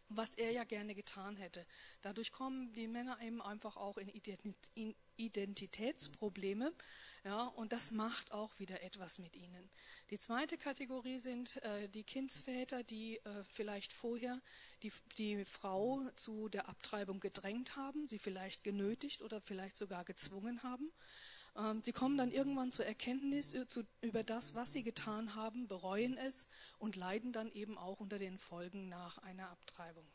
was 0.09 0.35
er 0.35 0.53
ja 0.53 0.65
gerne 0.65 0.95
getan 0.95 1.37
hätte. 1.37 1.67
Dadurch 2.01 2.33
kommen 2.33 2.73
die 2.73 2.89
Männer 2.89 3.19
eben 3.21 3.43
einfach 3.43 3.77
auch 3.77 3.99
in 3.99 4.11
Identitätsprobleme, 5.17 6.73
ja, 7.25 7.45
und 7.45 7.73
das 7.73 7.91
macht 7.91 8.33
auch 8.33 8.59
wieder 8.59 8.83
etwas 8.83 9.19
mit 9.19 9.37
ihnen. 9.37 9.71
Die 10.11 10.19
zweite 10.19 10.57
Kategorie 10.57 11.19
sind 11.19 11.63
äh, 11.63 11.89
die 11.89 12.05
Kindsväter, 12.05 12.83
die 12.83 13.19
äh, 13.19 13.45
vielleicht 13.53 13.93
vorher 13.93 14.41
die, 14.83 14.93
die 15.19 15.45
Frau 15.45 16.09
zu 16.17 16.49
der 16.49 16.69
Abtreibung 16.69 17.21
gedrängt 17.21 17.77
haben, 17.77 18.09
sie 18.09 18.19
vielleicht 18.19 18.65
genötigt 18.65 19.21
oder 19.21 19.41
vielleicht 19.41 19.77
sogar 19.77 20.05
gezwungen 20.05 20.63
haben. 20.63 20.91
Ähm, 21.59 21.83
sie 21.85 21.93
kommen 21.93 22.17
dann 22.17 22.31
irgendwann 22.31 22.73
zur 22.73 22.87
Erkenntnis 22.87 23.55
über 24.01 24.23
das, 24.23 24.55
was 24.55 24.73
sie 24.73 24.83
getan 24.83 25.35
haben, 25.35 25.67
bereuen 25.67 26.17
es 26.17 26.47
und 26.79 26.97
leiden 26.97 27.33
dann 27.33 27.51
eben 27.51 27.77
auch 27.77 28.01
unter 28.01 28.19
den 28.19 28.39
Folgen 28.39 28.89
nach 28.89 29.19
einer 29.19 29.51
Abtreibung. 29.51 30.07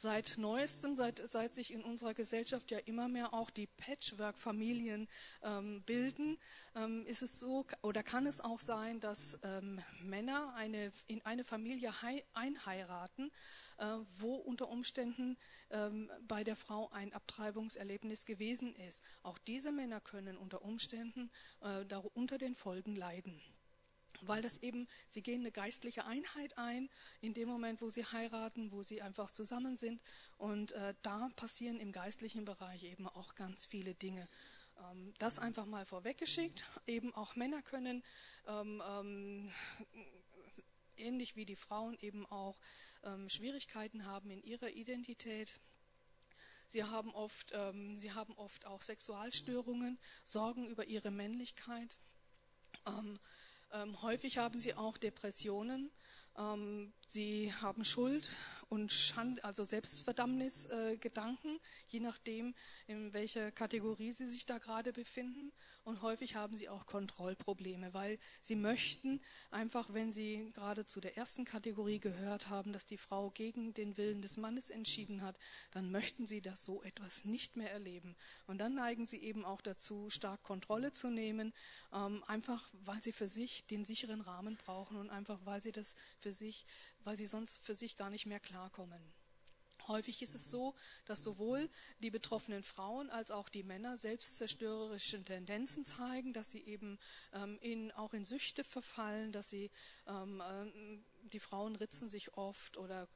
Seit 0.00 0.38
neuestem, 0.38 0.94
seit, 0.94 1.26
seit 1.26 1.56
sich 1.56 1.72
in 1.72 1.82
unserer 1.82 2.14
Gesellschaft 2.14 2.70
ja 2.70 2.78
immer 2.78 3.08
mehr 3.08 3.34
auch 3.34 3.50
die 3.50 3.66
Patchwork-Familien 3.66 5.08
ähm, 5.42 5.82
bilden, 5.82 6.38
ähm, 6.76 7.04
ist 7.06 7.22
es 7.22 7.40
so 7.40 7.66
oder 7.82 8.04
kann 8.04 8.24
es 8.26 8.40
auch 8.40 8.60
sein, 8.60 9.00
dass 9.00 9.40
ähm, 9.42 9.80
Männer 10.04 10.54
eine, 10.54 10.92
in 11.08 11.20
eine 11.26 11.42
Familie 11.42 11.92
einheiraten, 12.32 13.32
äh, 13.78 13.86
wo 14.18 14.36
unter 14.36 14.68
Umständen 14.68 15.36
ähm, 15.70 16.08
bei 16.28 16.44
der 16.44 16.54
Frau 16.54 16.88
ein 16.92 17.12
Abtreibungserlebnis 17.12 18.24
gewesen 18.24 18.76
ist. 18.76 19.02
Auch 19.24 19.38
diese 19.38 19.72
Männer 19.72 20.00
können 20.00 20.36
unter 20.36 20.62
Umständen 20.62 21.28
äh, 21.60 21.84
unter 22.14 22.38
den 22.38 22.54
Folgen 22.54 22.94
leiden 22.94 23.42
weil 24.22 24.42
das 24.42 24.58
eben, 24.58 24.88
sie 25.08 25.22
gehen 25.22 25.40
eine 25.40 25.52
geistliche 25.52 26.04
Einheit 26.04 26.56
ein, 26.58 26.88
in 27.20 27.34
dem 27.34 27.48
Moment, 27.48 27.80
wo 27.80 27.90
sie 27.90 28.04
heiraten, 28.04 28.72
wo 28.72 28.82
sie 28.82 29.02
einfach 29.02 29.30
zusammen 29.30 29.76
sind. 29.76 30.00
Und 30.36 30.72
äh, 30.72 30.94
da 31.02 31.30
passieren 31.36 31.80
im 31.80 31.92
geistlichen 31.92 32.44
Bereich 32.44 32.84
eben 32.84 33.06
auch 33.06 33.34
ganz 33.34 33.66
viele 33.66 33.94
Dinge. 33.94 34.28
Ähm, 34.90 35.14
das 35.18 35.38
einfach 35.38 35.66
mal 35.66 35.84
vorweggeschickt. 35.84 36.64
Eben 36.86 37.14
auch 37.14 37.36
Männer 37.36 37.62
können 37.62 38.02
ähm, 38.46 38.82
ähm, 38.86 39.52
ähnlich 40.96 41.36
wie 41.36 41.44
die 41.44 41.56
Frauen 41.56 41.96
eben 42.00 42.26
auch 42.26 42.58
ähm, 43.04 43.28
Schwierigkeiten 43.28 44.06
haben 44.06 44.30
in 44.30 44.42
ihrer 44.42 44.70
Identität. 44.70 45.60
Sie 46.66 46.84
haben, 46.84 47.14
oft, 47.14 47.52
ähm, 47.54 47.96
sie 47.96 48.12
haben 48.12 48.34
oft 48.36 48.66
auch 48.66 48.82
Sexualstörungen, 48.82 49.98
Sorgen 50.24 50.66
über 50.66 50.84
ihre 50.84 51.10
Männlichkeit. 51.10 51.98
Ähm, 53.72 54.00
häufig 54.02 54.38
haben 54.38 54.58
sie 54.58 54.74
auch 54.74 54.96
Depressionen. 54.96 55.90
Ähm, 56.36 56.92
sie 57.06 57.52
haben 57.60 57.84
Schuld 57.84 58.28
und 58.68 58.92
Schand, 58.92 59.44
also 59.44 59.64
Selbstverdammnisgedanken, 59.64 61.56
äh, 61.56 61.60
je 61.88 62.00
nachdem, 62.00 62.54
in 62.86 63.12
welcher 63.12 63.50
Kategorie 63.50 64.12
sie 64.12 64.26
sich 64.26 64.46
da 64.46 64.58
gerade 64.58 64.92
befinden. 64.92 65.52
Und 65.84 66.02
häufig 66.02 66.36
haben 66.36 66.54
sie 66.54 66.68
auch 66.68 66.84
Kontrollprobleme, 66.84 67.94
weil 67.94 68.18
sie 68.42 68.56
möchten 68.56 69.20
einfach, 69.50 69.92
wenn 69.94 70.12
sie 70.12 70.50
gerade 70.52 70.84
zu 70.84 71.00
der 71.00 71.16
ersten 71.16 71.46
Kategorie 71.46 71.98
gehört 71.98 72.50
haben, 72.50 72.72
dass 72.72 72.84
die 72.84 72.98
Frau 72.98 73.30
gegen 73.30 73.72
den 73.72 73.96
Willen 73.96 74.20
des 74.20 74.36
Mannes 74.36 74.68
entschieden 74.68 75.22
hat, 75.22 75.38
dann 75.70 75.90
möchten 75.90 76.26
sie 76.26 76.42
das 76.42 76.64
so 76.64 76.82
etwas 76.82 77.24
nicht 77.24 77.56
mehr 77.56 77.72
erleben. 77.72 78.16
Und 78.46 78.58
dann 78.58 78.74
neigen 78.74 79.06
sie 79.06 79.18
eben 79.18 79.44
auch 79.46 79.62
dazu, 79.62 80.10
stark 80.10 80.42
Kontrolle 80.42 80.92
zu 80.92 81.08
nehmen, 81.08 81.54
ähm, 81.92 82.22
einfach 82.26 82.70
weil 82.84 83.00
sie 83.00 83.12
für 83.12 83.28
sich 83.28 83.66
den 83.66 83.86
sicheren 83.86 84.20
Rahmen 84.20 84.56
brauchen 84.56 84.98
und 84.98 85.08
einfach 85.08 85.38
weil 85.44 85.62
sie 85.62 85.72
das 85.72 85.96
für 86.18 86.32
sich, 86.32 86.66
weil 87.04 87.16
sie 87.16 87.26
sonst 87.26 87.58
für 87.58 87.74
sich 87.74 87.96
gar 87.96 88.10
nicht 88.10 88.26
mehr 88.26 88.40
klarkommen. 88.40 89.00
Häufig 89.88 90.20
ist 90.20 90.34
es 90.34 90.50
so, 90.50 90.74
dass 91.06 91.24
sowohl 91.24 91.70
die 92.00 92.10
betroffenen 92.10 92.62
Frauen 92.62 93.08
als 93.08 93.30
auch 93.30 93.48
die 93.48 93.62
Männer 93.62 93.96
selbstzerstörerische 93.96 95.24
Tendenzen 95.24 95.86
zeigen, 95.86 96.34
dass 96.34 96.50
sie 96.50 96.62
eben 96.64 96.98
ähm, 97.32 97.58
in, 97.62 97.90
auch 97.92 98.12
in 98.12 98.26
Süchte 98.26 98.64
verfallen, 98.64 99.32
dass 99.32 99.48
sie 99.48 99.70
ähm, 100.06 100.42
äh, 100.42 100.98
die 101.32 101.40
Frauen 101.40 101.74
ritzen 101.76 102.08
sich 102.08 102.34
oft 102.34 102.76
oder 102.76 103.08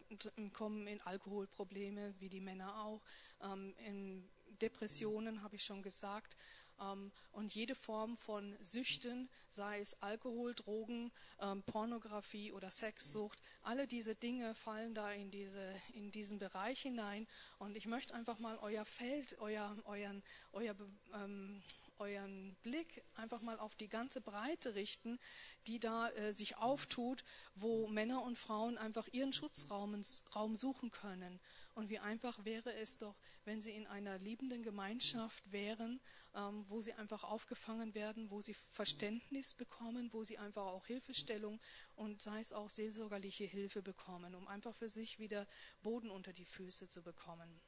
kommen 0.55 0.87
in 0.87 1.01
Alkoholprobleme, 1.03 2.15
wie 2.21 2.31
die 2.31 2.41
Männer 2.41 2.83
auch, 2.85 3.03
ähm, 3.43 3.75
in 3.87 4.29
Depressionen, 4.63 5.43
habe 5.43 5.57
ich 5.57 5.65
schon 5.65 5.83
gesagt. 5.83 6.37
Ähm, 6.83 7.13
und 7.33 7.55
jede 7.55 7.75
Form 7.75 8.17
von 8.17 8.57
Süchten, 8.61 9.29
sei 9.49 9.81
es 9.81 10.01
Alkohol, 10.03 10.55
Drogen, 10.55 11.13
ähm, 11.41 11.63
Pornografie 11.63 12.53
oder 12.53 12.71
Sexsucht, 12.71 13.39
alle 13.63 13.87
diese 13.87 14.15
Dinge 14.15 14.55
fallen 14.55 14.95
da 14.95 15.13
in, 15.13 15.31
diese, 15.31 15.75
in 15.95 16.11
diesen 16.11 16.39
Bereich 16.39 16.83
hinein. 16.83 17.27
Und 17.59 17.77
ich 17.77 17.87
möchte 17.87 18.15
einfach 18.15 18.39
mal 18.39 18.59
euer 18.59 18.85
Feld, 18.85 19.39
euer, 19.39 19.77
euren, 19.85 20.23
euer, 20.53 20.75
ähm, 21.15 21.63
euren 21.99 22.57
Blick 22.63 23.03
einfach 23.15 23.43
mal 23.43 23.59
auf 23.59 23.77
die 23.77 23.89
ganze 23.89 24.21
Breite 24.21 24.75
richten, 24.75 25.19
die 25.67 25.79
da 25.79 26.11
äh, 26.11 26.33
sich 26.33 26.57
auftut, 26.57 27.25
wo 27.55 27.87
Männer 27.89 28.23
und 28.23 28.37
Frauen 28.37 28.77
einfach 28.77 29.09
ihren 29.13 29.33
Schutzraum 29.33 30.03
Raum 30.35 30.57
suchen 30.57 30.91
können. 30.91 31.41
Und 31.75 31.89
wie 31.89 31.99
einfach 31.99 32.45
wäre 32.45 32.75
es 32.75 32.99
doch, 32.99 33.17
wenn 33.45 33.63
sie 33.63 33.71
in 33.71 33.87
einer 33.87 34.19
liebenden 34.19 34.63
Gemeinschaft 34.63 35.51
wären, 35.51 36.01
ähm, 36.35 36.67
wo 36.69 36.83
sie 36.83 36.93
einfach 36.93 37.25
aufgefangen 37.25 37.95
werden, 37.95 38.31
wo 38.31 38.41
sie 38.41 38.55
Verständnis 38.55 39.55
bekommen, 39.55 40.13
wo 40.13 40.23
sie 40.23 40.39
einfach 40.39 40.67
auch 40.67 40.87
Hilfestellung 40.87 41.61
und 41.95 42.21
sei 42.21 42.41
es 42.41 42.53
auch 42.53 42.69
seelsorgerliche 42.69 43.45
Hilfe 43.45 43.83
bekommen, 43.83 44.35
um 44.35 44.49
einfach 44.49 44.75
für 44.75 44.89
sich 44.89 45.19
wieder 45.19 45.47
Boden 45.83 46.11
unter 46.11 46.33
die 46.33 46.45
Füße 46.45 46.89
zu 46.89 47.03
bekommen. 47.03 47.61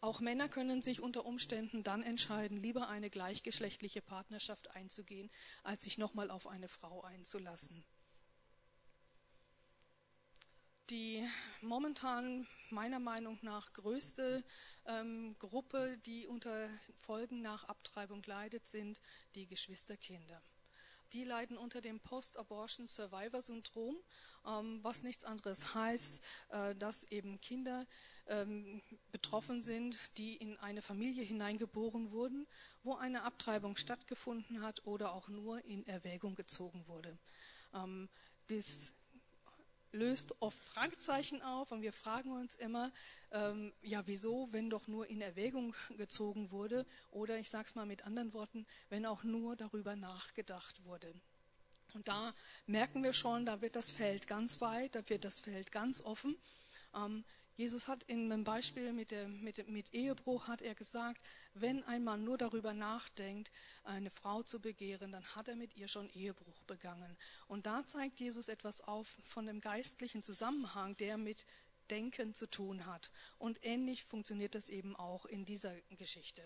Auch 0.00 0.20
Männer 0.20 0.48
können 0.48 0.82
sich 0.82 1.00
unter 1.00 1.24
Umständen 1.26 1.82
dann 1.82 2.02
entscheiden, 2.02 2.56
lieber 2.56 2.88
eine 2.88 3.10
gleichgeschlechtliche 3.10 4.02
Partnerschaft 4.02 4.70
einzugehen, 4.76 5.30
als 5.62 5.84
sich 5.84 5.98
nochmal 5.98 6.30
auf 6.30 6.46
eine 6.46 6.68
Frau 6.68 7.02
einzulassen. 7.02 7.84
Die 10.90 11.26
momentan 11.62 12.46
meiner 12.70 13.00
Meinung 13.00 13.38
nach 13.42 13.72
größte 13.72 14.44
ähm, 14.86 15.36
Gruppe, 15.38 15.98
die 16.06 16.26
unter 16.26 16.68
Folgen 16.96 17.42
nach 17.42 17.64
Abtreibung 17.64 18.22
leidet, 18.24 18.66
sind 18.66 19.00
die 19.34 19.46
Geschwisterkinder 19.46 20.40
die 21.12 21.24
leiden 21.24 21.56
unter 21.56 21.80
dem 21.80 22.00
Post-Abortion 22.00 22.86
Survivor 22.86 23.40
Syndrom, 23.40 23.96
ähm, 24.46 24.80
was 24.82 25.02
nichts 25.02 25.24
anderes 25.24 25.74
heißt, 25.74 26.22
äh, 26.48 26.74
dass 26.74 27.04
eben 27.04 27.40
Kinder 27.40 27.86
ähm, 28.26 28.82
betroffen 29.12 29.62
sind, 29.62 30.16
die 30.18 30.36
in 30.36 30.56
eine 30.58 30.82
Familie 30.82 31.24
hineingeboren 31.24 32.10
wurden, 32.10 32.46
wo 32.82 32.94
eine 32.94 33.22
Abtreibung 33.22 33.76
stattgefunden 33.76 34.62
hat 34.62 34.84
oder 34.84 35.14
auch 35.14 35.28
nur 35.28 35.64
in 35.64 35.86
Erwägung 35.86 36.34
gezogen 36.34 36.86
wurde. 36.86 37.16
Ähm, 37.74 38.08
das 38.48 38.92
löst 39.92 40.34
oft 40.40 40.62
Fragezeichen 40.64 41.42
auf 41.42 41.72
und 41.72 41.82
wir 41.82 41.92
fragen 41.92 42.32
uns 42.32 42.56
immer, 42.56 42.92
ähm, 43.32 43.72
ja 43.82 44.02
wieso, 44.06 44.48
wenn 44.52 44.70
doch 44.70 44.86
nur 44.86 45.08
in 45.08 45.20
Erwägung 45.20 45.74
gezogen 45.96 46.50
wurde 46.50 46.86
oder 47.10 47.38
ich 47.38 47.50
sage 47.50 47.66
es 47.68 47.74
mal 47.74 47.86
mit 47.86 48.04
anderen 48.04 48.32
Worten, 48.32 48.66
wenn 48.88 49.06
auch 49.06 49.24
nur 49.24 49.56
darüber 49.56 49.96
nachgedacht 49.96 50.84
wurde. 50.84 51.12
Und 51.94 52.08
da 52.08 52.34
merken 52.66 53.02
wir 53.02 53.12
schon, 53.12 53.46
da 53.46 53.62
wird 53.62 53.74
das 53.74 53.90
Feld 53.90 54.26
ganz 54.26 54.60
weit, 54.60 54.94
da 54.94 55.08
wird 55.08 55.24
das 55.24 55.40
Feld 55.40 55.72
ganz 55.72 56.02
offen. 56.02 56.36
Ähm, 56.94 57.24
Jesus 57.56 57.88
hat 57.88 58.02
in 58.02 58.30
einem 58.30 58.44
Beispiel 58.44 58.92
mit, 58.92 59.10
der, 59.10 59.28
mit, 59.28 59.66
mit 59.68 59.94
Ehebruch 59.94 60.46
hat 60.46 60.60
er 60.60 60.74
gesagt, 60.74 61.20
wenn 61.54 61.82
ein 61.84 62.04
Mann 62.04 62.22
nur 62.22 62.36
darüber 62.36 62.74
nachdenkt, 62.74 63.50
eine 63.84 64.10
Frau 64.10 64.42
zu 64.42 64.60
begehren, 64.60 65.10
dann 65.10 65.24
hat 65.34 65.48
er 65.48 65.56
mit 65.56 65.74
ihr 65.74 65.88
schon 65.88 66.10
Ehebruch 66.10 66.62
begangen. 66.64 67.16
Und 67.48 67.64
da 67.64 67.86
zeigt 67.86 68.20
Jesus 68.20 68.48
etwas 68.48 68.82
auf 68.82 69.06
von 69.26 69.46
dem 69.46 69.62
geistlichen 69.62 70.22
Zusammenhang, 70.22 70.98
der 70.98 71.16
mit 71.16 71.46
Denken 71.88 72.34
zu 72.34 72.46
tun 72.46 72.84
hat. 72.84 73.10
Und 73.38 73.64
ähnlich 73.64 74.04
funktioniert 74.04 74.54
das 74.54 74.68
eben 74.68 74.94
auch 74.94 75.24
in 75.24 75.46
dieser 75.46 75.74
Geschichte. 75.96 76.42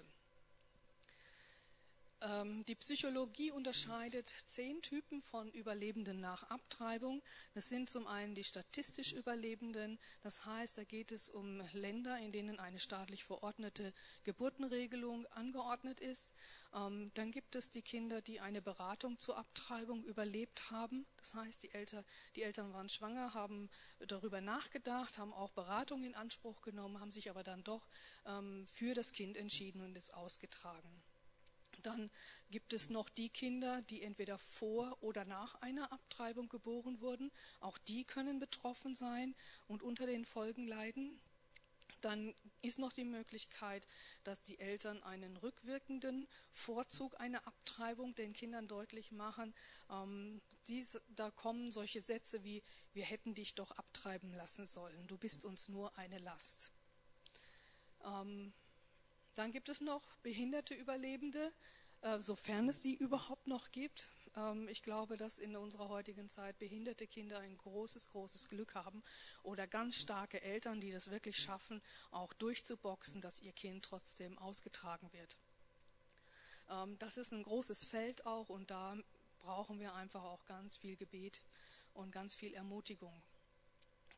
Ähm, 2.23 2.65
die 2.67 2.75
Psychologie 2.75 3.51
unterscheidet 3.51 4.35
zehn 4.47 4.83
Typen 4.83 5.23
von 5.23 5.51
Überlebenden 5.53 6.21
nach 6.21 6.43
Abtreibung. 6.51 7.23
Das 7.55 7.71
sind 7.71 7.89
zum 7.89 8.07
einen 8.07 8.35
die 8.35 8.45
statistisch 8.45 9.13
Überlebenden. 9.13 9.99
Das 10.21 10.45
heißt, 10.45 10.77
da 10.77 10.85
geht 10.85 11.13
es 11.13 11.31
um 11.31 11.63
Länder, 11.73 12.19
in 12.19 12.31
denen 12.31 12.61
eine 12.61 12.79
staatlich 12.79 13.25
verordnete 13.25 13.95
Geburtenregelung 14.25 15.27
angeordnet 15.29 16.01
ist. 16.01 16.35
Ähm, 16.75 17.11
dann 17.15 17.31
gibt 17.31 17.55
es 17.55 17.71
die 17.71 17.83
Kinder, 17.83 18.21
die 18.21 18.41
eine 18.41 18.61
Beratung 18.61 19.19
zur 19.19 19.39
Abtreibung 19.39 20.05
überlebt 20.05 20.71
haben. 20.71 21.07
Das 21.17 21.35
heißt, 21.35 21.63
die, 21.63 21.73
Eltern, 21.73 22.05
die 22.37 22.43
Eltern 22.43 22.73
waren 22.75 22.91
schwanger, 22.91 23.33
haben 23.33 23.71
darüber 23.99 24.43
nachgedacht, 24.43 25.17
haben 25.17 25.33
auch 25.33 25.53
Beratung 25.53 26.05
in 26.05 26.15
Anspruch 26.15 26.61
genommen, 26.61 27.01
haben 27.01 27.11
sich 27.11 27.31
aber 27.31 27.43
dann 27.43 27.65
doch 27.65 27.89
ähm, 28.27 28.67
für 28.67 28.93
das 28.93 29.13
Kind 29.13 29.39
entschieden 29.39 29.81
und 29.81 29.97
es 29.97 30.11
ausgetragen. 30.11 31.00
Dann 31.83 32.11
gibt 32.51 32.73
es 32.73 32.91
noch 32.91 33.09
die 33.09 33.29
Kinder, 33.29 33.83
die 33.83 34.03
entweder 34.03 34.39
vor 34.39 34.97
oder 35.01 35.25
nach 35.25 35.55
einer 35.57 35.93
Abtreibung 35.93 36.49
geboren 36.49 37.01
wurden. 37.01 37.31
Auch 37.61 37.79
die 37.79 38.05
können 38.05 38.39
betroffen 38.39 38.95
sein 38.95 39.35
und 39.69 39.83
unter 39.83 40.07
den 40.07 40.25
Folgen 40.25 40.67
leiden. 40.67 41.21
Dann 42.01 42.35
ist 42.63 42.79
noch 42.79 42.93
die 42.93 43.05
Möglichkeit, 43.05 43.87
dass 44.25 44.43
die 44.43 44.59
Eltern 44.59 45.03
einen 45.03 45.37
rückwirkenden 45.37 46.27
Vorzug 46.51 47.21
einer 47.21 47.47
Abtreibung 47.47 48.15
den 48.15 48.33
Kindern 48.33 48.69
deutlich 48.69 49.13
machen. 49.13 49.55
Ähm, 49.91 50.41
dies, 50.67 50.99
da 51.09 51.31
kommen 51.31 51.71
solche 51.71 52.01
Sätze 52.01 52.43
wie, 52.45 52.63
wir 52.93 53.05
hätten 53.05 53.35
dich 53.35 53.55
doch 53.55 53.71
abtreiben 53.73 54.33
lassen 54.35 54.67
sollen, 54.67 55.07
du 55.07 55.19
bist 55.19 55.45
uns 55.45 55.69
nur 55.69 55.97
eine 55.99 56.19
Last. 56.19 56.71
Ähm, 58.05 58.53
dann 59.35 59.53
gibt 59.53 59.69
es 59.69 59.81
noch 59.81 60.03
behinderte 60.23 60.75
Überlebende, 60.75 61.53
äh, 62.03 62.21
sofern 62.21 62.69
es 62.69 62.83
sie 62.83 62.95
überhaupt 62.95 63.47
noch 63.47 63.71
gibt. 63.73 64.11
Ähm, 64.37 64.69
ich 64.69 64.83
glaube, 64.83 65.17
dass 65.17 65.39
in 65.39 65.57
unserer 65.57 65.89
heutigen 65.89 66.29
Zeit 66.29 66.59
behinderte 66.59 67.07
Kinder 67.07 67.39
ein 67.41 67.57
großes, 67.59 68.09
großes 68.11 68.49
Glück 68.49 68.75
haben 68.75 69.03
oder 69.43 69.67
ganz 69.67 69.97
starke 69.97 70.41
Eltern, 70.41 70.81
die 70.81 70.93
das 70.93 71.11
wirklich 71.11 71.37
schaffen, 71.39 71.83
auch 72.11 72.33
durchzuboxen, 72.33 73.21
dass 73.21 73.41
ihr 73.41 73.53
Kind 73.53 73.85
trotzdem 73.85 74.39
ausgetragen 74.39 75.13
wird. 75.13 75.37
Ähm, 76.71 76.99
das 76.99 77.17
ist 77.17 77.33
ein 77.33 77.43
großes 77.43 77.85
Feld 77.85 78.27
auch 78.27 78.49
und 78.49 78.71
da 78.71 78.97
brauchen 79.41 79.81
wir 79.81 79.95
einfach 79.95 80.23
auch 80.23 80.45
ganz 80.47 80.77
viel 80.77 80.97
Gebet 80.97 81.43
und 81.95 82.13
ganz 82.13 82.35
viel 82.35 82.55
Ermutigung. 82.55 83.23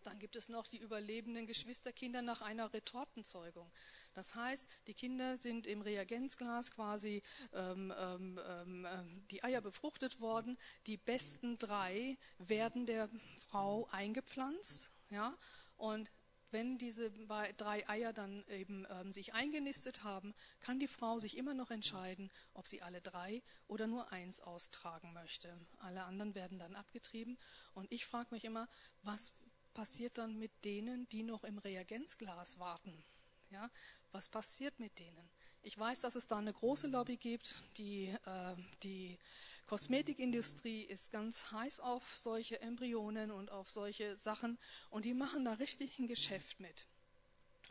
Dann 0.04 0.18
gibt 0.18 0.36
es 0.36 0.48
noch 0.48 0.66
die 0.66 0.78
überlebenden 0.78 1.46
Geschwisterkinder 1.46 2.22
nach 2.22 2.42
einer 2.42 2.72
Retortenzeugung. 2.72 3.70
Das 4.14 4.34
heißt, 4.34 4.68
die 4.86 4.94
Kinder 4.94 5.36
sind 5.36 5.66
im 5.66 5.80
Reagenzglas 5.82 6.70
quasi 6.70 7.22
ähm, 7.52 7.92
ähm, 7.96 8.40
ähm, 8.46 8.86
ähm, 8.90 9.26
die 9.30 9.42
Eier 9.44 9.60
befruchtet 9.60 10.20
worden. 10.20 10.58
Die 10.86 10.96
besten 10.96 11.58
drei 11.58 12.18
werden 12.38 12.86
der 12.86 13.08
Frau 13.48 13.88
eingepflanzt. 13.90 14.92
Ja? 15.10 15.36
Und 15.76 16.10
wenn 16.52 16.76
diese 16.76 17.10
drei 17.56 17.88
Eier 17.88 18.12
dann 18.12 18.44
eben 18.48 18.86
ähm, 18.90 19.10
sich 19.10 19.32
eingenistet 19.32 20.04
haben, 20.04 20.34
kann 20.60 20.78
die 20.78 20.86
Frau 20.86 21.18
sich 21.18 21.38
immer 21.38 21.54
noch 21.54 21.70
entscheiden, 21.70 22.30
ob 22.52 22.68
sie 22.68 22.82
alle 22.82 23.00
drei 23.00 23.42
oder 23.68 23.86
nur 23.86 24.12
eins 24.12 24.42
austragen 24.42 25.14
möchte. 25.14 25.58
Alle 25.78 26.04
anderen 26.04 26.34
werden 26.34 26.58
dann 26.58 26.76
abgetrieben. 26.76 27.38
Und 27.74 27.90
ich 27.90 28.04
frage 28.04 28.34
mich 28.34 28.44
immer, 28.44 28.68
was 29.02 29.32
passiert 29.74 30.18
dann 30.18 30.38
mit 30.38 30.52
denen, 30.64 31.08
die 31.10 31.22
noch 31.22 31.44
im 31.44 31.58
Reagenzglas 31.58 32.58
warten? 32.58 33.02
Ja, 33.50 33.70
was 34.12 34.28
passiert 34.28 34.78
mit 34.78 34.98
denen? 34.98 35.28
Ich 35.62 35.78
weiß, 35.78 36.00
dass 36.00 36.16
es 36.16 36.26
da 36.26 36.38
eine 36.38 36.52
große 36.52 36.88
Lobby 36.88 37.16
gibt. 37.16 37.62
Die, 37.76 38.08
äh, 38.08 38.56
die 38.82 39.18
Kosmetikindustrie 39.66 40.82
ist 40.82 41.12
ganz 41.12 41.52
heiß 41.52 41.80
auf 41.80 42.16
solche 42.16 42.60
Embryonen 42.60 43.30
und 43.30 43.50
auf 43.50 43.70
solche 43.70 44.16
Sachen 44.16 44.58
und 44.90 45.04
die 45.04 45.14
machen 45.14 45.44
da 45.44 45.54
richtig 45.54 45.98
ein 45.98 46.08
Geschäft 46.08 46.58
mit. 46.60 46.86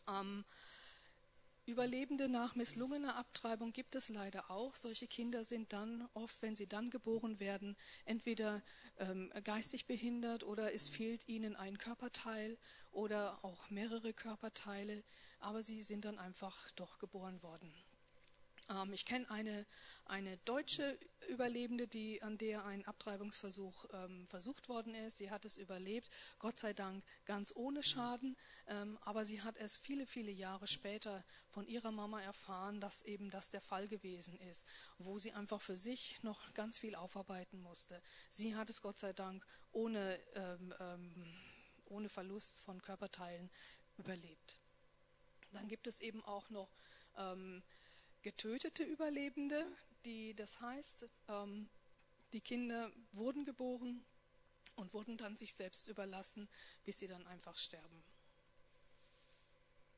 Ähm, 0.07 0.45
Überlebende 1.71 2.27
nach 2.27 2.55
misslungener 2.55 3.15
Abtreibung 3.15 3.71
gibt 3.71 3.95
es 3.95 4.09
leider 4.09 4.51
auch. 4.51 4.75
Solche 4.75 5.07
Kinder 5.07 5.45
sind 5.45 5.71
dann 5.71 6.07
oft, 6.13 6.41
wenn 6.41 6.55
sie 6.55 6.67
dann 6.67 6.89
geboren 6.89 7.39
werden, 7.39 7.77
entweder 8.03 8.61
ähm, 8.99 9.31
geistig 9.45 9.85
behindert 9.85 10.43
oder 10.43 10.73
es 10.73 10.89
fehlt 10.89 11.29
ihnen 11.29 11.55
ein 11.55 11.77
Körperteil 11.77 12.57
oder 12.91 13.39
auch 13.43 13.69
mehrere 13.69 14.11
Körperteile, 14.11 15.01
aber 15.39 15.61
sie 15.61 15.81
sind 15.81 16.03
dann 16.03 16.19
einfach 16.19 16.69
doch 16.71 16.99
geboren 16.99 17.41
worden. 17.41 17.73
Ähm, 18.69 18.93
ich 18.93 19.05
kenne 19.05 19.29
eine, 19.29 19.65
eine 20.05 20.37
deutsche 20.37 20.97
Überlebende, 21.27 21.87
die, 21.87 22.21
an 22.21 22.37
der 22.37 22.65
ein 22.65 22.85
Abtreibungsversuch 22.85 23.85
ähm, 23.93 24.27
versucht 24.27 24.69
worden 24.69 24.93
ist. 24.93 25.17
Sie 25.17 25.29
hat 25.29 25.45
es 25.45 25.57
überlebt, 25.57 26.09
Gott 26.39 26.59
sei 26.59 26.73
Dank 26.73 27.03
ganz 27.25 27.53
ohne 27.55 27.83
Schaden. 27.83 28.35
Ähm, 28.67 28.97
aber 29.01 29.25
sie 29.25 29.41
hat 29.41 29.57
es 29.57 29.77
viele, 29.77 30.05
viele 30.05 30.31
Jahre 30.31 30.67
später 30.67 31.23
von 31.49 31.67
ihrer 31.67 31.91
Mama 31.91 32.21
erfahren, 32.21 32.81
dass 32.81 33.03
eben 33.03 33.29
das 33.29 33.51
der 33.51 33.61
Fall 33.61 33.87
gewesen 33.87 34.37
ist, 34.49 34.65
wo 34.97 35.19
sie 35.19 35.31
einfach 35.33 35.61
für 35.61 35.75
sich 35.75 36.21
noch 36.23 36.53
ganz 36.53 36.77
viel 36.77 36.95
aufarbeiten 36.95 37.61
musste. 37.61 38.01
Sie 38.29 38.55
hat 38.55 38.69
es 38.69 38.81
Gott 38.81 38.99
sei 38.99 39.13
Dank 39.13 39.45
ohne, 39.71 40.19
ähm, 40.35 40.73
ähm 40.79 41.25
ohne 41.91 42.07
Verlust 42.07 42.61
von 42.61 42.81
Körperteilen 42.81 43.49
überlebt. 43.97 44.57
Dann 45.51 45.67
gibt 45.67 45.87
es 45.87 45.99
eben 45.99 46.23
auch 46.23 46.49
noch 46.49 46.69
ähm, 47.17 47.61
getötete 48.21 48.83
Überlebende, 48.83 49.65
die, 50.05 50.33
das 50.35 50.59
heißt, 50.61 51.07
ähm, 51.27 51.69
die 52.33 52.41
Kinder 52.41 52.91
wurden 53.11 53.43
geboren 53.43 54.03
und 54.75 54.93
wurden 54.93 55.17
dann 55.17 55.37
sich 55.37 55.53
selbst 55.53 55.87
überlassen, 55.87 56.47
bis 56.83 56.99
sie 56.99 57.07
dann 57.07 57.27
einfach 57.27 57.57
sterben. 57.57 58.03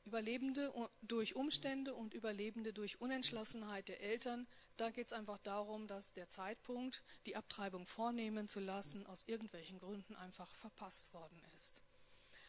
Überlebende 0.05 0.73
durch 1.01 1.35
Umstände 1.35 1.93
und 1.93 2.13
Überlebende 2.13 2.73
durch 2.73 2.99
Unentschlossenheit 2.99 3.87
der 3.87 4.01
Eltern. 4.01 4.47
Da 4.75 4.89
geht 4.89 5.07
es 5.07 5.13
einfach 5.13 5.37
darum, 5.39 5.87
dass 5.87 6.11
der 6.11 6.27
Zeitpunkt, 6.27 7.03
die 7.25 7.37
Abtreibung 7.37 7.85
vornehmen 7.85 8.49
zu 8.49 8.59
lassen, 8.59 9.05
aus 9.05 9.27
irgendwelchen 9.27 9.79
Gründen 9.79 10.15
einfach 10.15 10.53
verpasst 10.55 11.13
worden 11.13 11.41
ist. 11.55 11.83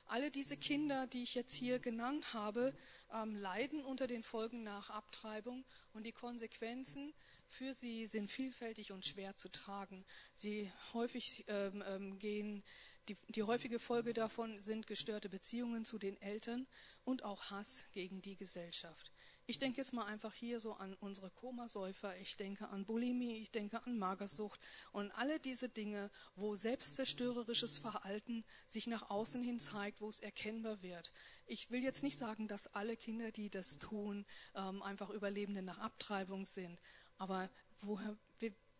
Alle 0.06 0.30
diese 0.30 0.56
Kinder, 0.56 1.06
die 1.06 1.22
ich 1.22 1.34
jetzt 1.34 1.54
hier 1.54 1.78
genannt 1.78 2.34
habe, 2.34 2.74
ähm, 3.12 3.34
leiden 3.36 3.84
unter 3.84 4.06
den 4.06 4.22
Folgen 4.22 4.62
nach 4.62 4.90
Abtreibung 4.90 5.64
und 5.92 6.04
die 6.04 6.12
Konsequenzen 6.12 7.14
für 7.48 7.72
sie 7.72 8.06
sind 8.06 8.30
vielfältig 8.30 8.92
und 8.92 9.06
schwer 9.06 9.36
zu 9.36 9.48
tragen. 9.48 10.04
Sie 10.34 10.70
häufig 10.92 11.44
ähm, 11.48 11.84
ähm, 11.86 12.18
gehen 12.18 12.64
die, 13.08 13.16
die 13.28 13.42
häufige 13.42 13.78
Folge 13.78 14.14
davon 14.14 14.58
sind 14.58 14.86
gestörte 14.86 15.28
Beziehungen 15.28 15.84
zu 15.84 15.98
den 15.98 16.20
Eltern 16.22 16.66
und 17.04 17.22
auch 17.22 17.50
Hass 17.50 17.86
gegen 17.92 18.22
die 18.22 18.36
Gesellschaft. 18.36 19.12
Ich 19.46 19.58
denke 19.58 19.76
jetzt 19.76 19.92
mal 19.92 20.06
einfach 20.06 20.32
hier 20.32 20.58
so 20.58 20.72
an 20.72 20.94
unsere 20.94 21.30
Komasäufer, 21.30 22.16
ich 22.16 22.38
denke 22.38 22.68
an 22.68 22.86
Bulimie, 22.86 23.36
ich 23.36 23.50
denke 23.50 23.84
an 23.84 23.98
Magersucht 23.98 24.58
und 24.90 25.10
alle 25.12 25.38
diese 25.38 25.68
Dinge, 25.68 26.10
wo 26.34 26.54
selbstzerstörerisches 26.54 27.78
Verhalten 27.78 28.42
sich 28.68 28.86
nach 28.86 29.10
außen 29.10 29.42
hin 29.42 29.58
zeigt, 29.58 30.00
wo 30.00 30.08
es 30.08 30.20
erkennbar 30.20 30.80
wird. 30.80 31.12
Ich 31.44 31.70
will 31.70 31.82
jetzt 31.82 32.02
nicht 32.02 32.16
sagen, 32.16 32.48
dass 32.48 32.68
alle 32.68 32.96
Kinder, 32.96 33.32
die 33.32 33.50
das 33.50 33.78
tun, 33.78 34.24
ähm, 34.54 34.82
einfach 34.82 35.10
Überlebende 35.10 35.60
nach 35.60 35.78
Abtreibung 35.78 36.46
sind, 36.46 36.80
aber 37.18 37.50
woher, 37.80 38.16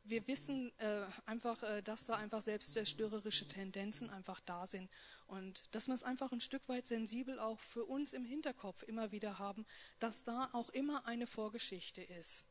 wir, 0.05 0.27
wissen 0.27 0.73
äh, 0.79 1.03
einfach, 1.27 1.63
äh, 1.63 1.83
dass 1.83 2.07
da 2.07 2.15
einfach 2.15 2.41
selbstzerstörerische 2.41 3.49
Tendenzen 3.49 4.11
einfach 4.11 4.41
da 4.41 4.67
sind 4.67 4.91
und 5.27 5.65
dass 5.73 5.87
wir 5.87 5.95
es 5.95 6.03
einfach 6.03 6.33
ein 6.33 6.41
Stück 6.41 6.69
weit 6.69 6.87
sensibel 6.87 7.39
auch 7.39 7.61
für 7.61 7.85
uns 7.85 8.13
im 8.13 8.25
Hinterkopf 8.25 8.83
immer 8.83 9.13
wieder 9.13 9.39
haben, 9.39 9.67
dass 9.99 10.25
da 10.25 10.51
auch 10.53 10.69
immer 10.71 11.07
eine 11.07 11.27
Vorgeschichte 11.27 12.03
ist. 12.03 12.45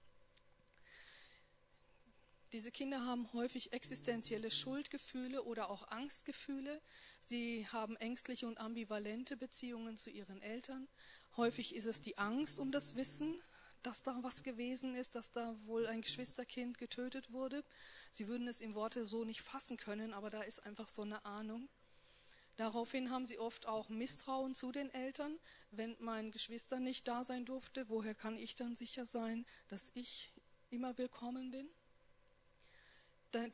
Diese 2.53 2.71
Kinder 2.71 3.03
haben 3.03 3.33
häufig 3.33 3.73
existenzielle 3.73 4.51
Schuldgefühle 4.51 5.41
oder 5.41 5.71
auch 5.71 5.87
Angstgefühle. 5.87 6.81
Sie 7.19 7.67
haben 7.69 7.95
ängstliche 7.95 8.45
und 8.45 8.59
ambivalente 8.59 9.35
Beziehungen 9.35 9.97
zu 9.97 10.11
ihren 10.11 10.39
Eltern. 10.39 10.87
Häufig 11.35 11.75
ist 11.75 11.85
es 11.85 12.03
die 12.03 12.19
Angst 12.19 12.59
um 12.59 12.71
das 12.71 12.95
Wissen, 12.95 13.41
dass 13.83 14.01
da 14.01 14.17
was 14.21 14.43
gewesen 14.43 14.95
ist, 14.95 15.15
dass 15.15 15.31
da 15.31 15.55
wohl 15.65 15.85
ein 15.87 16.01
Geschwisterkind 16.01 16.77
getötet 16.77 17.31
wurde. 17.31 17.63
Sie 18.11 18.27
würden 18.27 18.47
es 18.47 18.61
in 18.61 18.75
Worte 18.75 19.05
so 19.05 19.25
nicht 19.25 19.41
fassen 19.41 19.77
können, 19.77 20.13
aber 20.13 20.29
da 20.29 20.41
ist 20.41 20.65
einfach 20.65 20.87
so 20.87 21.03
eine 21.03 21.23
Ahnung. 21.25 21.69
Daraufhin 22.55 23.09
haben 23.09 23.25
sie 23.25 23.39
oft 23.39 23.67
auch 23.67 23.89
Misstrauen 23.89 24.53
zu 24.55 24.71
den 24.71 24.93
Eltern. 24.93 25.39
Wenn 25.71 25.95
mein 25.99 26.31
Geschwister 26.31 26.79
nicht 26.79 27.07
da 27.07 27.23
sein 27.23 27.45
durfte, 27.45 27.89
woher 27.89 28.13
kann 28.13 28.37
ich 28.37 28.55
dann 28.55 28.75
sicher 28.75 29.05
sein, 29.05 29.45
dass 29.67 29.91
ich 29.95 30.31
immer 30.69 30.97
willkommen 30.97 31.51
bin? 31.51 31.67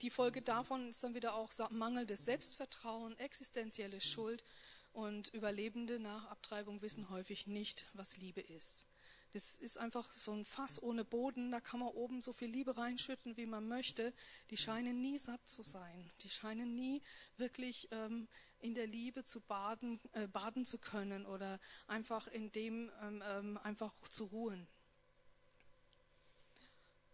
Die 0.02 0.10
Folge 0.10 0.42
davon 0.42 0.90
ist 0.90 1.02
dann 1.02 1.16
wieder 1.16 1.36
auch 1.36 1.52
mangelndes 1.70 2.26
Selbstvertrauen, 2.26 3.18
existenzielle 3.18 4.02
Schuld 4.02 4.44
und 4.92 5.30
Überlebende 5.34 6.00
nach 6.00 6.26
Abtreibung 6.26 6.82
wissen 6.82 7.10
häufig 7.10 7.48
nicht, 7.48 7.86
was 7.94 8.18
Liebe 8.18 8.42
ist. 8.42 8.89
Das 9.34 9.58
ist 9.58 9.78
einfach 9.78 10.12
so 10.12 10.34
ein 10.34 10.44
Fass 10.44 10.82
ohne 10.82 11.06
Boden, 11.06 11.52
da 11.52 11.60
kann 11.60 11.80
man 11.80 11.90
oben 11.90 12.22
so 12.22 12.34
viel 12.34 12.50
Liebe 12.50 12.78
reinschütten, 12.78 13.38
wie 13.38 13.46
man 13.46 13.68
möchte. 13.68 14.12
Die 14.50 14.58
scheinen 14.58 15.02
nie 15.02 15.20
satt 15.20 15.48
zu 15.48 15.62
sein. 15.62 16.10
Die 16.22 16.30
scheinen 16.30 16.76
nie 16.76 17.02
wirklich 17.38 17.88
ähm, 17.92 18.28
in 18.60 18.74
der 18.74 18.88
Liebe 18.88 19.24
zu 19.24 19.40
baden, 19.42 20.00
äh, 20.14 20.28
baden 20.28 20.66
zu 20.66 20.80
können 20.80 21.26
oder 21.28 21.60
einfach 21.88 22.28
in 22.28 22.52
dem 22.52 22.92
ähm, 23.04 23.24
ähm, 23.28 23.60
einfach 23.64 23.94
zu 24.10 24.26
ruhen. 24.26 24.68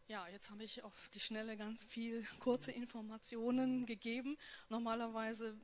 Ja, 0.08 0.28
jetzt 0.30 0.52
habe 0.52 0.64
ich 0.64 0.84
auf 0.84 1.10
die 1.16 1.20
Schnelle 1.20 1.58
ganz 1.58 1.84
viel 1.84 2.24
kurze 2.40 2.72
Informationen 2.72 3.88
gegeben. 3.88 4.38
Normalerweise 4.70 5.58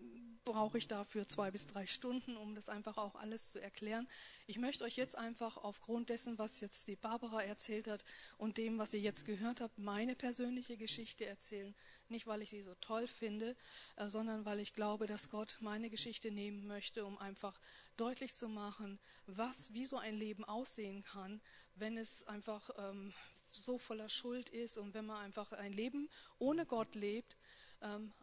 brauche 0.51 0.77
ich 0.77 0.87
dafür 0.87 1.27
zwei 1.27 1.49
bis 1.49 1.67
drei 1.67 1.85
Stunden, 1.85 2.35
um 2.35 2.55
das 2.55 2.67
einfach 2.67 2.97
auch 2.97 3.15
alles 3.15 3.51
zu 3.51 3.61
erklären. 3.61 4.05
Ich 4.47 4.57
möchte 4.57 4.83
euch 4.83 4.97
jetzt 4.97 5.17
einfach 5.17 5.55
aufgrund 5.55 6.09
dessen, 6.09 6.37
was 6.37 6.59
jetzt 6.59 6.87
die 6.87 6.97
Barbara 6.97 7.41
erzählt 7.41 7.87
hat 7.87 8.03
und 8.37 8.57
dem, 8.57 8.77
was 8.77 8.93
ihr 8.93 8.99
jetzt 8.99 9.25
gehört 9.25 9.61
habt, 9.61 9.77
meine 9.79 10.13
persönliche 10.13 10.75
Geschichte 10.75 11.25
erzählen. 11.25 11.73
Nicht, 12.09 12.27
weil 12.27 12.41
ich 12.41 12.49
sie 12.49 12.63
so 12.63 12.75
toll 12.81 13.07
finde, 13.07 13.55
äh, 13.95 14.09
sondern 14.09 14.43
weil 14.43 14.59
ich 14.59 14.73
glaube, 14.73 15.07
dass 15.07 15.29
Gott 15.29 15.55
meine 15.61 15.89
Geschichte 15.89 16.31
nehmen 16.31 16.67
möchte, 16.67 17.05
um 17.05 17.17
einfach 17.17 17.57
deutlich 17.95 18.35
zu 18.35 18.49
machen, 18.49 18.99
was, 19.27 19.73
wie 19.73 19.85
so 19.85 19.97
ein 19.97 20.15
Leben 20.15 20.43
aussehen 20.43 21.03
kann, 21.03 21.39
wenn 21.75 21.95
es 21.97 22.27
einfach 22.27 22.69
ähm, 22.77 23.13
so 23.51 23.77
voller 23.77 24.09
Schuld 24.09 24.49
ist 24.49 24.77
und 24.77 24.93
wenn 24.93 25.05
man 25.05 25.17
einfach 25.17 25.53
ein 25.53 25.71
Leben 25.71 26.09
ohne 26.39 26.65
Gott 26.65 26.95
lebt, 26.95 27.37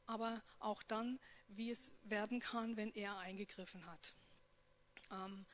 aber 0.06 0.42
auch 0.59 0.82
dann, 0.82 1.18
wie 1.48 1.70
es 1.70 1.92
werden 2.04 2.40
kann, 2.40 2.76
wenn 2.76 2.94
er 2.94 3.18
eingegriffen 3.18 3.84
hat. 3.86 4.14
Ähm, 5.11 5.46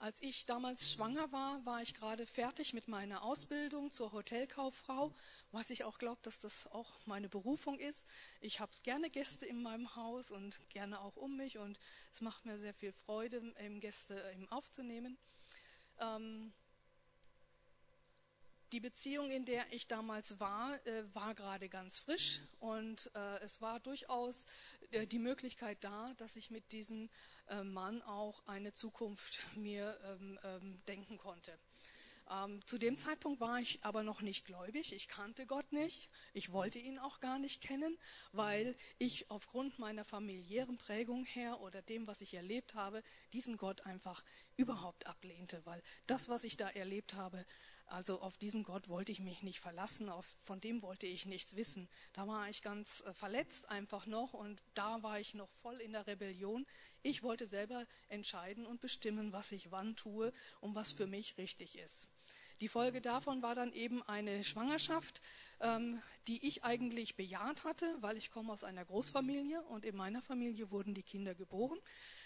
als 0.00 0.22
ich 0.22 0.46
damals 0.46 0.90
schwanger 0.90 1.30
war, 1.30 1.62
war 1.66 1.82
ich 1.82 1.92
gerade 1.92 2.24
fertig 2.24 2.72
mit 2.72 2.88
meiner 2.88 3.22
Ausbildung 3.22 3.92
zur 3.92 4.12
Hotelkauffrau, 4.12 5.12
was 5.52 5.68
ich 5.68 5.84
auch 5.84 5.98
glaube, 5.98 6.20
dass 6.22 6.40
das 6.40 6.68
auch 6.68 6.90
meine 7.04 7.28
Berufung 7.28 7.78
ist. 7.78 8.06
Ich 8.40 8.60
habe 8.60 8.72
gerne 8.82 9.10
Gäste 9.10 9.44
in 9.44 9.60
meinem 9.60 9.94
Haus 9.96 10.30
und 10.30 10.58
gerne 10.70 11.02
auch 11.02 11.16
um 11.16 11.36
mich 11.36 11.58
und 11.58 11.78
es 12.12 12.22
macht 12.22 12.46
mir 12.46 12.56
sehr 12.56 12.72
viel 12.72 12.92
Freude, 12.92 13.42
Gäste 13.80 14.34
aufzunehmen. 14.48 15.18
Ähm, 15.98 16.54
die 18.72 18.80
Beziehung, 18.80 19.30
in 19.30 19.44
der 19.44 19.72
ich 19.72 19.88
damals 19.88 20.38
war, 20.38 20.74
äh, 20.86 21.04
war 21.14 21.34
gerade 21.34 21.68
ganz 21.68 21.98
frisch 21.98 22.40
und 22.60 23.10
äh, 23.14 23.38
es 23.40 23.60
war 23.60 23.80
durchaus 23.80 24.46
äh, 24.90 25.06
die 25.06 25.18
Möglichkeit 25.18 25.78
da, 25.82 26.14
dass 26.18 26.36
ich 26.36 26.50
mit 26.50 26.72
diesem 26.72 27.08
äh, 27.48 27.62
Mann 27.62 28.02
auch 28.02 28.46
eine 28.46 28.72
Zukunft 28.72 29.40
mir 29.56 29.98
ähm, 30.04 30.38
ähm, 30.44 30.80
denken 30.86 31.18
konnte. 31.18 31.58
Ähm, 32.30 32.64
zu 32.64 32.78
dem 32.78 32.96
Zeitpunkt 32.96 33.40
war 33.40 33.58
ich 33.58 33.80
aber 33.82 34.04
noch 34.04 34.22
nicht 34.22 34.44
gläubig. 34.44 34.92
Ich 34.92 35.08
kannte 35.08 35.46
Gott 35.46 35.72
nicht. 35.72 36.08
Ich 36.32 36.52
wollte 36.52 36.78
ihn 36.78 36.98
auch 36.98 37.18
gar 37.18 37.40
nicht 37.40 37.60
kennen, 37.60 37.98
weil 38.30 38.76
ich 38.98 39.28
aufgrund 39.30 39.80
meiner 39.80 40.04
familiären 40.04 40.76
Prägung 40.76 41.24
her 41.24 41.60
oder 41.60 41.82
dem, 41.82 42.06
was 42.06 42.20
ich 42.20 42.34
erlebt 42.34 42.74
habe, 42.74 43.02
diesen 43.32 43.56
Gott 43.56 43.84
einfach 43.84 44.22
überhaupt 44.56 45.08
ablehnte, 45.08 45.60
weil 45.64 45.82
das, 46.06 46.28
was 46.28 46.44
ich 46.44 46.56
da 46.56 46.68
erlebt 46.68 47.14
habe, 47.14 47.44
also 47.90 48.20
auf 48.20 48.38
diesen 48.38 48.62
Gott 48.62 48.88
wollte 48.88 49.12
ich 49.12 49.20
mich 49.20 49.42
nicht 49.42 49.60
verlassen, 49.60 50.08
auf, 50.08 50.26
von 50.40 50.60
dem 50.60 50.80
wollte 50.82 51.06
ich 51.06 51.26
nichts 51.26 51.56
wissen. 51.56 51.88
Da 52.12 52.26
war 52.26 52.48
ich 52.48 52.62
ganz 52.62 53.02
äh, 53.06 53.12
verletzt 53.12 53.68
einfach 53.68 54.06
noch 54.06 54.32
und 54.32 54.62
da 54.74 55.02
war 55.02 55.18
ich 55.18 55.34
noch 55.34 55.50
voll 55.50 55.80
in 55.80 55.92
der 55.92 56.06
Rebellion. 56.06 56.66
Ich 57.02 57.22
wollte 57.22 57.46
selber 57.46 57.86
entscheiden 58.08 58.64
und 58.64 58.80
bestimmen, 58.80 59.32
was 59.32 59.52
ich 59.52 59.70
wann 59.70 59.96
tue 59.96 60.32
und 60.60 60.74
was 60.74 60.92
für 60.92 61.06
mich 61.06 61.36
richtig 61.36 61.78
ist. 61.78 62.08
Die 62.60 62.68
Folge 62.68 63.00
davon 63.00 63.42
war 63.42 63.54
dann 63.54 63.72
eben 63.72 64.02
eine 64.02 64.44
Schwangerschaft, 64.44 65.22
ähm, 65.60 66.00
die 66.28 66.46
ich 66.46 66.62
eigentlich 66.62 67.16
bejaht 67.16 67.64
hatte, 67.64 67.96
weil 68.00 68.18
ich 68.18 68.30
komme 68.30 68.52
aus 68.52 68.64
einer 68.64 68.84
Großfamilie 68.84 69.62
und 69.62 69.86
in 69.86 69.96
meiner 69.96 70.20
Familie 70.20 70.70
wurden 70.70 70.92
die 70.92 71.02
Kinder 71.02 71.34
geboren. 71.34 71.78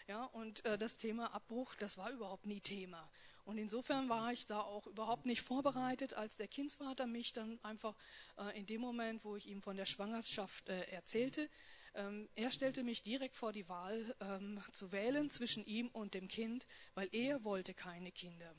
Ja, 0.08 0.24
und 0.24 0.64
äh, 0.64 0.76
das 0.76 0.98
Thema 0.98 1.32
Abbruch, 1.32 1.76
das 1.76 1.96
war 1.96 2.10
überhaupt 2.10 2.46
nie 2.46 2.60
Thema. 2.60 3.08
Und 3.44 3.58
insofern 3.58 4.08
war 4.08 4.32
ich 4.32 4.46
da 4.46 4.60
auch 4.60 4.86
überhaupt 4.86 5.26
nicht 5.26 5.42
vorbereitet, 5.42 6.14
als 6.14 6.36
der 6.36 6.48
Kindsvater 6.48 7.06
mich 7.06 7.32
dann 7.32 7.58
einfach 7.62 7.94
äh, 8.38 8.58
in 8.58 8.66
dem 8.66 8.80
Moment, 8.80 9.24
wo 9.24 9.36
ich 9.36 9.46
ihm 9.46 9.62
von 9.62 9.76
der 9.76 9.84
Schwangerschaft 9.84 10.68
äh, 10.68 10.84
erzählte, 10.90 11.48
ähm, 11.94 12.28
er 12.34 12.50
stellte 12.50 12.82
mich 12.82 13.02
direkt 13.02 13.36
vor 13.36 13.52
die 13.52 13.68
Wahl 13.68 14.14
ähm, 14.20 14.60
zu 14.72 14.92
wählen 14.92 15.30
zwischen 15.30 15.64
ihm 15.66 15.88
und 15.88 16.14
dem 16.14 16.28
Kind, 16.28 16.66
weil 16.94 17.08
er 17.12 17.44
wollte 17.44 17.74
keine 17.74 18.10
Kinder. 18.10 18.52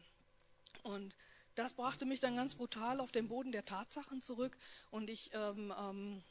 Und 0.83 1.17
das 1.55 1.73
brachte 1.73 2.05
mich 2.05 2.19
dann 2.19 2.35
ganz 2.35 2.55
brutal 2.55 2.99
auf 2.99 3.11
den 3.11 3.27
Boden 3.27 3.51
der 3.51 3.65
Tatsachen 3.65 4.21
zurück 4.21 4.57
und 4.91 5.09
ich 5.09 5.31
ähm, 5.33 5.73
ähm, 5.77 6.21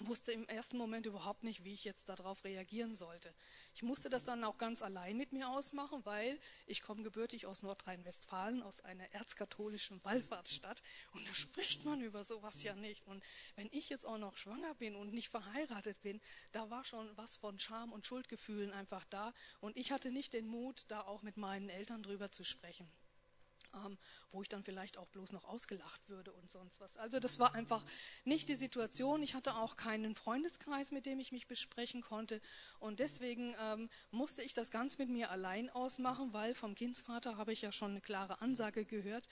wusste 0.00 0.32
im 0.32 0.46
ersten 0.48 0.76
Moment 0.76 1.06
überhaupt 1.06 1.44
nicht, 1.44 1.64
wie 1.64 1.72
ich 1.72 1.84
jetzt 1.84 2.08
darauf 2.08 2.44
reagieren 2.44 2.94
sollte. 2.94 3.34
Ich 3.74 3.82
musste 3.82 4.10
das 4.10 4.24
dann 4.24 4.44
auch 4.44 4.58
ganz 4.58 4.82
allein 4.82 5.16
mit 5.16 5.32
mir 5.32 5.48
ausmachen, 5.48 6.04
weil 6.04 6.38
ich 6.66 6.82
komme 6.82 7.02
gebürtig 7.02 7.46
aus 7.46 7.62
Nordrhein-Westfalen, 7.62 8.62
aus 8.62 8.80
einer 8.80 9.12
erzkatholischen 9.12 10.02
Wallfahrtsstadt 10.04 10.82
und 11.12 11.28
da 11.28 11.34
spricht 11.34 11.84
man 11.84 12.00
über 12.00 12.24
sowas 12.24 12.62
ja 12.62 12.74
nicht. 12.74 13.06
Und 13.06 13.22
wenn 13.56 13.68
ich 13.72 13.88
jetzt 13.88 14.06
auch 14.06 14.18
noch 14.18 14.36
schwanger 14.36 14.74
bin 14.74 14.96
und 14.96 15.12
nicht 15.12 15.28
verheiratet 15.28 16.00
bin, 16.02 16.20
da 16.52 16.70
war 16.70 16.84
schon 16.84 17.16
was 17.16 17.36
von 17.36 17.58
Scham 17.58 17.92
und 17.92 18.06
Schuldgefühlen 18.06 18.72
einfach 18.72 19.04
da 19.04 19.32
und 19.60 19.76
ich 19.76 19.92
hatte 19.92 20.10
nicht 20.10 20.32
den 20.32 20.46
Mut, 20.46 20.84
da 20.88 21.02
auch 21.02 21.22
mit 21.22 21.36
meinen 21.36 21.68
Eltern 21.68 22.02
drüber 22.02 22.30
zu 22.30 22.44
sprechen. 22.44 22.90
Ähm, 23.74 23.98
wo 24.30 24.42
ich 24.42 24.48
dann 24.48 24.64
vielleicht 24.64 24.98
auch 24.98 25.08
bloß 25.08 25.32
noch 25.32 25.44
ausgelacht 25.44 26.08
würde 26.08 26.32
und 26.32 26.50
sonst 26.50 26.80
was. 26.80 26.96
Also 26.96 27.20
das 27.20 27.38
war 27.38 27.54
einfach 27.54 27.84
nicht 28.24 28.48
die 28.48 28.54
Situation. 28.54 29.22
Ich 29.22 29.34
hatte 29.34 29.56
auch 29.56 29.76
keinen 29.76 30.14
Freundeskreis, 30.14 30.90
mit 30.90 31.06
dem 31.06 31.20
ich 31.20 31.32
mich 31.32 31.46
besprechen 31.46 32.02
konnte. 32.02 32.40
Und 32.78 33.00
deswegen 33.00 33.54
ähm, 33.60 33.88
musste 34.10 34.42
ich 34.42 34.54
das 34.54 34.70
ganz 34.70 34.98
mit 34.98 35.08
mir 35.08 35.30
allein 35.30 35.70
ausmachen, 35.70 36.32
weil 36.32 36.54
vom 36.54 36.74
Kindsvater 36.74 37.36
habe 37.36 37.52
ich 37.52 37.62
ja 37.62 37.72
schon 37.72 37.92
eine 37.92 38.00
klare 38.00 38.40
Ansage 38.40 38.84
gehört. 38.84 39.28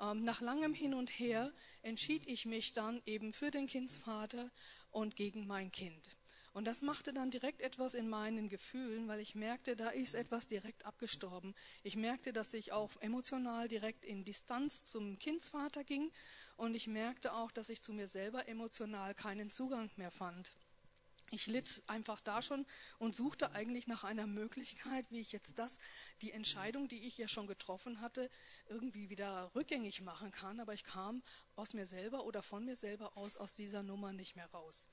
Ähm, 0.00 0.24
nach 0.24 0.40
langem 0.40 0.74
Hin 0.74 0.94
und 0.94 1.10
Her 1.10 1.52
entschied 1.82 2.26
ich 2.26 2.46
mich 2.46 2.72
dann 2.72 3.02
eben 3.06 3.32
für 3.32 3.50
den 3.50 3.66
Kindsvater 3.66 4.50
und 4.90 5.16
gegen 5.16 5.46
mein 5.46 5.70
Kind. 5.70 6.19
Und 6.52 6.66
das 6.66 6.82
machte 6.82 7.12
dann 7.12 7.30
direkt 7.30 7.60
etwas 7.60 7.94
in 7.94 8.08
meinen 8.08 8.48
Gefühlen, 8.48 9.06
weil 9.06 9.20
ich 9.20 9.34
merkte, 9.36 9.76
da 9.76 9.90
ist 9.90 10.14
etwas 10.14 10.48
direkt 10.48 10.84
abgestorben. 10.84 11.54
Ich 11.84 11.94
merkte, 11.94 12.32
dass 12.32 12.52
ich 12.54 12.72
auch 12.72 12.90
emotional 13.00 13.68
direkt 13.68 14.04
in 14.04 14.24
Distanz 14.24 14.84
zum 14.84 15.18
Kindsvater 15.18 15.84
ging 15.84 16.10
und 16.56 16.74
ich 16.74 16.88
merkte 16.88 17.34
auch, 17.34 17.52
dass 17.52 17.68
ich 17.68 17.82
zu 17.82 17.92
mir 17.92 18.08
selber 18.08 18.48
emotional 18.48 19.14
keinen 19.14 19.48
Zugang 19.48 19.90
mehr 19.96 20.10
fand. 20.10 20.52
Ich 21.32 21.46
litt 21.46 21.84
einfach 21.86 22.20
da 22.20 22.42
schon 22.42 22.66
und 22.98 23.14
suchte 23.14 23.52
eigentlich 23.52 23.86
nach 23.86 24.02
einer 24.02 24.26
Möglichkeit, 24.26 25.08
wie 25.12 25.20
ich 25.20 25.30
jetzt 25.30 25.60
das, 25.60 25.78
die 26.22 26.32
Entscheidung, 26.32 26.88
die 26.88 27.06
ich 27.06 27.16
ja 27.18 27.28
schon 27.28 27.46
getroffen 27.46 28.00
hatte, 28.00 28.28
irgendwie 28.66 29.10
wieder 29.10 29.52
rückgängig 29.54 30.00
machen 30.00 30.32
kann. 30.32 30.58
Aber 30.58 30.74
ich 30.74 30.82
kam 30.82 31.22
aus 31.54 31.72
mir 31.72 31.86
selber 31.86 32.24
oder 32.24 32.42
von 32.42 32.64
mir 32.64 32.74
selber 32.74 33.16
aus 33.16 33.36
aus 33.36 33.54
dieser 33.54 33.84
Nummer 33.84 34.12
nicht 34.12 34.34
mehr 34.34 34.50
raus. 34.50 34.88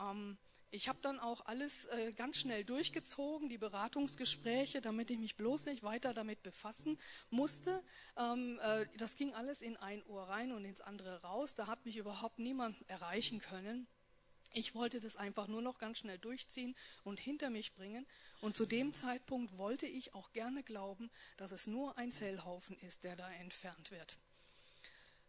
Ähm, 0.00 0.36
ich 0.70 0.88
habe 0.88 0.98
dann 1.00 1.18
auch 1.18 1.46
alles 1.46 1.86
äh, 1.86 2.12
ganz 2.12 2.38
schnell 2.38 2.64
durchgezogen, 2.64 3.48
die 3.48 3.58
Beratungsgespräche, 3.58 4.80
damit 4.80 5.10
ich 5.10 5.18
mich 5.18 5.36
bloß 5.36 5.66
nicht 5.66 5.82
weiter 5.82 6.12
damit 6.12 6.42
befassen 6.42 6.98
musste. 7.30 7.82
Ähm, 8.16 8.58
äh, 8.62 8.86
das 8.96 9.16
ging 9.16 9.32
alles 9.34 9.62
in 9.62 9.76
ein 9.78 10.02
Ohr 10.06 10.24
rein 10.24 10.52
und 10.52 10.64
ins 10.64 10.80
andere 10.80 11.22
raus. 11.22 11.54
Da 11.54 11.66
hat 11.66 11.84
mich 11.86 11.96
überhaupt 11.96 12.38
niemand 12.38 12.76
erreichen 12.88 13.38
können. 13.40 13.86
Ich 14.54 14.74
wollte 14.74 15.00
das 15.00 15.16
einfach 15.16 15.46
nur 15.46 15.62
noch 15.62 15.78
ganz 15.78 15.98
schnell 15.98 16.18
durchziehen 16.18 16.74
und 17.04 17.20
hinter 17.20 17.50
mich 17.50 17.74
bringen. 17.74 18.06
Und 18.40 18.56
zu 18.56 18.66
dem 18.66 18.92
Zeitpunkt 18.94 19.56
wollte 19.58 19.86
ich 19.86 20.14
auch 20.14 20.32
gerne 20.32 20.62
glauben, 20.62 21.10
dass 21.36 21.52
es 21.52 21.66
nur 21.66 21.96
ein 21.98 22.12
Zellhaufen 22.12 22.78
ist, 22.78 23.04
der 23.04 23.16
da 23.16 23.30
entfernt 23.32 23.90
wird. 23.90 24.18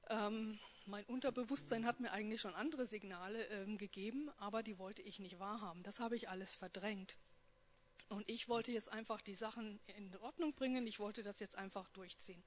Ähm, 0.09 0.59
mein 0.89 1.05
Unterbewusstsein 1.05 1.85
hat 1.85 1.99
mir 1.99 2.11
eigentlich 2.11 2.41
schon 2.41 2.55
andere 2.55 2.87
Signale 2.87 3.45
ähm, 3.45 3.77
gegeben, 3.77 4.29
aber 4.37 4.63
die 4.63 4.79
wollte 4.79 5.01
ich 5.01 5.19
nicht 5.19 5.39
wahrhaben. 5.39 5.83
Das 5.83 5.99
habe 5.99 6.15
ich 6.15 6.29
alles 6.29 6.55
verdrängt. 6.55 7.17
Und 8.09 8.27
ich 8.29 8.49
wollte 8.49 8.71
jetzt 8.71 8.91
einfach 8.91 9.21
die 9.21 9.35
Sachen 9.35 9.79
in 9.97 10.15
Ordnung 10.17 10.53
bringen. 10.53 10.87
Ich 10.87 10.99
wollte 10.99 11.21
das 11.21 11.39
jetzt 11.39 11.55
einfach 11.55 11.87
durchziehen. 11.89 12.43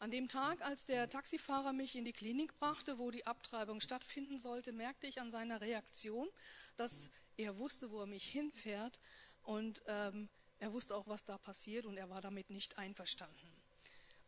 An 0.00 0.10
dem 0.10 0.26
Tag, 0.26 0.60
als 0.62 0.84
der 0.84 1.08
Taxifahrer 1.08 1.72
mich 1.72 1.94
in 1.94 2.04
die 2.04 2.12
Klinik 2.12 2.58
brachte, 2.58 2.98
wo 2.98 3.12
die 3.12 3.24
Abtreibung 3.24 3.80
stattfinden 3.80 4.40
sollte, 4.40 4.72
merkte 4.72 5.06
ich 5.06 5.20
an 5.20 5.30
seiner 5.30 5.60
Reaktion, 5.60 6.28
dass 6.76 7.10
er 7.36 7.56
wusste, 7.58 7.92
wo 7.92 8.00
er 8.00 8.06
mich 8.06 8.24
hinfährt 8.24 8.98
und 9.42 9.82
ähm, 9.86 10.28
er 10.58 10.72
wusste 10.72 10.96
auch, 10.96 11.06
was 11.06 11.24
da 11.24 11.38
passiert 11.38 11.86
und 11.86 11.96
er 11.96 12.10
war 12.10 12.20
damit 12.20 12.50
nicht 12.50 12.78
einverstanden. 12.78 13.51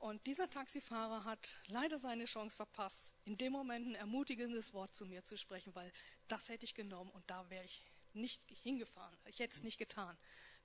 Und 0.05 0.27
dieser 0.27 0.51
Taxifahrer 0.51 1.25
hat 1.25 1.57
leider 1.69 1.99
seine 1.99 2.27
Chance 2.27 2.57
verpasst, 2.57 3.15
in 3.25 3.39
dem 3.39 3.55
Moment 3.55 3.87
ein 3.87 3.95
ermutigendes 3.95 4.75
Wort 4.75 4.95
zu 4.95 5.07
mir 5.07 5.25
zu 5.25 5.39
sprechen, 5.39 5.75
weil 5.75 5.91
das 6.29 6.51
hätte 6.51 6.67
ich 6.67 6.75
genommen 6.75 7.11
und 7.13 7.25
da 7.31 7.49
wäre 7.49 7.65
ich 7.65 7.83
nicht 8.13 8.43
hingefahren. 8.51 9.17
Ich 9.25 9.39
hätte 9.39 9.55
es 9.55 9.63
nicht 9.63 9.79
getan 9.79 10.15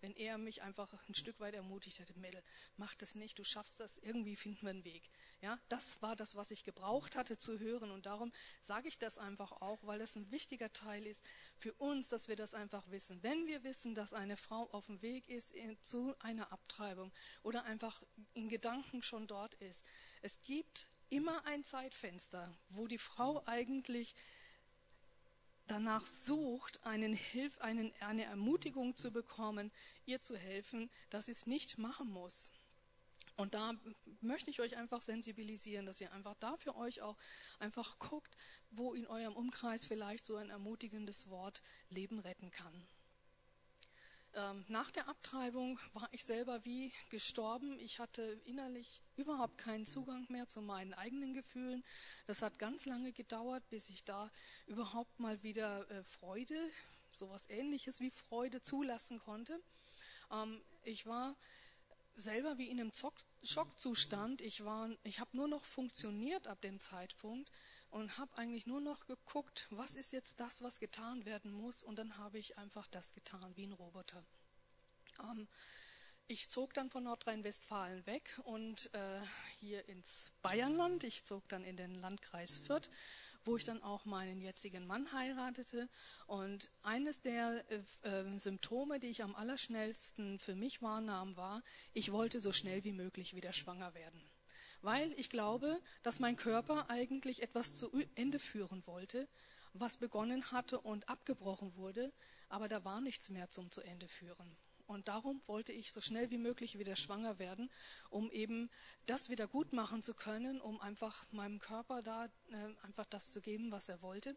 wenn 0.01 0.15
er 0.15 0.37
mich 0.37 0.61
einfach 0.61 0.93
ein 1.07 1.15
Stück 1.15 1.39
weit 1.39 1.53
ermutigt 1.53 1.99
hätte, 1.99 2.17
Mädel, 2.17 2.43
mach 2.77 2.95
das 2.95 3.15
nicht, 3.15 3.37
du 3.39 3.43
schaffst 3.43 3.79
das, 3.79 3.97
irgendwie 3.97 4.35
finden 4.35 4.61
wir 4.61 4.69
einen 4.71 4.85
Weg. 4.85 5.09
Ja, 5.41 5.59
das 5.69 6.01
war 6.01 6.15
das, 6.15 6.35
was 6.35 6.51
ich 6.51 6.63
gebraucht 6.63 7.15
hatte 7.15 7.37
zu 7.37 7.59
hören 7.59 7.91
und 7.91 8.05
darum 8.05 8.31
sage 8.61 8.87
ich 8.87 8.97
das 8.97 9.17
einfach 9.17 9.51
auch, 9.51 9.79
weil 9.83 9.99
das 9.99 10.15
ein 10.15 10.31
wichtiger 10.31 10.71
Teil 10.73 11.05
ist 11.05 11.23
für 11.57 11.73
uns, 11.73 12.09
dass 12.09 12.27
wir 12.27 12.35
das 12.35 12.53
einfach 12.53 12.89
wissen. 12.89 13.21
Wenn 13.23 13.47
wir 13.47 13.63
wissen, 13.63 13.95
dass 13.95 14.13
eine 14.13 14.37
Frau 14.37 14.69
auf 14.71 14.87
dem 14.87 15.01
Weg 15.01 15.27
ist 15.29 15.51
in, 15.51 15.81
zu 15.81 16.15
einer 16.19 16.51
Abtreibung 16.51 17.11
oder 17.43 17.63
einfach 17.65 18.03
in 18.33 18.49
Gedanken 18.49 19.01
schon 19.03 19.27
dort 19.27 19.55
ist, 19.55 19.85
es 20.21 20.41
gibt 20.43 20.89
immer 21.09 21.45
ein 21.45 21.63
Zeitfenster, 21.63 22.55
wo 22.69 22.87
die 22.87 22.97
Frau 22.97 23.43
eigentlich 23.45 24.15
danach 25.69 26.05
sucht, 26.05 26.85
einen 26.85 27.13
Hilf, 27.13 27.59
einen, 27.59 27.93
eine 28.01 28.25
Ermutigung 28.25 28.95
zu 28.95 29.11
bekommen, 29.11 29.71
ihr 30.05 30.21
zu 30.21 30.35
helfen, 30.37 30.89
dass 31.09 31.27
sie 31.27 31.31
es 31.31 31.47
nicht 31.47 31.77
machen 31.77 32.09
muss. 32.09 32.51
Und 33.37 33.53
da 33.53 33.73
möchte 34.19 34.49
ich 34.49 34.59
euch 34.59 34.75
einfach 34.75 35.01
sensibilisieren, 35.01 35.85
dass 35.85 36.01
ihr 36.01 36.11
einfach 36.11 36.35
da 36.41 36.57
für 36.57 36.75
euch 36.75 37.01
auch 37.01 37.15
einfach 37.59 37.97
guckt, 37.97 38.35
wo 38.69 38.93
in 38.93 39.07
eurem 39.07 39.33
Umkreis 39.33 39.85
vielleicht 39.85 40.25
so 40.25 40.35
ein 40.35 40.49
ermutigendes 40.49 41.29
Wort 41.29 41.63
Leben 41.89 42.19
retten 42.19 42.51
kann. 42.51 42.85
Ähm, 44.35 44.63
nach 44.67 44.91
der 44.91 45.07
Abtreibung 45.07 45.79
war 45.93 46.07
ich 46.11 46.23
selber 46.23 46.63
wie 46.63 46.91
gestorben. 47.09 47.79
Ich 47.79 47.99
hatte 47.99 48.39
innerlich 48.45 49.01
überhaupt 49.15 49.57
keinen 49.57 49.85
Zugang 49.85 50.25
mehr 50.29 50.47
zu 50.47 50.61
meinen 50.61 50.93
eigenen 50.93 51.33
Gefühlen. 51.33 51.83
Das 52.27 52.41
hat 52.41 52.59
ganz 52.59 52.85
lange 52.85 53.11
gedauert, 53.11 53.67
bis 53.69 53.89
ich 53.89 54.03
da 54.03 54.31
überhaupt 54.67 55.19
mal 55.19 55.41
wieder 55.41 55.89
äh, 55.89 56.03
Freude, 56.03 56.57
sowas 57.11 57.49
ähnliches 57.49 57.99
wie 58.01 58.11
Freude 58.11 58.61
zulassen 58.61 59.19
konnte. 59.19 59.59
Ähm, 60.31 60.61
ich 60.83 61.05
war 61.07 61.35
selber 62.15 62.57
wie 62.57 62.69
in 62.69 62.79
einem 62.79 62.91
Schockzustand. 63.43 64.41
Ich, 64.41 64.61
ich 65.03 65.19
habe 65.19 65.37
nur 65.37 65.47
noch 65.47 65.63
funktioniert 65.63 66.47
ab 66.47 66.61
dem 66.61 66.79
Zeitpunkt 66.79 67.49
und 67.89 68.17
habe 68.17 68.37
eigentlich 68.37 68.67
nur 68.67 68.81
noch 68.81 69.07
geguckt, 69.07 69.67
was 69.71 69.95
ist 69.95 70.11
jetzt 70.11 70.39
das, 70.39 70.61
was 70.61 70.79
getan 70.79 71.25
werden 71.25 71.51
muss. 71.51 71.83
Und 71.83 71.97
dann 71.97 72.17
habe 72.17 72.37
ich 72.37 72.57
einfach 72.57 72.87
das 72.87 73.13
getan 73.13 73.55
wie 73.55 73.65
ein 73.65 73.73
Roboter. 73.73 74.23
Ähm, 75.21 75.47
ich 76.27 76.47
zog 76.49 76.75
dann 76.75 76.91
von 76.91 77.05
Nordrhein-Westfalen 77.05 78.05
weg 78.05 78.39
und 78.43 78.93
äh, 78.93 79.21
hier 79.59 79.89
ins 79.89 80.31
Bayernland. 80.43 81.03
Ich 81.03 81.25
zog 81.25 81.47
dann 81.49 81.63
in 81.63 81.75
den 81.75 81.95
Landkreis 81.95 82.59
Fürth, 82.59 82.91
wo 83.45 83.57
ich 83.57 83.63
dann 83.63 83.81
auch 83.81 84.05
meinen 84.05 84.39
jetzigen 84.39 84.85
Mann 84.85 85.11
heiratete. 85.11 85.89
Und 86.27 86.71
eines 86.83 87.23
der 87.23 87.65
äh, 87.71 87.81
äh, 88.07 88.37
Symptome, 88.37 88.99
die 88.99 89.07
ich 89.07 89.23
am 89.23 89.33
allerschnellsten 89.33 90.37
für 90.37 90.53
mich 90.53 90.83
wahrnahm, 90.83 91.35
war, 91.35 91.63
ich 91.93 92.11
wollte 92.11 92.41
so 92.41 92.51
schnell 92.51 92.83
wie 92.83 92.93
möglich 92.93 93.35
wieder 93.35 93.51
schwanger 93.51 93.95
werden 93.95 94.28
weil 94.81 95.11
ich 95.17 95.29
glaube, 95.29 95.81
dass 96.03 96.19
mein 96.19 96.35
Körper 96.35 96.89
eigentlich 96.89 97.41
etwas 97.41 97.75
zu 97.75 97.91
Ende 98.15 98.39
führen 98.39 98.85
wollte, 98.85 99.27
was 99.73 99.97
begonnen 99.97 100.51
hatte 100.51 100.79
und 100.79 101.09
abgebrochen 101.09 101.75
wurde, 101.75 102.11
aber 102.49 102.67
da 102.67 102.83
war 102.83 103.01
nichts 103.01 103.29
mehr 103.29 103.49
zum 103.49 103.71
zu 103.71 103.81
Ende 103.81 104.07
führen. 104.07 104.57
Und 104.87 105.07
darum 105.07 105.39
wollte 105.45 105.71
ich 105.71 105.91
so 105.91 106.01
schnell 106.01 106.31
wie 106.31 106.39
möglich 106.39 106.79
wieder 106.79 106.95
schwanger 106.95 107.37
werden, 107.37 107.69
um 108.09 108.31
eben 108.31 108.71
das 109.05 109.29
wieder 109.29 109.47
gut 109.47 109.71
machen 109.71 110.01
zu 110.01 110.15
können, 110.15 110.59
um 110.59 110.81
einfach 110.81 111.31
meinem 111.31 111.59
Körper 111.59 112.01
da 112.01 112.25
äh, 112.25 112.29
einfach 112.81 113.05
das 113.05 113.31
zu 113.31 113.39
geben, 113.39 113.71
was 113.71 113.87
er 113.87 114.01
wollte. 114.01 114.35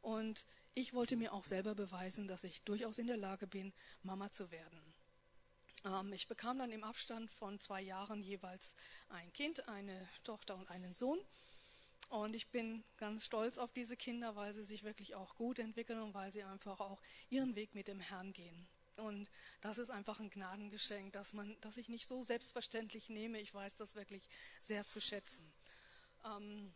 Und 0.00 0.44
ich 0.74 0.92
wollte 0.92 1.16
mir 1.16 1.32
auch 1.32 1.44
selber 1.44 1.76
beweisen, 1.76 2.26
dass 2.26 2.42
ich 2.42 2.62
durchaus 2.62 2.98
in 2.98 3.06
der 3.06 3.16
Lage 3.16 3.46
bin, 3.46 3.72
Mama 4.02 4.32
zu 4.32 4.50
werden. 4.50 4.91
Ähm, 5.84 6.12
ich 6.12 6.28
bekam 6.28 6.58
dann 6.58 6.72
im 6.72 6.84
Abstand 6.84 7.30
von 7.30 7.60
zwei 7.60 7.80
Jahren 7.80 8.22
jeweils 8.22 8.74
ein 9.08 9.32
Kind, 9.32 9.68
eine 9.68 10.08
Tochter 10.24 10.56
und 10.56 10.68
einen 10.68 10.94
Sohn. 10.94 11.20
Und 12.08 12.36
ich 12.36 12.50
bin 12.50 12.84
ganz 12.98 13.24
stolz 13.24 13.56
auf 13.56 13.72
diese 13.72 13.96
Kinder, 13.96 14.36
weil 14.36 14.52
sie 14.52 14.64
sich 14.64 14.82
wirklich 14.82 15.14
auch 15.14 15.34
gut 15.34 15.58
entwickeln 15.58 16.02
und 16.02 16.14
weil 16.14 16.30
sie 16.30 16.42
einfach 16.42 16.80
auch 16.80 17.00
ihren 17.30 17.56
Weg 17.56 17.74
mit 17.74 17.88
dem 17.88 18.00
Herrn 18.00 18.32
gehen. 18.32 18.68
Und 18.98 19.30
das 19.62 19.78
ist 19.78 19.90
einfach 19.90 20.20
ein 20.20 20.28
Gnadengeschenk, 20.28 21.12
dass 21.14 21.32
man, 21.32 21.58
dass 21.62 21.78
ich 21.78 21.88
nicht 21.88 22.06
so 22.06 22.22
selbstverständlich 22.22 23.08
nehme. 23.08 23.40
Ich 23.40 23.54
weiß 23.54 23.76
das 23.76 23.94
wirklich 23.94 24.28
sehr 24.60 24.86
zu 24.86 25.00
schätzen. 25.00 25.50
Ähm, 26.24 26.74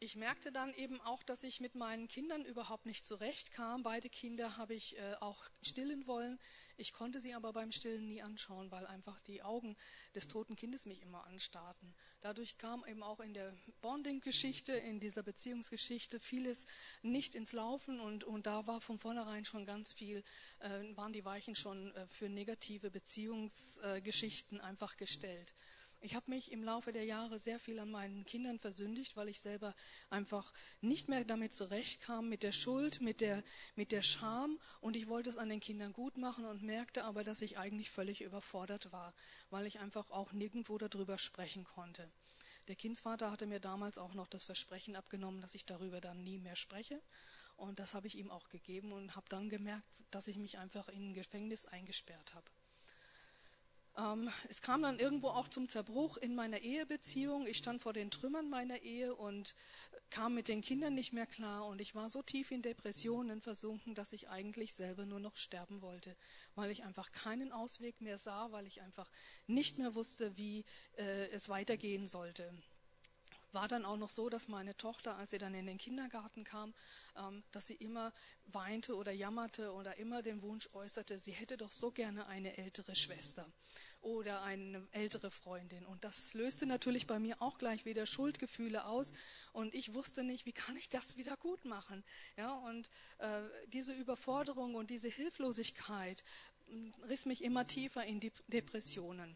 ich 0.00 0.16
merkte 0.16 0.52
dann 0.52 0.72
eben 0.74 1.00
auch, 1.00 1.22
dass 1.22 1.42
ich 1.42 1.60
mit 1.60 1.74
meinen 1.74 2.06
Kindern 2.06 2.44
überhaupt 2.44 2.86
nicht 2.86 3.04
zurechtkam. 3.04 3.82
Beide 3.82 4.08
Kinder 4.08 4.56
habe 4.56 4.74
ich 4.74 4.96
äh, 4.96 5.14
auch 5.20 5.44
stillen 5.60 6.06
wollen. 6.06 6.38
Ich 6.76 6.92
konnte 6.92 7.20
sie 7.20 7.34
aber 7.34 7.52
beim 7.52 7.72
Stillen 7.72 8.06
nie 8.06 8.22
anschauen, 8.22 8.70
weil 8.70 8.86
einfach 8.86 9.20
die 9.22 9.42
Augen 9.42 9.76
des 10.14 10.28
toten 10.28 10.54
Kindes 10.54 10.86
mich 10.86 11.02
immer 11.02 11.24
anstarrten. 11.26 11.94
Dadurch 12.20 12.58
kam 12.58 12.84
eben 12.86 13.02
auch 13.02 13.18
in 13.18 13.34
der 13.34 13.52
Bonding-Geschichte, 13.82 14.72
in 14.72 15.00
dieser 15.00 15.24
Beziehungsgeschichte 15.24 16.20
vieles 16.20 16.66
nicht 17.02 17.34
ins 17.34 17.52
Laufen 17.52 17.98
und, 17.98 18.22
und 18.22 18.46
da 18.46 18.66
war 18.66 18.80
von 18.80 18.98
vornherein 18.98 19.44
schon 19.44 19.66
ganz 19.66 19.92
viel, 19.92 20.22
äh, 20.60 20.96
waren 20.96 21.12
die 21.12 21.24
Weichen 21.24 21.56
schon 21.56 21.92
äh, 21.94 22.06
für 22.08 22.28
negative 22.28 22.90
Beziehungsgeschichten 22.90 24.60
einfach 24.60 24.96
gestellt. 24.96 25.54
Ich 26.00 26.14
habe 26.14 26.30
mich 26.30 26.52
im 26.52 26.62
Laufe 26.62 26.92
der 26.92 27.04
Jahre 27.04 27.40
sehr 27.40 27.58
viel 27.58 27.80
an 27.80 27.90
meinen 27.90 28.24
Kindern 28.24 28.60
versündigt, 28.60 29.16
weil 29.16 29.28
ich 29.28 29.40
selber 29.40 29.74
einfach 30.10 30.52
nicht 30.80 31.08
mehr 31.08 31.24
damit 31.24 31.52
zurechtkam, 31.52 32.28
mit 32.28 32.44
der 32.44 32.52
Schuld, 32.52 33.00
mit 33.00 33.20
der, 33.20 33.42
mit 33.74 33.90
der 33.90 34.02
Scham. 34.02 34.60
Und 34.80 34.96
ich 34.96 35.08
wollte 35.08 35.28
es 35.28 35.38
an 35.38 35.48
den 35.48 35.58
Kindern 35.58 35.92
gut 35.92 36.16
machen 36.16 36.44
und 36.44 36.62
merkte 36.62 37.04
aber, 37.04 37.24
dass 37.24 37.42
ich 37.42 37.58
eigentlich 37.58 37.90
völlig 37.90 38.20
überfordert 38.22 38.92
war, 38.92 39.12
weil 39.50 39.66
ich 39.66 39.80
einfach 39.80 40.10
auch 40.12 40.32
nirgendwo 40.32 40.78
darüber 40.78 41.18
sprechen 41.18 41.64
konnte. 41.64 42.08
Der 42.68 42.76
Kindsvater 42.76 43.32
hatte 43.32 43.46
mir 43.46 43.60
damals 43.60 43.98
auch 43.98 44.14
noch 44.14 44.28
das 44.28 44.44
Versprechen 44.44 44.94
abgenommen, 44.94 45.40
dass 45.40 45.56
ich 45.56 45.64
darüber 45.64 46.00
dann 46.00 46.22
nie 46.22 46.38
mehr 46.38 46.56
spreche. 46.56 47.02
Und 47.56 47.80
das 47.80 47.94
habe 47.94 48.06
ich 48.06 48.16
ihm 48.16 48.30
auch 48.30 48.48
gegeben 48.50 48.92
und 48.92 49.16
habe 49.16 49.28
dann 49.28 49.48
gemerkt, 49.48 49.84
dass 50.12 50.28
ich 50.28 50.36
mich 50.36 50.58
einfach 50.58 50.88
in 50.88 51.10
ein 51.10 51.14
Gefängnis 51.14 51.66
eingesperrt 51.66 52.34
habe. 52.34 52.46
Ähm, 53.98 54.30
es 54.48 54.62
kam 54.62 54.82
dann 54.82 54.98
irgendwo 54.98 55.28
auch 55.28 55.48
zum 55.48 55.68
Zerbruch 55.68 56.16
in 56.18 56.34
meiner 56.34 56.60
Ehebeziehung. 56.60 57.46
Ich 57.46 57.58
stand 57.58 57.82
vor 57.82 57.92
den 57.92 58.10
Trümmern 58.10 58.48
meiner 58.48 58.80
Ehe 58.82 59.14
und 59.14 59.54
kam 60.10 60.34
mit 60.34 60.48
den 60.48 60.62
Kindern 60.62 60.94
nicht 60.94 61.12
mehr 61.12 61.26
klar. 61.26 61.66
Und 61.66 61.80
ich 61.80 61.94
war 61.94 62.08
so 62.08 62.22
tief 62.22 62.52
in 62.52 62.62
Depressionen 62.62 63.40
versunken, 63.40 63.94
dass 63.94 64.12
ich 64.12 64.28
eigentlich 64.28 64.72
selber 64.72 65.04
nur 65.04 65.20
noch 65.20 65.36
sterben 65.36 65.82
wollte, 65.82 66.16
weil 66.54 66.70
ich 66.70 66.84
einfach 66.84 67.10
keinen 67.10 67.50
Ausweg 67.50 68.00
mehr 68.00 68.18
sah, 68.18 68.52
weil 68.52 68.66
ich 68.66 68.80
einfach 68.82 69.10
nicht 69.48 69.78
mehr 69.78 69.94
wusste, 69.94 70.36
wie 70.36 70.64
äh, 70.96 71.28
es 71.30 71.48
weitergehen 71.48 72.06
sollte 72.06 72.52
war 73.52 73.68
dann 73.68 73.84
auch 73.84 73.96
noch 73.96 74.08
so, 74.10 74.28
dass 74.28 74.48
meine 74.48 74.76
Tochter, 74.76 75.16
als 75.16 75.30
sie 75.30 75.38
dann 75.38 75.54
in 75.54 75.66
den 75.66 75.78
Kindergarten 75.78 76.44
kam, 76.44 76.74
ähm, 77.16 77.42
dass 77.50 77.66
sie 77.66 77.74
immer 77.74 78.12
weinte 78.46 78.94
oder 78.94 79.12
jammerte 79.12 79.72
oder 79.72 79.96
immer 79.96 80.22
den 80.22 80.42
Wunsch 80.42 80.68
äußerte, 80.72 81.18
sie 81.18 81.32
hätte 81.32 81.56
doch 81.56 81.70
so 81.70 81.90
gerne 81.90 82.26
eine 82.26 82.56
ältere 82.58 82.94
Schwester 82.94 83.50
oder 84.00 84.42
eine 84.42 84.86
ältere 84.92 85.30
Freundin. 85.30 85.84
Und 85.86 86.04
das 86.04 86.34
löste 86.34 86.66
natürlich 86.66 87.06
bei 87.06 87.18
mir 87.18 87.40
auch 87.40 87.58
gleich 87.58 87.84
wieder 87.84 88.06
Schuldgefühle 88.06 88.84
aus. 88.84 89.12
Und 89.52 89.74
ich 89.74 89.94
wusste 89.94 90.24
nicht, 90.24 90.46
wie 90.46 90.52
kann 90.52 90.76
ich 90.76 90.88
das 90.88 91.16
wieder 91.16 91.36
gut 91.36 91.64
machen. 91.64 92.04
Ja, 92.36 92.52
und 92.52 92.90
äh, 93.18 93.42
diese 93.68 93.92
Überforderung 93.92 94.74
und 94.74 94.90
diese 94.90 95.08
Hilflosigkeit 95.08 96.24
äh, 96.68 97.06
riss 97.06 97.26
mich 97.26 97.42
immer 97.42 97.66
tiefer 97.66 98.04
in 98.04 98.20
die 98.20 98.32
Depressionen. 98.48 99.34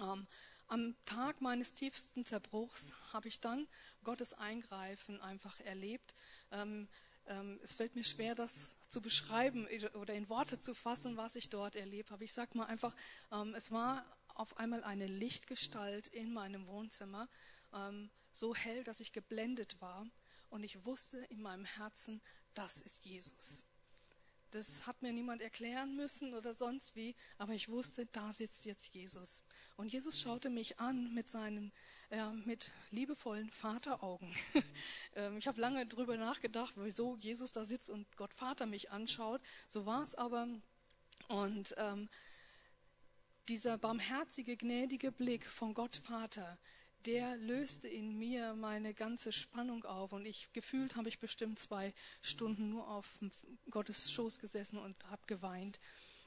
Ähm, 0.00 0.26
am 0.68 0.94
Tag 1.04 1.42
meines 1.42 1.74
tiefsten 1.74 2.24
Zerbruchs 2.24 2.94
habe 3.12 3.28
ich 3.28 3.40
dann 3.40 3.68
Gottes 4.04 4.32
Eingreifen 4.32 5.20
einfach 5.20 5.60
erlebt. 5.60 6.14
Ähm, 6.50 6.88
es 7.62 7.72
fällt 7.72 7.94
mir 7.94 8.04
schwer, 8.04 8.34
das 8.34 8.76
zu 8.88 9.00
beschreiben 9.00 9.66
oder 9.94 10.14
in 10.14 10.28
Worte 10.28 10.58
zu 10.58 10.74
fassen, 10.74 11.16
was 11.16 11.36
ich 11.36 11.48
dort 11.48 11.76
erlebt 11.76 12.10
habe. 12.10 12.24
Ich 12.24 12.32
sage 12.32 12.56
mal 12.58 12.66
einfach, 12.66 12.94
ähm, 13.30 13.54
es 13.54 13.70
war 13.70 14.04
auf 14.34 14.58
einmal 14.58 14.82
eine 14.84 15.06
Lichtgestalt 15.06 16.08
in 16.08 16.32
meinem 16.32 16.66
Wohnzimmer, 16.66 17.28
ähm, 17.74 18.10
so 18.32 18.54
hell, 18.54 18.82
dass 18.84 19.00
ich 19.00 19.12
geblendet 19.12 19.80
war. 19.80 20.06
Und 20.50 20.64
ich 20.64 20.84
wusste 20.84 21.18
in 21.30 21.40
meinem 21.40 21.64
Herzen, 21.64 22.20
das 22.54 22.80
ist 22.80 23.04
Jesus. 23.04 23.64
Das 24.50 24.86
hat 24.86 25.00
mir 25.00 25.12
niemand 25.12 25.40
erklären 25.40 25.96
müssen 25.96 26.34
oder 26.34 26.52
sonst 26.52 26.94
wie, 26.94 27.14
aber 27.38 27.54
ich 27.54 27.70
wusste, 27.70 28.04
da 28.06 28.32
sitzt 28.32 28.66
jetzt 28.66 28.94
Jesus. 28.94 29.42
Und 29.76 29.90
Jesus 29.90 30.20
schaute 30.20 30.50
mich 30.50 30.78
an 30.78 31.14
mit 31.14 31.30
seinen 31.30 31.72
äh, 32.12 32.30
mit 32.44 32.70
liebevollen 32.90 33.48
Vateraugen. 33.48 34.28
ähm, 35.16 35.38
ich 35.38 35.48
habe 35.48 35.58
lange 35.58 35.86
darüber 35.86 36.18
nachgedacht, 36.18 36.74
wieso 36.76 37.16
Jesus 37.16 37.52
da 37.52 37.64
sitzt 37.64 37.88
und 37.88 38.06
Gott 38.18 38.34
Vater 38.34 38.66
mich 38.66 38.90
anschaut. 38.90 39.40
So 39.66 39.86
war 39.86 40.02
es 40.02 40.14
aber. 40.14 40.46
Und 41.28 41.74
ähm, 41.78 42.10
dieser 43.48 43.78
barmherzige, 43.78 44.58
gnädige 44.58 45.10
Blick 45.10 45.46
von 45.46 45.72
Gott 45.72 45.96
Vater, 45.96 46.58
der 47.06 47.36
löste 47.36 47.88
in 47.88 48.18
mir 48.18 48.54
meine 48.56 48.92
ganze 48.92 49.32
Spannung 49.32 49.84
auf 49.84 50.12
und 50.12 50.26
ich 50.26 50.52
gefühlt 50.52 50.96
habe 50.96 51.08
ich 51.08 51.18
bestimmt 51.18 51.58
zwei 51.58 51.94
Stunden 52.20 52.68
nur 52.68 52.88
auf 52.88 53.08
Gottes 53.70 54.12
Schoß 54.12 54.38
gesessen 54.38 54.76
und 54.76 55.02
habe 55.06 55.22
geweint. 55.26 55.80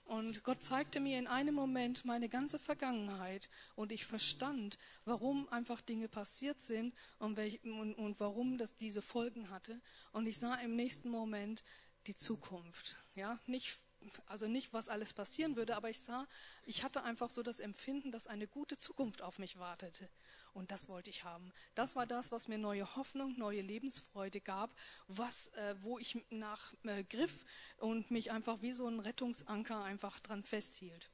Und 0.05 0.43
Gott 0.43 0.61
zeigte 0.61 0.99
mir 0.99 1.17
in 1.17 1.27
einem 1.27 1.55
Moment 1.55 2.05
meine 2.05 2.29
ganze 2.29 2.59
Vergangenheit 2.59 3.49
und 3.75 3.91
ich 3.91 4.05
verstand, 4.05 4.77
warum 5.03 5.49
einfach 5.49 5.81
Dinge 5.81 6.07
passiert 6.07 6.61
sind 6.61 6.93
und, 7.17 7.37
welch, 7.37 7.63
und, 7.63 7.95
und 7.95 8.19
warum 8.19 8.57
das 8.57 8.77
diese 8.77 9.01
Folgen 9.01 9.49
hatte. 9.49 9.81
Und 10.11 10.27
ich 10.27 10.37
sah 10.37 10.55
im 10.55 10.75
nächsten 10.75 11.09
Moment 11.09 11.63
die 12.05 12.15
Zukunft. 12.15 12.97
Ja, 13.15 13.39
nicht 13.47 13.79
also 14.27 14.47
nicht, 14.47 14.73
was 14.73 14.89
alles 14.89 15.13
passieren 15.13 15.55
würde, 15.55 15.75
aber 15.75 15.89
ich 15.89 15.99
sah, 15.99 16.27
ich 16.63 16.83
hatte 16.83 17.03
einfach 17.03 17.29
so 17.29 17.43
das 17.43 17.59
Empfinden, 17.59 18.11
dass 18.11 18.27
eine 18.27 18.47
gute 18.47 18.77
Zukunft 18.77 19.21
auf 19.21 19.39
mich 19.39 19.57
wartete. 19.57 20.07
Und 20.55 20.71
das 20.71 20.87
wollte 20.87 21.09
ich 21.09 21.25
haben. 21.25 21.51
Das 21.75 21.97
war 21.97 22.07
das, 22.07 22.31
was 22.31 22.47
mir 22.47 22.57
neue 22.57 22.95
Hoffnung, 22.95 23.37
neue 23.37 23.61
Lebensfreude 23.61 24.39
gab, 24.39 24.73
was, 25.09 25.47
äh, 25.49 25.75
wo 25.81 25.99
ich 25.99 26.17
nach 26.29 26.73
äh, 26.85 27.03
griff 27.03 27.45
und 27.77 28.09
mich 28.09 28.31
einfach 28.31 28.61
wie 28.61 28.71
so 28.71 28.87
ein 28.87 29.01
Rettungsanker 29.01 29.83
einfach 29.83 30.17
dran 30.21 30.43
festhielt. 30.43 31.09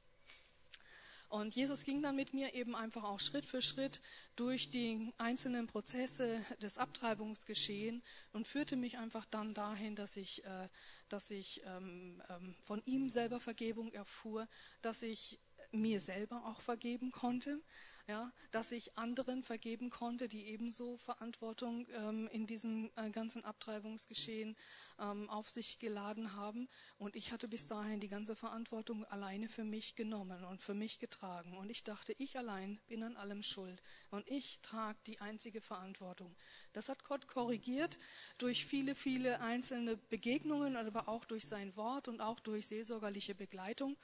Und 1.28 1.56
Jesus 1.56 1.84
ging 1.84 2.02
dann 2.02 2.14
mit 2.14 2.34
mir 2.34 2.54
eben 2.54 2.76
einfach 2.76 3.02
auch 3.02 3.18
Schritt 3.18 3.44
für 3.44 3.62
Schritt 3.62 4.00
durch 4.36 4.70
die 4.70 5.12
einzelnen 5.18 5.66
Prozesse 5.66 6.40
des 6.60 6.78
Abtreibungsgeschehen 6.78 8.02
und 8.32 8.46
führte 8.46 8.76
mich 8.76 8.98
einfach 8.98 9.24
dann 9.24 9.54
dahin, 9.54 9.96
dass 9.96 10.16
ich, 10.16 10.44
äh, 10.44 10.68
dass 11.08 11.32
ich 11.32 11.62
ähm, 11.64 12.22
ähm, 12.28 12.54
von 12.60 12.80
ihm 12.84 13.08
selber 13.08 13.40
Vergebung 13.40 13.92
erfuhr, 13.92 14.46
dass 14.82 15.02
ich 15.02 15.40
mir 15.72 16.00
selber 16.00 16.44
auch 16.44 16.60
vergeben 16.60 17.10
konnte, 17.10 17.60
ja, 18.08 18.32
dass 18.50 18.72
ich 18.72 18.96
anderen 18.98 19.42
vergeben 19.42 19.90
konnte, 19.90 20.28
die 20.28 20.46
ebenso 20.46 20.96
Verantwortung 20.98 21.86
ähm, 21.94 22.28
in 22.32 22.46
diesem 22.46 22.90
äh, 22.96 23.10
ganzen 23.10 23.44
Abtreibungsgeschehen 23.44 24.56
ähm, 24.98 25.30
auf 25.30 25.48
sich 25.48 25.78
geladen 25.78 26.34
haben. 26.34 26.68
Und 26.98 27.14
ich 27.14 27.30
hatte 27.32 27.46
bis 27.46 27.68
dahin 27.68 28.00
die 28.00 28.08
ganze 28.08 28.34
Verantwortung 28.34 29.04
alleine 29.04 29.48
für 29.48 29.64
mich 29.64 29.94
genommen 29.94 30.44
und 30.44 30.60
für 30.60 30.74
mich 30.74 30.98
getragen. 30.98 31.56
Und 31.56 31.70
ich 31.70 31.84
dachte, 31.84 32.12
ich 32.18 32.36
allein 32.36 32.80
bin 32.88 33.04
an 33.04 33.16
allem 33.16 33.42
schuld. 33.42 33.82
Und 34.10 34.28
ich 34.28 34.60
trage 34.62 34.98
die 35.06 35.20
einzige 35.20 35.60
Verantwortung. 35.60 36.34
Das 36.72 36.88
hat 36.88 37.04
Gott 37.04 37.28
korrigiert 37.28 37.98
durch 38.38 38.66
viele, 38.66 38.94
viele 38.94 39.40
einzelne 39.40 39.96
Begegnungen, 39.96 40.76
aber 40.76 41.08
auch 41.08 41.24
durch 41.24 41.46
sein 41.46 41.76
Wort 41.76 42.08
und 42.08 42.20
auch 42.20 42.40
durch 42.40 42.66
seelsorgerliche 42.66 43.34
Begleitung. 43.34 43.96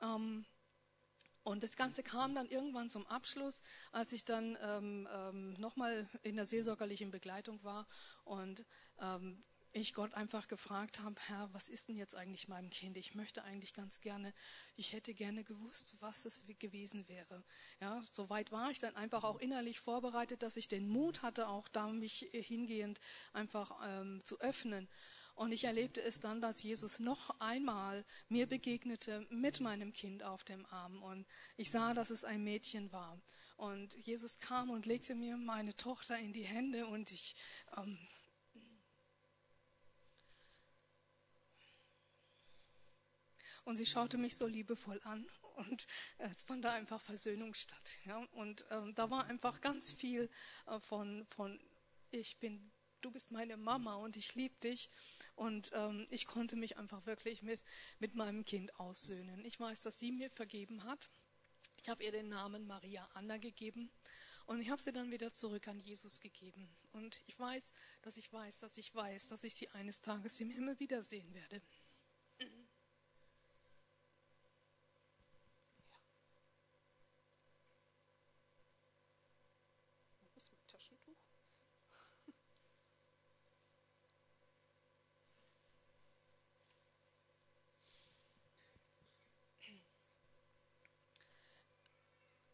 Ähm, 0.00 0.44
und 1.44 1.62
das 1.62 1.76
Ganze 1.76 2.02
kam 2.02 2.34
dann 2.34 2.48
irgendwann 2.48 2.90
zum 2.90 3.06
Abschluss, 3.06 3.62
als 3.90 4.12
ich 4.12 4.24
dann 4.24 4.56
ähm, 4.62 5.08
ähm, 5.12 5.54
nochmal 5.54 6.08
in 6.22 6.36
der 6.36 6.44
seelsorgerlichen 6.44 7.10
Begleitung 7.10 7.62
war 7.64 7.86
und 8.24 8.64
ähm, 9.00 9.40
ich 9.74 9.94
Gott 9.94 10.12
einfach 10.14 10.48
gefragt 10.48 11.00
habe, 11.00 11.16
Herr, 11.26 11.48
was 11.54 11.70
ist 11.70 11.88
denn 11.88 11.96
jetzt 11.96 12.14
eigentlich 12.14 12.46
meinem 12.46 12.68
Kind? 12.68 12.96
Ich 12.98 13.14
möchte 13.14 13.42
eigentlich 13.42 13.72
ganz 13.72 14.00
gerne, 14.00 14.34
ich 14.76 14.92
hätte 14.92 15.14
gerne 15.14 15.44
gewusst, 15.44 15.96
was 16.00 16.26
es 16.26 16.44
gewesen 16.58 17.08
wäre. 17.08 17.42
Ja, 17.80 18.02
soweit 18.12 18.52
war 18.52 18.70
ich 18.70 18.78
dann 18.78 18.94
einfach 18.96 19.24
auch 19.24 19.38
innerlich 19.38 19.80
vorbereitet, 19.80 20.42
dass 20.42 20.58
ich 20.58 20.68
den 20.68 20.88
Mut 20.88 21.22
hatte, 21.22 21.48
auch 21.48 21.68
da 21.68 21.86
mich 21.88 22.28
hingehend 22.32 23.00
einfach 23.32 23.80
ähm, 23.84 24.20
zu 24.24 24.38
öffnen. 24.40 24.88
Und 25.34 25.52
ich 25.52 25.64
erlebte 25.64 26.02
es 26.02 26.20
dann, 26.20 26.40
dass 26.40 26.62
Jesus 26.62 26.98
noch 26.98 27.40
einmal 27.40 28.04
mir 28.28 28.46
begegnete 28.46 29.26
mit 29.30 29.60
meinem 29.60 29.92
Kind 29.92 30.22
auf 30.22 30.44
dem 30.44 30.66
Arm. 30.66 31.02
Und 31.02 31.26
ich 31.56 31.70
sah, 31.70 31.94
dass 31.94 32.10
es 32.10 32.24
ein 32.24 32.44
Mädchen 32.44 32.92
war. 32.92 33.20
Und 33.56 33.94
Jesus 33.94 34.38
kam 34.38 34.70
und 34.70 34.86
legte 34.86 35.14
mir 35.14 35.36
meine 35.36 35.76
Tochter 35.76 36.18
in 36.18 36.32
die 36.32 36.44
Hände 36.44 36.86
und 36.86 37.10
ich. 37.12 37.34
Ähm, 37.76 37.98
und 43.64 43.76
sie 43.76 43.86
schaute 43.86 44.18
mich 44.18 44.36
so 44.36 44.46
liebevoll 44.46 45.00
an 45.04 45.26
und 45.56 45.86
es 46.18 46.42
fand 46.42 46.64
da 46.64 46.72
einfach 46.74 47.00
Versöhnung 47.00 47.54
statt. 47.54 47.98
Ja? 48.04 48.18
Und 48.32 48.64
ähm, 48.70 48.94
da 48.94 49.10
war 49.10 49.26
einfach 49.26 49.60
ganz 49.60 49.92
viel 49.92 50.30
äh, 50.66 50.80
von, 50.80 51.26
von 51.26 51.60
ich 52.10 52.38
bin 52.38 52.70
du 53.04 53.10
bist 53.10 53.30
meine 53.30 53.56
Mama 53.56 53.96
und 53.96 54.16
ich 54.16 54.34
liebe 54.34 54.54
dich. 54.60 54.90
Und 55.34 55.70
ähm, 55.74 56.06
ich 56.10 56.26
konnte 56.26 56.56
mich 56.56 56.78
einfach 56.78 57.04
wirklich 57.06 57.42
mit, 57.42 57.62
mit 57.98 58.14
meinem 58.14 58.44
Kind 58.44 58.78
aussöhnen. 58.78 59.44
Ich 59.44 59.58
weiß, 59.58 59.82
dass 59.82 59.98
sie 59.98 60.12
mir 60.12 60.30
vergeben 60.30 60.84
hat. 60.84 61.10
Ich 61.82 61.88
habe 61.88 62.04
ihr 62.04 62.12
den 62.12 62.28
Namen 62.28 62.66
Maria 62.66 63.08
Anna 63.14 63.38
gegeben 63.38 63.90
und 64.46 64.60
ich 64.60 64.70
habe 64.70 64.80
sie 64.80 64.92
dann 64.92 65.10
wieder 65.10 65.32
zurück 65.32 65.66
an 65.68 65.80
Jesus 65.80 66.20
gegeben. 66.20 66.68
Und 66.92 67.22
ich 67.26 67.38
weiß, 67.38 67.72
dass 68.02 68.16
ich 68.16 68.32
weiß, 68.32 68.60
dass 68.60 68.78
ich 68.78 68.94
weiß, 68.94 69.28
dass 69.28 69.44
ich 69.44 69.54
sie 69.54 69.68
eines 69.70 70.00
Tages 70.00 70.40
im 70.40 70.50
Himmel 70.50 70.78
wiedersehen 70.78 71.32
werde. 71.34 71.60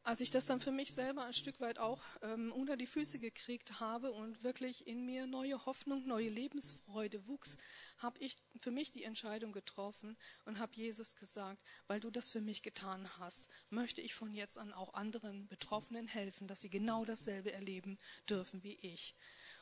Als 0.09 0.23
ich 0.23 0.31
das 0.31 0.47
dann 0.47 0.59
für 0.59 0.73
mich 0.73 0.95
selber 0.95 1.27
ein 1.27 1.35
Stück 1.35 1.61
weit 1.61 1.79
auch 1.79 2.01
ähm, 2.23 2.51
unter 2.53 2.79
die 2.79 2.87
Füße 2.87 3.19
gekriegt 3.19 3.79
habe 3.79 4.11
und 4.11 4.43
wirklich 4.43 4.87
in 4.87 5.05
mir 5.05 5.27
neue 5.27 5.67
Hoffnung, 5.67 6.07
neue 6.07 6.31
Lebensfreude 6.31 7.29
wuchs, 7.29 7.59
habe 7.99 8.19
ich 8.21 8.39
für 8.59 8.71
mich 8.71 8.91
die 8.91 9.05
Entscheidung 9.05 9.53
getroffen 9.53 10.17
und 10.47 10.61
habe 10.61 10.73
Jesus 10.75 11.15
gesagt, 11.15 11.63
weil 11.89 12.01
du 12.01 12.11
das 12.11 12.31
für 12.31 12.41
mich 12.41 12.63
getan 12.63 13.07
hast, 13.19 13.51
möchte 13.69 14.01
ich 14.01 14.15
von 14.15 14.33
jetzt 14.33 14.57
an 14.57 14.73
auch 14.73 14.95
anderen 14.95 15.47
Betroffenen 15.47 16.09
helfen, 16.09 16.49
dass 16.49 16.63
sie 16.63 16.71
genau 16.71 17.05
dasselbe 17.05 17.53
erleben 17.53 17.99
dürfen 18.31 18.63
wie 18.63 18.79
ich. 18.81 19.15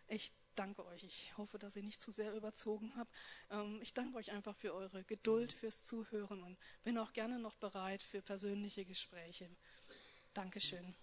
Ich 0.08 0.34
danke 0.56 0.86
euch. 0.86 1.04
Ich 1.04 1.38
hoffe, 1.38 1.58
dass 1.58 1.76
ich 1.76 1.84
nicht 1.84 2.02
zu 2.02 2.12
sehr 2.12 2.34
überzogen 2.34 2.96
habe. 2.96 3.10
Ähm, 3.50 3.80
ich 3.82 3.94
danke 3.94 4.18
euch 4.18 4.32
einfach 4.32 4.56
für 4.56 4.74
eure 4.74 5.04
Geduld, 5.04 5.54
fürs 5.54 5.86
Zuhören 5.86 6.44
und 6.44 6.58
bin 6.84 6.98
auch 6.98 7.14
gerne 7.14 7.40
noch 7.40 7.56
bereit 7.56 8.02
für 8.02 8.22
persönliche 8.22 8.86
Gespräche. 8.86 9.50
Dankeschön. 10.34 10.96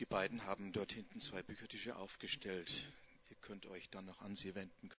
Die 0.00 0.06
beiden 0.06 0.44
haben 0.44 0.72
dort 0.72 0.92
hinten 0.92 1.20
zwei 1.20 1.42
Büchertische 1.42 1.96
aufgestellt. 1.96 2.86
Ihr 3.30 3.36
könnt 3.36 3.64
euch 3.66 3.88
dann 3.90 4.04
noch 4.04 4.20
an 4.20 4.36
sie 4.36 4.54
wenden. 4.54 4.90